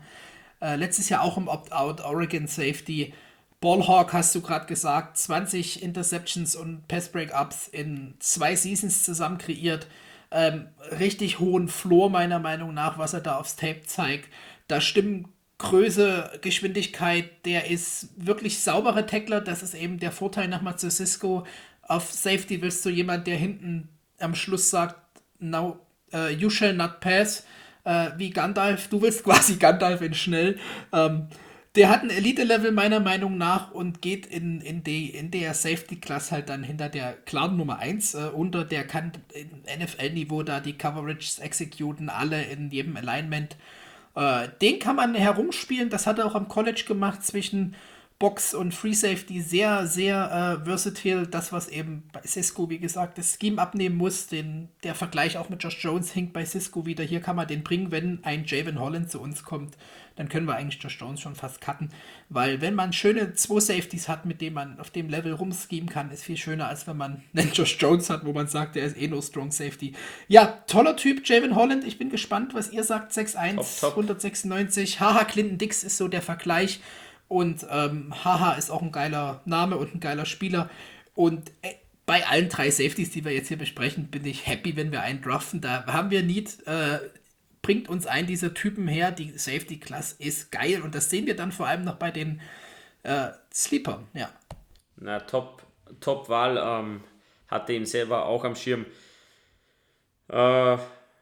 [0.61, 3.13] äh, letztes Jahr auch im Opt-out Oregon Safety.
[3.61, 9.89] Ballhawk hast du gerade gesagt, 20 Interceptions und Pass-Breakups in zwei Seasons zusammen kreiert.
[10.31, 10.69] Ähm,
[11.01, 14.29] richtig hohen Floor meiner Meinung nach, was er da aufs Tape zeigt.
[14.69, 19.41] Da stimmen Größe, Geschwindigkeit, der ist wirklich sauberer Tackler.
[19.41, 21.47] Das ist eben der Vorteil nach zu Cisco.
[21.83, 23.89] Auf Safety willst du jemand, der hinten
[24.19, 24.97] am Schluss sagt,
[25.39, 25.79] no,
[26.13, 27.47] uh, you shall not pass.
[27.85, 30.59] Uh, wie Gandalf, du willst quasi Gandalf in schnell.
[30.93, 31.29] Ähm,
[31.77, 36.33] der hat ein Elite-Level meiner Meinung nach und geht in, in, die, in der Safety-Class
[36.33, 38.65] halt dann hinter der klaren Nummer 1 äh, unter.
[38.65, 43.57] Der kann NFL-Niveau da die Coverages exekuten, alle in jedem Alignment.
[44.17, 47.77] Äh, den kann man herumspielen, das hat er auch am College gemacht zwischen
[48.19, 51.27] Box und Free Safety sehr, sehr äh, versatile.
[51.27, 54.27] Das, was eben bei Cisco, wie gesagt, das Scheme abnehmen muss.
[54.27, 57.05] Den, der Vergleich auch mit Josh Jones hinkt bei Cisco wieder.
[57.05, 59.77] Hier kann man den bringen, wenn ein Javon Holland zu uns kommt.
[60.17, 61.91] Dann können wir eigentlich Josh Jones schon fast cutten.
[62.29, 66.11] Weil wenn man schöne zwei Safeties hat, mit denen man auf dem Level rumschemen kann,
[66.11, 68.97] ist viel schöner, als wenn man einen Josh Jones hat, wo man sagt, der ist
[68.97, 69.93] eh nur Strong Safety.
[70.29, 71.85] Ja, toller Typ, Javon Holland.
[71.85, 73.13] Ich bin gespannt, was ihr sagt.
[73.13, 75.01] 6'1, 196.
[75.01, 76.81] Haha, Clinton Dix ist so der Vergleich.
[77.29, 80.71] Und ähm, Haha ist auch ein geiler Name und ein geiler Spieler.
[81.15, 81.75] Und äh,
[82.07, 85.21] bei allen drei Safeties, die wir jetzt hier besprechen, bin ich happy, wenn wir einen
[85.21, 85.61] draften.
[85.61, 87.01] Da haben wir Need, äh,
[87.67, 89.11] bringt uns ein dieser Typen her.
[89.11, 90.83] Die Safety-Class ist geil.
[90.83, 92.41] Und das sehen wir dann vor allem noch bei den
[93.03, 94.31] äh, Sleepern, ja.
[94.95, 95.65] Na, top,
[95.99, 96.59] top Wahl.
[96.63, 97.01] Ähm,
[97.49, 98.87] hatte ihn selber auch am Schirm.
[100.29, 100.79] Äh,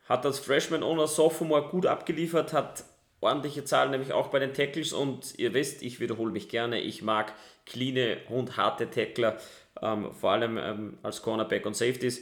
[0.06, 2.84] hat das Freshman Owner Sophomore gut abgeliefert, hat
[3.22, 4.92] ordentliche Zahlen, nämlich auch bei den Tackles.
[4.92, 7.32] Und ihr wisst, ich wiederhole mich gerne, ich mag
[7.64, 9.38] cleane und harte Tackler,
[9.80, 12.20] ähm, vor allem ähm, als Cornerback und Safeties.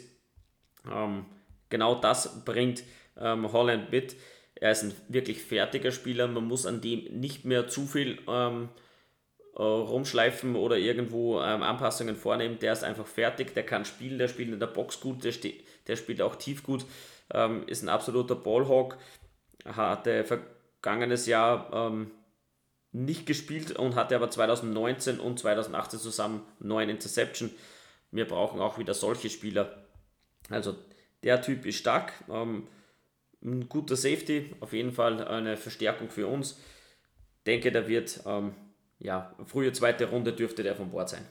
[0.88, 1.26] Ähm,
[1.70, 2.84] genau das bringt
[3.18, 4.16] ähm, Holland mit.
[4.54, 8.68] Er ist ein wirklich fertiger Spieler, man muss an dem nicht mehr zu viel ähm,
[9.56, 12.58] äh, rumschleifen oder irgendwo ähm, Anpassungen vornehmen.
[12.60, 15.32] Der ist einfach fertig, der kann spielen, der spielt in der Box gut, der,
[15.86, 16.84] der spielt auch tief gut,
[17.66, 18.98] ist ein absoluter Ballhawk,
[19.64, 22.10] hatte vergangenes Jahr ähm,
[22.92, 27.50] nicht gespielt und hatte aber 2019 und 2018 zusammen neun Interception.
[28.10, 29.86] Wir brauchen auch wieder solche Spieler.
[30.50, 30.76] Also
[31.22, 32.68] der Typ ist stark, ähm,
[33.44, 36.58] ein guter Safety, auf jeden Fall eine Verstärkung für uns.
[37.46, 38.52] Denke, der wird, ähm,
[38.98, 41.26] ja, frühe zweite Runde dürfte der von Bord sein.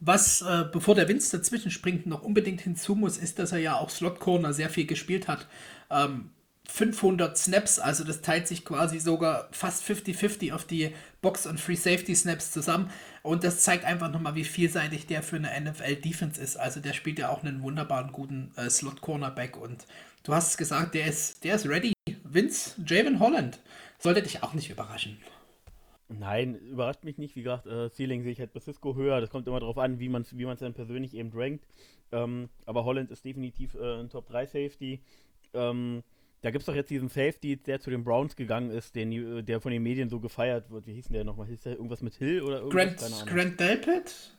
[0.00, 3.78] Was, äh, bevor der Vince dazwischen springt, noch unbedingt hinzu muss, ist, dass er ja
[3.78, 5.46] auch Slot Corner sehr viel gespielt hat.
[5.90, 6.30] Ähm,
[6.68, 11.76] 500 Snaps, also das teilt sich quasi sogar fast 50-50 auf die Box- und Free
[11.76, 12.90] Safety Snaps zusammen.
[13.22, 16.56] Und das zeigt einfach nochmal, wie vielseitig der für eine NFL-Defense ist.
[16.56, 19.56] Also der spielt ja auch einen wunderbaren, guten äh, Slot-Cornerback.
[19.56, 19.86] Und
[20.24, 21.92] du hast gesagt, der ist, der ist ready.
[22.24, 23.60] Vince, Javon Holland.
[23.98, 25.18] Sollte dich auch nicht überraschen.
[26.08, 27.36] Nein, überrascht mich nicht.
[27.36, 29.20] Wie gesagt, äh, Ceiling sehe ich halt bei Cisco höher.
[29.20, 31.66] Das kommt immer darauf an, wie man es wie dann persönlich eben rankt.
[32.12, 35.00] Ähm, aber Holland ist definitiv äh, ein Top 3 Safety.
[35.54, 36.02] Ähm,
[36.44, 39.62] da gibt es doch jetzt diesen Safety, der zu den Browns gegangen ist, den, der
[39.62, 40.86] von den Medien so gefeiert wird.
[40.86, 41.46] Wie hieß denn der nochmal?
[41.46, 43.24] Hieß der irgendwas mit Hill oder irgendwas?
[43.24, 44.36] Grant, Grant Delpit?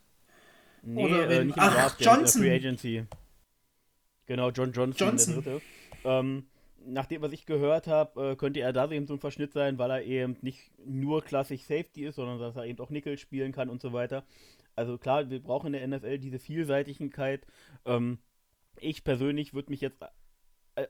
[0.83, 2.43] Nee, oder äh, nicht Ach, Draft, Johnson.
[2.43, 3.05] Der, Free Agency.
[4.27, 5.33] Genau, John Johnson, Johnson.
[5.33, 5.65] der Dritte.
[6.03, 6.45] Ähm,
[6.85, 9.79] nach dem, was ich gehört habe, äh, könnte er da eben so ein Verschnitt sein,
[9.79, 13.51] weil er eben nicht nur klassisch Safety ist, sondern dass er eben auch Nickel spielen
[13.51, 14.25] kann und so weiter.
[14.75, 17.47] Also klar, wir brauchen in der NFL diese Vielseitigkeit.
[17.83, 18.19] Ähm,
[18.79, 20.07] ich persönlich würde mich jetzt äh,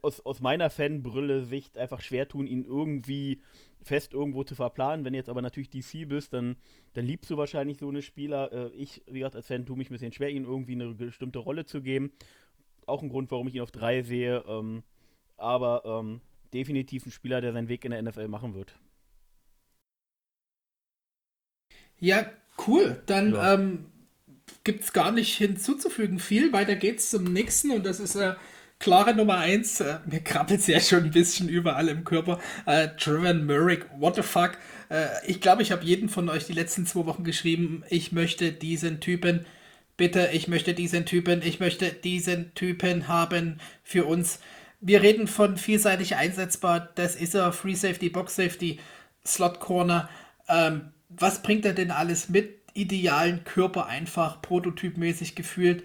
[0.01, 3.41] aus, aus meiner Fanbrille-Sicht einfach schwer tun, ihn irgendwie
[3.81, 5.05] fest irgendwo zu verplanen.
[5.05, 6.55] Wenn du jetzt aber natürlich DC bist, dann,
[6.93, 8.51] dann liebst du wahrscheinlich so eine Spieler.
[8.51, 11.39] Äh, ich, wie gesagt, als Fan tue mich ein bisschen schwer, ihm irgendwie eine bestimmte
[11.39, 12.11] Rolle zu geben.
[12.87, 14.43] Auch ein Grund, warum ich ihn auf drei sehe.
[14.47, 14.83] Ähm,
[15.37, 16.21] aber ähm,
[16.53, 18.75] definitiv ein Spieler, der seinen Weg in der NFL machen wird.
[21.99, 22.29] Ja,
[22.67, 23.01] cool.
[23.05, 23.53] Dann ja.
[23.53, 23.85] ähm,
[24.63, 26.53] gibt es gar nicht hinzuzufügen viel.
[26.53, 28.35] Weiter geht's zum nächsten und das ist äh,
[28.80, 32.39] klare Nummer 1, äh, mir krabbelt es ja schon ein bisschen überall im Körper.
[32.65, 34.57] Äh, Trevor Murray, what the fuck?
[34.89, 38.52] Äh, ich glaube, ich habe jeden von euch die letzten zwei Wochen geschrieben, ich möchte
[38.52, 39.45] diesen Typen,
[39.97, 44.39] bitte, ich möchte diesen Typen, ich möchte diesen Typen haben für uns.
[44.81, 48.80] Wir reden von vielseitig einsetzbar, das ist er, Free Safety, Box Safety,
[49.26, 50.10] Slot Corner.
[50.47, 52.61] Ähm, was bringt er denn alles mit?
[52.73, 55.84] Idealen Körper einfach, prototypmäßig gefühlt,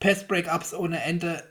[0.00, 1.44] Pass Breakups ohne Ende,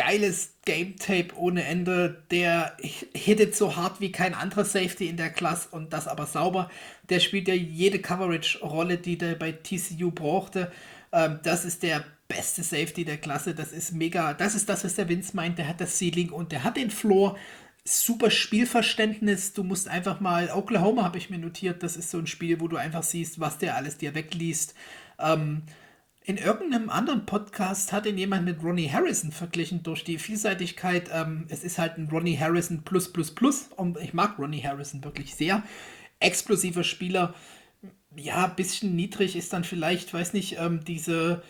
[0.00, 2.22] geiles Game Tape ohne Ende.
[2.30, 2.74] Der
[3.14, 6.70] hittet so hart wie kein anderer Safety in der Klasse und das aber sauber.
[7.10, 10.72] Der spielt ja jede Coverage-Rolle, die der bei TCU brauchte.
[11.12, 13.54] Ähm, das ist der beste Safety der Klasse.
[13.54, 14.32] Das ist mega.
[14.32, 15.58] Das ist das, was der Vince meint.
[15.58, 17.36] Der hat das Ceiling und der hat den Floor.
[17.84, 19.52] Super Spielverständnis.
[19.52, 20.50] Du musst einfach mal.
[20.50, 21.82] Oklahoma habe ich mir notiert.
[21.82, 24.74] Das ist so ein Spiel, wo du einfach siehst, was der alles dir wegliest.
[25.18, 25.62] Ähm,
[26.22, 31.10] in irgendeinem anderen Podcast hat ihn jemand mit Ronnie Harrison verglichen durch die Vielseitigkeit.
[31.12, 33.70] Ähm, es ist halt ein Ronnie Harrison plus plus plus.
[33.76, 35.62] Und ich mag Ronnie Harrison wirklich sehr.
[36.18, 37.34] Explosiver Spieler.
[38.14, 41.42] Ja, bisschen niedrig ist dann vielleicht, weiß nicht, ähm, diese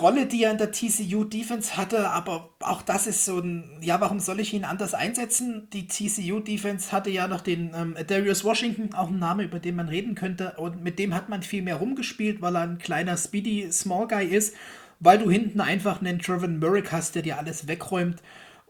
[0.00, 4.00] Rolle, die er in der TCU Defense hatte, aber auch das ist so ein, ja,
[4.00, 5.68] warum soll ich ihn anders einsetzen?
[5.72, 9.76] Die TCU Defense hatte ja noch den ähm, Darius Washington, auch ein Name, über den
[9.76, 13.16] man reden könnte, und mit dem hat man viel mehr rumgespielt, weil er ein kleiner
[13.16, 14.54] Speedy Small Guy ist,
[15.00, 18.22] weil du hinten einfach einen Trevor Murray hast, der dir alles wegräumt.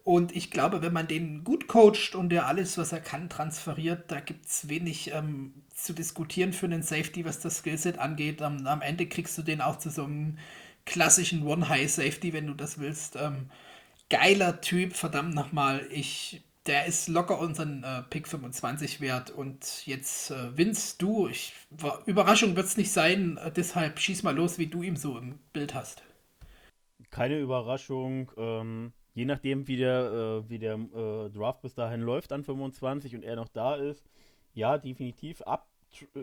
[0.02, 4.10] Und ich glaube, wenn man den gut coacht und der alles, was er kann, transferiert,
[4.10, 5.54] da gibt es wenig ähm,
[5.84, 8.42] zu diskutieren für einen Safety, was das Skillset angeht.
[8.42, 10.38] Am, am Ende kriegst du den auch zu so einem
[10.86, 13.16] klassischen One-High-Safety, wenn du das willst.
[13.16, 13.50] Ähm,
[14.10, 15.86] geiler Typ, verdammt nochmal.
[15.90, 19.30] Ich, der ist locker unseren äh, Pick 25 wert.
[19.30, 21.54] Und jetzt, äh, Vince, du, ich,
[22.06, 25.38] Überraschung wird es nicht sein, äh, deshalb schieß mal los, wie du ihm so im
[25.52, 26.02] Bild hast.
[27.10, 28.30] Keine Überraschung.
[28.36, 33.14] Ähm, je nachdem, wie der, äh, wie der äh, Draft bis dahin läuft an 25
[33.14, 34.04] und er noch da ist,
[34.54, 35.42] ja, definitiv.
[35.42, 35.68] Ab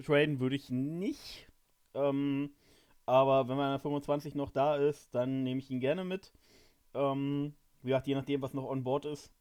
[0.06, 1.48] traden würde ich nicht.
[1.94, 2.52] Ähm,
[3.06, 6.32] aber wenn man 25 noch da ist, dann nehme ich ihn gerne mit.
[6.94, 9.32] Ähm, wie gesagt, je nachdem, was noch on board ist.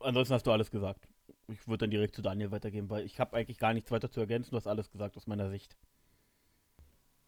[0.00, 1.08] Ansonsten hast du alles gesagt.
[1.48, 4.20] Ich würde dann direkt zu Daniel weitergeben, weil ich habe eigentlich gar nichts weiter zu
[4.20, 4.50] ergänzen.
[4.50, 5.76] Du hast alles gesagt aus meiner Sicht.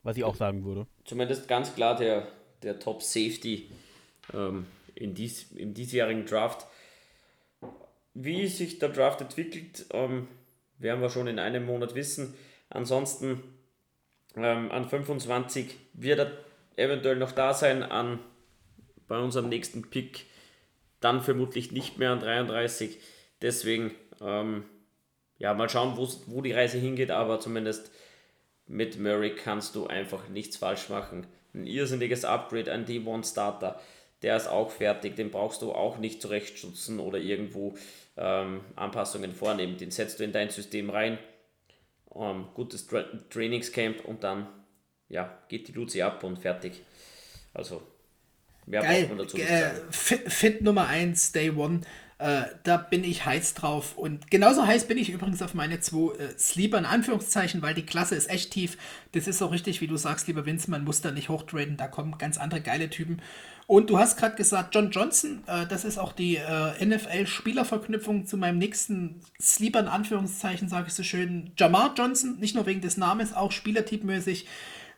[0.02, 0.86] Was ich auch sagen würde.
[1.04, 2.28] Zumindest ganz klar der,
[2.62, 3.70] der Top Safety
[4.32, 6.66] ähm, in dies, im diesjährigen Draft.
[8.12, 10.28] Wie sich der Draft entwickelt, ähm,
[10.78, 12.34] werden wir schon in einem Monat wissen.
[12.70, 13.42] Ansonsten
[14.36, 16.32] ähm, an 25 wird er
[16.76, 18.18] eventuell noch da sein, an
[19.06, 20.26] bei unserem nächsten Pick
[21.00, 22.98] dann vermutlich nicht mehr an 33.
[23.42, 24.64] Deswegen, ähm,
[25.38, 27.92] ja, mal schauen, wo die Reise hingeht, aber zumindest
[28.66, 31.26] mit Murray kannst du einfach nichts falsch machen.
[31.52, 33.80] Ein irrsinniges Upgrade, ein D1-Starter,
[34.24, 37.74] der ist auch fertig, den brauchst du auch nicht zurechtstutzen oder irgendwo
[38.16, 39.76] ähm, Anpassungen vornehmen.
[39.76, 41.18] Den setzt du in dein System rein,
[42.16, 44.48] ähm, gutes Tra Trainingscamp und dann
[45.10, 46.80] ja, geht die Luzi ab und fertig.
[47.52, 47.82] Also,
[48.64, 49.00] mehr Geil.
[49.02, 49.78] braucht man dazu nicht Äh, sagen.
[49.90, 51.82] Fit, Fit Nummer 1, Day One.
[52.24, 53.98] Äh, da bin ich heiß drauf.
[53.98, 57.84] Und genauso heiß bin ich übrigens auf meine zwei äh, Sleeper in Anführungszeichen, weil die
[57.84, 58.78] Klasse ist echt tief.
[59.12, 61.86] Das ist so richtig, wie du sagst, lieber Vince, man muss da nicht hochtraden, da
[61.86, 63.20] kommen ganz andere geile Typen.
[63.66, 68.38] Und du hast gerade gesagt, John Johnson, äh, das ist auch die äh, NFL-Spielerverknüpfung zu
[68.38, 71.52] meinem nächsten Sleeper in Anführungszeichen, sage ich so schön.
[71.58, 74.46] Jamar Johnson, nicht nur wegen des Namens, auch spielertypmäßig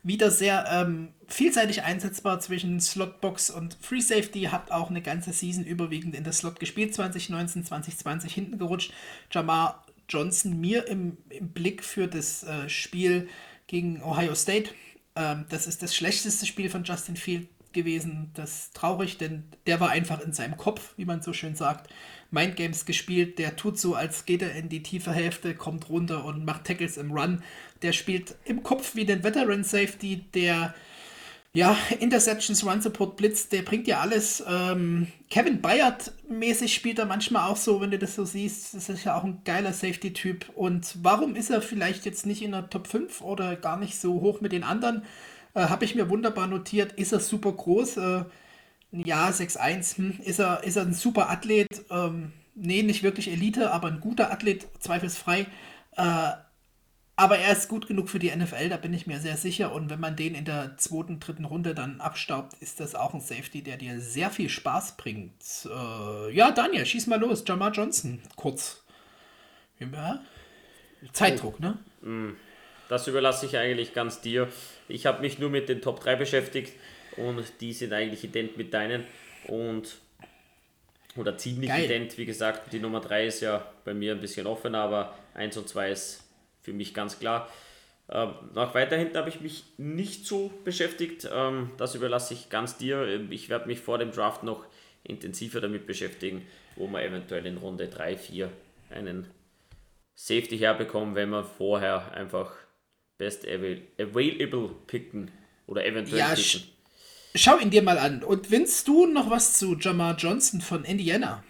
[0.07, 4.43] wieder sehr ähm, vielseitig einsetzbar zwischen Slotbox und Free Safety.
[4.43, 8.93] Hat auch eine ganze Season überwiegend in der Slot gespielt, 2019, 2020 hinten gerutscht.
[9.31, 13.29] Jamar Johnson mir im, im Blick für das äh, Spiel
[13.67, 14.71] gegen Ohio State.
[15.17, 18.33] Ähm, das ist das schlechteste Spiel von Justin Field gewesen.
[18.35, 21.89] Das traurig, denn der war einfach in seinem Kopf, wie man so schön sagt.
[22.33, 26.45] Mindgames gespielt, der tut so, als geht er in die tiefe Hälfte, kommt runter und
[26.45, 27.43] macht Tackles im Run.
[27.83, 30.75] Der spielt im Kopf wie den Veteran Safety, der
[31.57, 34.45] ja, Interceptions, Run Support, Blitz, der bringt ja alles.
[34.47, 38.75] Ähm, Kevin Bayard mäßig spielt er manchmal auch so, wenn du das so siehst.
[38.75, 40.51] Das ist ja auch ein geiler Safety-Typ.
[40.55, 44.21] Und warum ist er vielleicht jetzt nicht in der Top 5 oder gar nicht so
[44.21, 45.03] hoch mit den anderen?
[45.57, 46.93] Äh, Habe ich mir wunderbar notiert.
[46.93, 47.97] Ist er super groß?
[47.97, 48.25] Äh,
[48.93, 49.97] ja, 6'1.
[49.97, 50.21] Hm.
[50.23, 51.69] Ist, er, ist er ein super Athlet?
[51.91, 55.47] Ähm, nee, nicht wirklich Elite, aber ein guter Athlet, zweifelsfrei.
[55.97, 56.33] Äh,
[57.19, 59.73] aber er ist gut genug für die NFL, da bin ich mir sehr sicher.
[59.73, 63.23] Und wenn man den in der zweiten, dritten Runde dann abstaubt, ist das auch ein
[63.23, 65.33] Safety, der dir sehr viel Spaß bringt.
[65.65, 67.43] Äh, ja, Daniel, schieß mal los.
[67.47, 68.85] Jamar Johnson, kurz.
[69.79, 70.21] Ja.
[71.15, 71.79] Zeitdruck, ne?
[72.91, 74.49] Das überlasse ich eigentlich ganz dir.
[74.89, 76.73] Ich habe mich nur mit den Top 3 beschäftigt
[77.17, 79.05] und die sind eigentlich ident mit deinen
[79.49, 79.97] und
[81.17, 81.85] oder ziemlich Geil.
[81.85, 82.19] ident.
[82.19, 85.69] Wie gesagt, die Nummer 3 ist ja bei mir ein bisschen offener, aber 1 und
[85.69, 86.25] 2 ist
[86.63, 87.51] für mich ganz klar.
[88.09, 91.29] Ähm, nach weiter hinten habe ich mich nicht so beschäftigt.
[91.33, 93.03] Ähm, das überlasse ich ganz dir.
[93.07, 94.65] Ähm, Ich werde mich vor dem Draft noch
[95.05, 96.47] intensiver damit beschäftigen,
[96.77, 98.51] wo man eventuell in Runde 3, 4
[98.91, 99.27] einen
[100.15, 102.53] Safety herbekommen, wenn wir vorher einfach
[103.19, 105.31] Best avail Available picken
[105.67, 106.43] oder eventuell Ja, picken.
[106.43, 106.69] sch-
[107.35, 108.23] Schau ihn dir mal an.
[108.23, 111.45] Und willst du noch was zu Jamar Johnson von Indiana?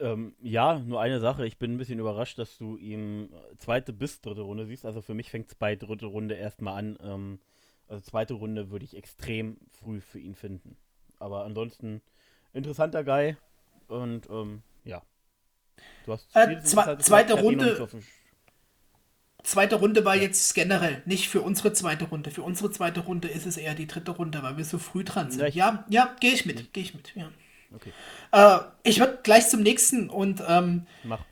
[0.00, 1.46] Ähm, ja, nur eine Sache.
[1.46, 4.84] Ich bin ein bisschen überrascht, dass du ihm zweite bis dritte Runde siehst.
[4.84, 6.98] Also für mich fängt es bei dritte Runde erstmal an.
[7.02, 7.40] Ähm,
[7.88, 10.76] also zweite Runde würde ich extrem früh für ihn finden.
[11.18, 12.02] Aber ansonsten
[12.52, 13.36] interessanter Guy.
[13.88, 15.02] Und ähm, ja.
[16.04, 21.00] Du hast Äh, zwe- zweite Runde- nicht auf dem Sch- Zweite Runde war jetzt generell,
[21.06, 22.30] nicht für unsere zweite Runde.
[22.30, 25.30] Für unsere zweite Runde ist es eher die dritte Runde, weil wir so früh dran
[25.30, 25.40] sind.
[25.40, 25.46] Ja,
[25.88, 27.30] Ja, gehe ich mit, gehe ich mit, ja.
[27.74, 27.90] Okay,
[28.30, 31.24] Äh, ich würde gleich zum nächsten und ähm, mach.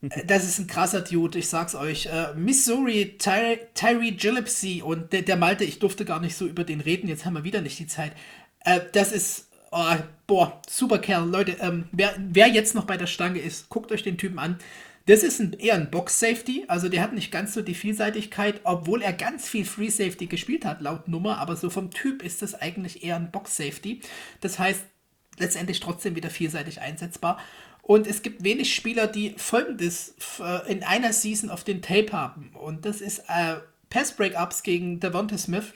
[0.26, 2.06] das ist ein krasser Dude, ich sag's euch.
[2.06, 6.62] Äh, Missouri, Ty Tyree Gillespie und der, der Malte, ich durfte gar nicht so über
[6.62, 8.12] den reden, jetzt haben wir wieder nicht die Zeit.
[8.60, 9.96] Äh, das ist, oh,
[10.28, 11.28] boah, super Kerl.
[11.28, 14.56] Leute, ähm, wer, wer jetzt noch bei der Stange ist, guckt euch den Typen an.
[15.06, 19.02] Das ist ein, eher ein Box-Safety, also der hat nicht ganz so die Vielseitigkeit, obwohl
[19.02, 22.54] er ganz viel Free Safety gespielt hat, laut Nummer, aber so vom Typ ist das
[22.54, 24.00] eigentlich eher ein Box-Safety.
[24.40, 24.82] Das heißt,
[25.38, 27.38] letztendlich trotzdem wieder vielseitig einsetzbar.
[27.82, 32.50] Und es gibt wenig Spieler, die folgendes äh, in einer Season auf den Tape haben.
[32.54, 33.58] Und das ist äh,
[33.90, 35.72] Pass-Breakups gegen Devonta Smith,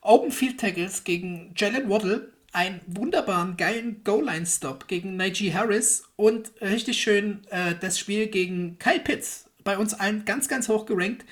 [0.00, 7.02] Open Field Tackles gegen Jalen Waddle, einen wunderbaren, geilen Goal-Line-Stop gegen Najee Harris und richtig
[7.02, 11.26] schön äh, das Spiel gegen Kyle Pitts, bei uns allen ganz, ganz hoch gerankt.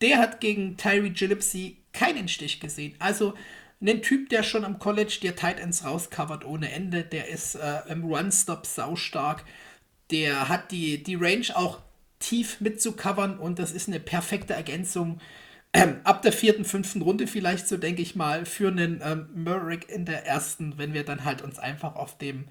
[0.00, 2.96] Der hat gegen Tyree Gillespie keinen Stich gesehen.
[2.98, 3.34] Also
[3.80, 7.04] ein Typ, der schon am College dir Tight Ends rauscovert ohne Ende.
[7.04, 9.44] Der ist äh, im Run-Stop saustark.
[10.10, 11.82] Der hat die, die Range auch
[12.18, 15.20] tief mitzucovern und das ist eine perfekte Ergänzung
[16.04, 20.04] ab der vierten, fünften Runde vielleicht, so denke ich mal, für einen ähm, Murrick in
[20.04, 22.44] der ersten, wenn wir dann halt uns einfach auf dem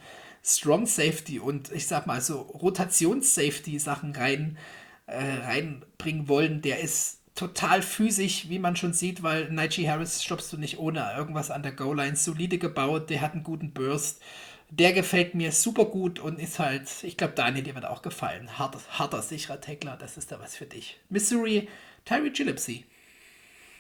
[0.44, 4.58] Strong Safety und ich sag mal so Rotations-Safety Sachen rein,
[5.06, 10.52] äh, reinbringen wollen, der ist total physisch, wie man schon sieht, weil Najee Harris stoppst
[10.52, 12.16] du nicht ohne irgendwas an der Goal-Line.
[12.16, 14.22] Solide gebaut, der hat einen guten Burst.
[14.70, 18.58] Der gefällt mir super gut und ist halt, ich glaube, Daniel, dir wird auch gefallen.
[18.58, 20.98] Harter, harter sicherer Tackler, das ist da was für dich.
[21.10, 21.70] Missouri,
[22.06, 22.86] Tyree Gillespie.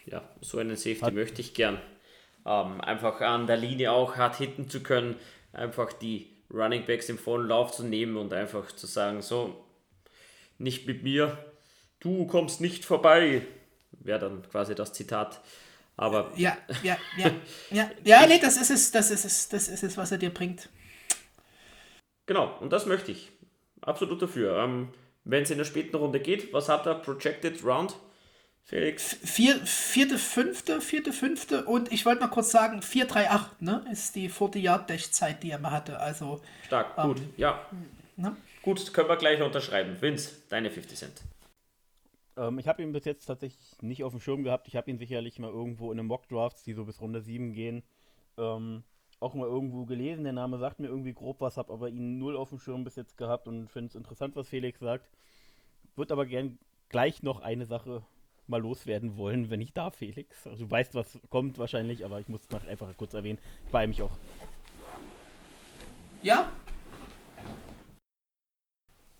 [0.05, 1.79] Ja, so einen Safety möchte ich gern.
[2.45, 5.15] Ähm, einfach an der Linie auch hart hitten zu können,
[5.53, 9.63] einfach die Running Backs im vollen Lauf zu nehmen und einfach zu sagen, so,
[10.57, 11.37] nicht mit mir,
[11.99, 13.43] du kommst nicht vorbei.
[13.91, 15.41] Wäre dann quasi das Zitat.
[15.95, 17.31] Aber Ja, ja, ja,
[17.71, 17.91] ja.
[18.03, 20.69] Ja, nee, das ist es, das ist es, das ist es, was er dir bringt.
[22.25, 23.31] genau, und das möchte ich.
[23.81, 24.57] Absolut dafür.
[24.57, 24.89] Ähm,
[25.23, 26.95] Wenn es in der späten Runde geht, was hat er?
[26.95, 27.95] Projected Round?
[28.65, 29.13] Felix.
[29.23, 34.29] Vier, vierte, fünfte, vierte, fünfte und ich wollte noch kurz sagen, 438, ne, ist die
[34.29, 35.99] 40 Yard Dash Zeit, die er mal hatte.
[35.99, 37.65] Also Stark, gut, Ähm, ja.
[38.15, 38.35] ne?
[38.61, 40.01] Gut, können wir gleich unterschreiben.
[40.01, 41.21] Vince, deine 50 Cent.
[42.37, 44.69] Ähm, ich habe ihn bis jetzt tatsächlich nicht auf dem Schirm gehabt.
[44.69, 47.83] Ich habe ihn sicherlich mal irgendwo in den Mock-Drafts, die so bis Runde 7 gehen,
[48.37, 48.83] ähm,
[49.19, 50.23] auch mal irgendwo gelesen.
[50.23, 52.95] Der Name sagt mir irgendwie grob was, habe aber ihn null auf dem Schirm bis
[52.95, 55.09] jetzt gehabt und finde es interessant, was Felix sagt.
[55.97, 56.57] Wird aber gern
[56.89, 58.03] gleich noch eine Sache
[58.47, 60.47] mal loswerden wollen, wenn ich darf, Felix.
[60.47, 63.39] Also, du weißt, was kommt wahrscheinlich, aber ich muss es noch einfach kurz erwähnen.
[63.65, 64.17] Ich beeile mich auch.
[66.21, 66.49] Ja,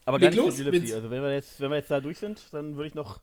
[0.06, 0.96] Aber Leg gar nicht für.
[0.96, 3.22] Also wenn wir jetzt, wenn wir jetzt da durch sind, dann würde ich noch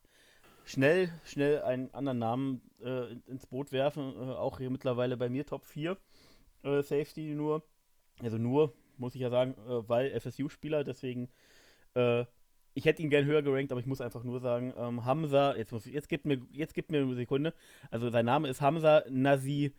[0.65, 4.15] schnell, schnell einen anderen Namen äh, ins Boot werfen.
[4.15, 5.97] Äh, auch hier mittlerweile bei mir Top 4
[6.63, 7.63] äh, Safety nur.
[8.23, 11.29] Also nur, muss ich ja sagen, äh, weil FSU-Spieler, deswegen
[11.95, 12.25] äh,
[12.75, 15.73] ich hätte ihn gern höher gerankt, aber ich muss einfach nur sagen, ähm, Hamza, jetzt
[15.73, 17.53] muss ich, jetzt gibt mir, jetzt gibt mir eine Sekunde.
[17.91, 19.73] Also sein Name ist Hamza Nazi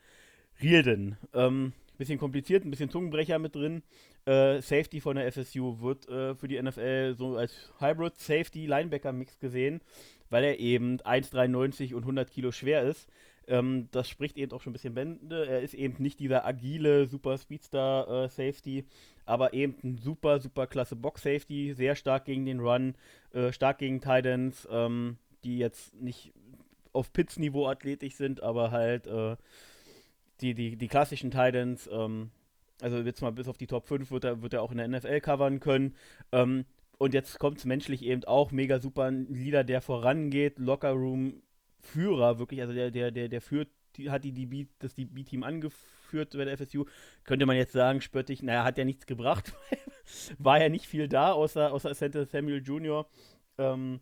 [0.62, 1.18] Rielden.
[1.34, 3.84] Ähm, bisschen kompliziert, ein bisschen Zungenbrecher mit drin.
[4.26, 9.14] Äh, Safety von der FSU wird äh, für die NFL so als Hybrid Safety Linebacker
[9.14, 9.82] Mix gesehen,
[10.32, 13.08] weil er eben 1,93 und 100 Kilo schwer ist.
[13.48, 15.45] Ähm, das spricht eben auch schon ein bisschen Bände.
[15.48, 18.86] Er ist eben nicht dieser agile Super Speedstar äh, Safety,
[19.26, 22.95] aber eben ein super, super klasse Box Safety, sehr stark gegen den Run,
[23.34, 26.34] äh, stark gegen Titans, ähm, die jetzt nicht
[26.94, 29.36] auf Pitts-Niveau athletisch sind, aber halt äh,
[30.41, 32.32] die, die, die klassischen Titans, ähm,
[32.82, 34.88] also jetzt mal bis auf die Top 5 wird er, wird er auch in der
[34.88, 35.95] NFL covern können.
[36.32, 36.66] Ähm,
[37.02, 39.06] und jetzt kommt es menschlich eben auch mega super.
[39.06, 44.32] Ein Leader, der vorangeht, Lockerroom-Führer, wirklich, also der, der, der, der führt, die, hat die
[44.32, 46.86] DB, das DB-Team angeführt bei der FSU.
[47.23, 49.52] Könnte man jetzt sagen, spöttig, naja, hat ja nichts gebracht.
[50.38, 53.10] War ja nicht viel da, außer, außer Center Samuel Jr.
[53.57, 53.99] Ähm,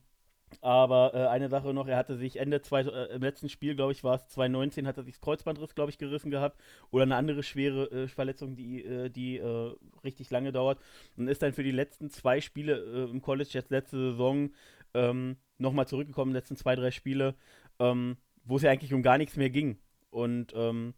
[0.61, 3.91] aber äh, eine Sache noch, er hatte sich Ende zwei, äh, im letzten Spiel, glaube
[3.91, 6.59] ich, war es 2019, hat er sich das Kreuzbandriss, glaube ich, gerissen gehabt.
[6.91, 10.79] Oder eine andere schwere äh, Verletzung, die, äh, die äh, richtig lange dauert.
[11.17, 14.51] Und ist dann für die letzten zwei Spiele äh, im College, jetzt letzte Saison,
[14.93, 17.35] ähm, nochmal zurückgekommen, letzten zwei, drei Spiele,
[17.79, 19.77] ähm, wo es ja eigentlich um gar nichts mehr ging.
[20.09, 20.93] Und ähm,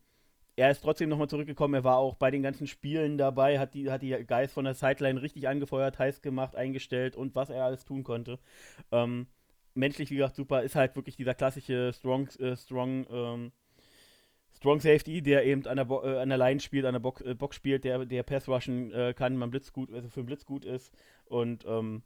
[0.55, 1.73] er ist trotzdem nochmal zurückgekommen.
[1.73, 4.73] Er war auch bei den ganzen Spielen dabei, hat die, hat die Guys von der
[4.73, 8.39] Sideline richtig angefeuert, heiß gemacht, eingestellt und was er alles tun konnte.
[8.91, 9.27] Ähm,
[9.73, 10.63] menschlich, wie gesagt, super.
[10.63, 13.51] Ist halt wirklich dieser klassische Strong, äh, Strong, ähm,
[14.55, 17.21] Strong Safety, der eben an der, Bo äh, an der Line spielt, an der Box,
[17.21, 20.27] äh, Box spielt, der, der Pass rushen äh, kann, man Blitz gut, also für den
[20.27, 20.91] Blitz gut ist.
[21.25, 22.03] Und ähm,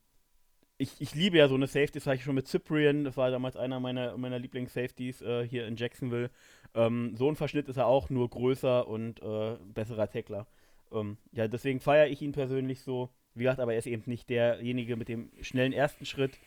[0.77, 3.31] ich, ich liebe ja so eine Safety, das hatte ich schon mit Cyprian, das war
[3.31, 6.29] damals einer meiner, meiner Lieblings-Safeties äh, hier in Jacksonville.
[6.73, 10.47] Ähm, so ein Verschnitt ist er auch, nur größer und äh, besserer Tackler.
[10.91, 13.09] Ähm, ja, deswegen feiere ich ihn persönlich so.
[13.33, 16.39] Wie gesagt, aber er ist eben nicht derjenige mit dem schnellen ersten Schritt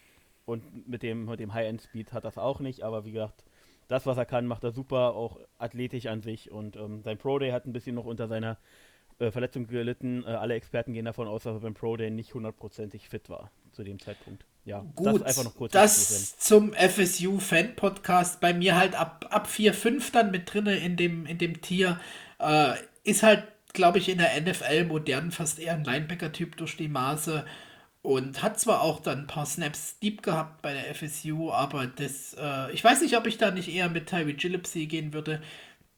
[0.49, 2.83] und mit dem, mit dem High-End-Speed hat das auch nicht.
[2.83, 3.45] Aber wie gesagt,
[3.87, 6.51] das, was er kann, macht er super, auch athletisch an sich.
[6.51, 8.57] Und ähm, sein Pro-Day hat ein bisschen noch unter seiner
[9.19, 10.25] äh, Verletzung gelitten.
[10.25, 13.85] Äh, alle Experten gehen davon aus, dass er beim Pro-Day nicht hundertprozentig fit war zu
[13.85, 14.47] dem Zeitpunkt.
[14.65, 18.41] Ja, Gut, das einfach noch kurz das zum FSU-Fan-Podcast.
[18.41, 22.01] Bei mir halt ab, ab 4, 5 dann mit drinne in dem, in dem Tier.
[22.39, 23.45] Äh, ist halt,
[23.75, 27.45] glaube ich, in der NFL modern fast eher ein Linebacker-Typ durch die Maße.
[28.03, 32.35] Und hat zwar auch dann ein paar Snaps deep gehabt bei der FSU, aber das,
[32.39, 35.43] äh, ich weiß nicht, ob ich da nicht eher mit Tyree Gillespie gehen würde,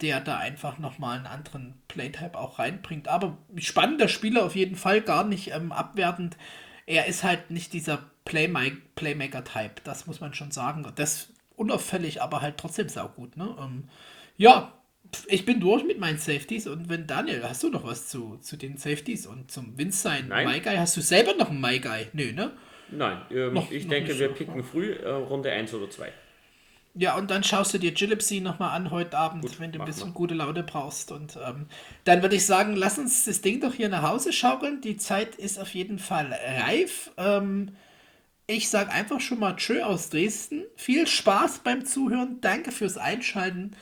[0.01, 3.09] der da einfach nochmal einen anderen Playtype auch reinbringt.
[3.09, 6.37] Aber spannender Spieler auf jeden Fall, gar nicht ähm, abwertend.
[6.87, 8.63] Er ist halt nicht dieser Playma
[8.95, 10.87] Playmaker-Type, das muss man schon sagen.
[10.97, 13.37] Das unauffällig, aber halt trotzdem saugut.
[13.37, 13.55] Ne?
[13.61, 13.89] Ähm,
[14.39, 14.73] ja,
[15.27, 18.57] ich bin durch mit meinen Safeties und wenn Daniel, hast du noch was zu, zu
[18.57, 20.47] den Safeties und zum Vince sein Nein.
[20.49, 20.77] My Guy?
[20.77, 22.07] Hast du selber noch einen My Guy?
[22.13, 22.53] Nö, ne?
[22.91, 26.13] Nein, ähm, Noch- ich noch denke, wir picken früh äh, Runde 1 oder 2.
[26.95, 29.87] Ja, und dann schaust du dir Gillespie nochmal an heute Abend, Gut, wenn du ein
[29.87, 30.15] bisschen mal.
[30.15, 31.13] gute Laune brauchst.
[31.13, 31.67] Und ähm,
[32.03, 34.81] dann würde ich sagen, lass uns das Ding doch hier nach Hause schaukeln.
[34.81, 37.13] Die Zeit ist auf jeden Fall reif.
[37.17, 37.77] Ähm,
[38.49, 40.65] ich sage einfach schon mal Tschö aus Dresden.
[40.75, 42.39] Viel Spaß beim Zuhören.
[42.41, 43.77] Danke fürs Einschalten.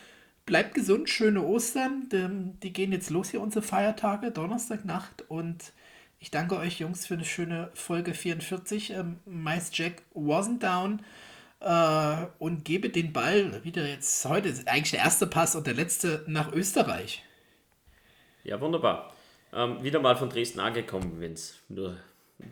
[0.49, 2.09] Bleibt gesund, schöne Ostern.
[2.11, 5.25] Ähm, Die gehen jetzt los hier, unsere Feiertage, Donnerstagnacht.
[5.29, 5.73] Und
[6.21, 8.93] ich danke euch, Jungs, für eine schöne Folge 44.
[8.93, 11.03] Ähm, Meist Jack wasn't down
[11.61, 15.75] äh, und gebe den Ball wieder jetzt heute, ist eigentlich der erste Pass und der
[15.75, 17.23] letzte nach Österreich.
[18.43, 19.13] Ja, wunderbar.
[19.53, 21.57] Ähm, wieder mal von Dresden angekommen, Vince.
[21.69, 21.99] Nur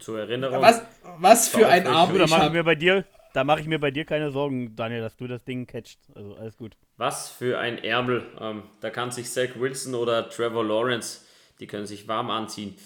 [0.00, 0.60] zur Erinnerung.
[0.60, 0.82] Was,
[1.18, 1.96] was für ein Auf euch.
[1.96, 2.56] Arm Du, da ich mache ich habe.
[2.58, 3.04] mir bei dir,
[3.36, 6.00] da mache ich mir bei dir keine Sorgen, Daniel, dass du das Ding catcht.
[6.14, 6.76] Also alles gut.
[6.96, 8.24] Was für ein Ärmel.
[8.40, 11.20] Ähm, da kann sich Zach Wilson oder Trevor Lawrence,
[11.60, 12.76] die können sich warm anziehen.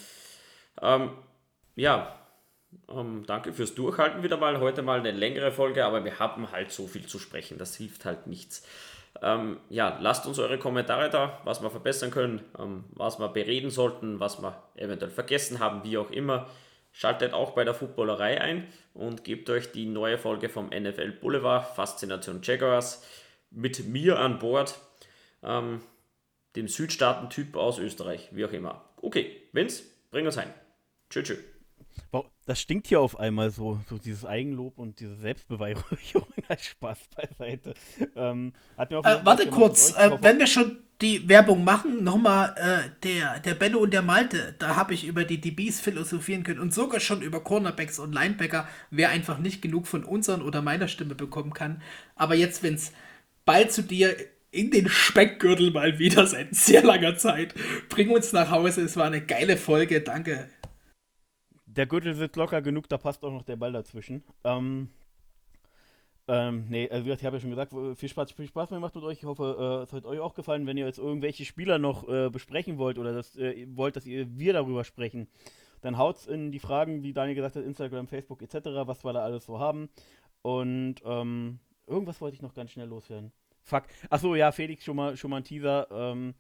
[0.83, 1.13] Ähm,
[1.77, 2.17] ja,
[2.89, 4.61] Ähm, danke fürs Durchhalten wieder mal.
[4.61, 7.59] Heute mal eine längere Folge, aber wir haben halt so viel zu sprechen.
[7.59, 8.65] Das hilft halt nichts.
[9.23, 13.71] Ähm, ja, lasst uns eure Kommentare da, was wir verbessern können, ähm, was wir bereden
[13.71, 16.47] sollten, was wir eventuell vergessen haben, wie auch immer.
[16.93, 21.75] Schaltet auch bei der Footballerei ein und gebt euch die neue Folge vom NFL Boulevard,
[21.77, 23.07] Faszination Jaguars,
[23.51, 24.79] mit mir an Bord,
[25.43, 25.81] ähm,
[26.57, 28.85] dem Südstaaten-Typ aus Österreich, wie auch immer.
[29.01, 30.53] Okay, Vince, bring uns ein.
[31.09, 31.50] Tschüss, tschüss.
[32.47, 37.75] Das stinkt hier auf einmal so, so dieses Eigenlob und diese Selbstbeweihräucherung als Spaß beiseite.
[38.17, 38.87] Ähm, äh,
[39.23, 43.93] warte kurz, äh, wenn wir schon die Werbung machen, nochmal äh, der, der Benno und
[43.93, 48.01] der Malte, da habe ich über die DBs philosophieren können und sogar schon über Cornerbacks
[48.01, 51.81] und Linebacker, wer einfach nicht genug von unseren oder meiner Stimme bekommen kann.
[52.17, 52.93] Aber jetzt, wenn es
[53.45, 54.17] bald zu dir
[54.51, 57.55] in den Speckgürtel mal wieder seit sehr langer Zeit.
[57.89, 58.83] Bring uns nach Hause.
[58.83, 60.01] Es war eine geile Folge.
[60.01, 60.49] Danke.
[61.77, 64.25] Der Gürtel sitzt locker genug, da passt auch noch der Ball dazwischen.
[64.43, 64.89] Ähm,
[66.27, 69.19] ähm, nee, also ich habe ja schon gesagt, viel Spaß, viel Spaß gemacht mit euch.
[69.19, 70.67] Ich hoffe, äh, es hat euch auch gefallen.
[70.67, 74.37] Wenn ihr jetzt irgendwelche Spieler noch äh, besprechen wollt oder das, äh, wollt, dass ihr,
[74.37, 75.29] wir darüber sprechen,
[75.81, 79.23] dann haut's in die Fragen, wie Daniel gesagt hat, Instagram, Facebook etc., was wir da
[79.23, 79.89] alles so haben.
[80.43, 83.33] Und ähm, irgendwas wollte ich noch ganz schnell loswerden.
[83.63, 83.85] Fuck.
[84.09, 85.87] Achso, ja, Felix, schon mal, schon mal ein Teaser.
[85.91, 86.35] Ähm,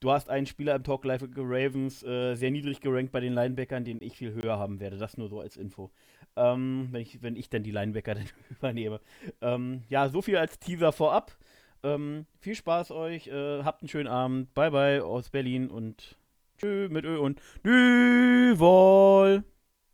[0.00, 3.84] du hast einen Spieler im Talk Live Ravens äh, sehr niedrig gerankt bei den Linebackern,
[3.84, 4.98] den ich viel höher haben werde.
[4.98, 5.90] Das nur so als Info.
[6.36, 9.00] Ähm, wenn, ich, wenn ich dann die Linebacker dann übernehme.
[9.40, 11.36] Ähm, ja, so viel als Teaser vorab.
[11.82, 13.28] Ähm, viel Spaß euch.
[13.28, 14.52] Äh, habt einen schönen Abend.
[14.54, 16.16] Bye bye aus Berlin und
[16.58, 19.44] tschö mit Ö und Nüvol.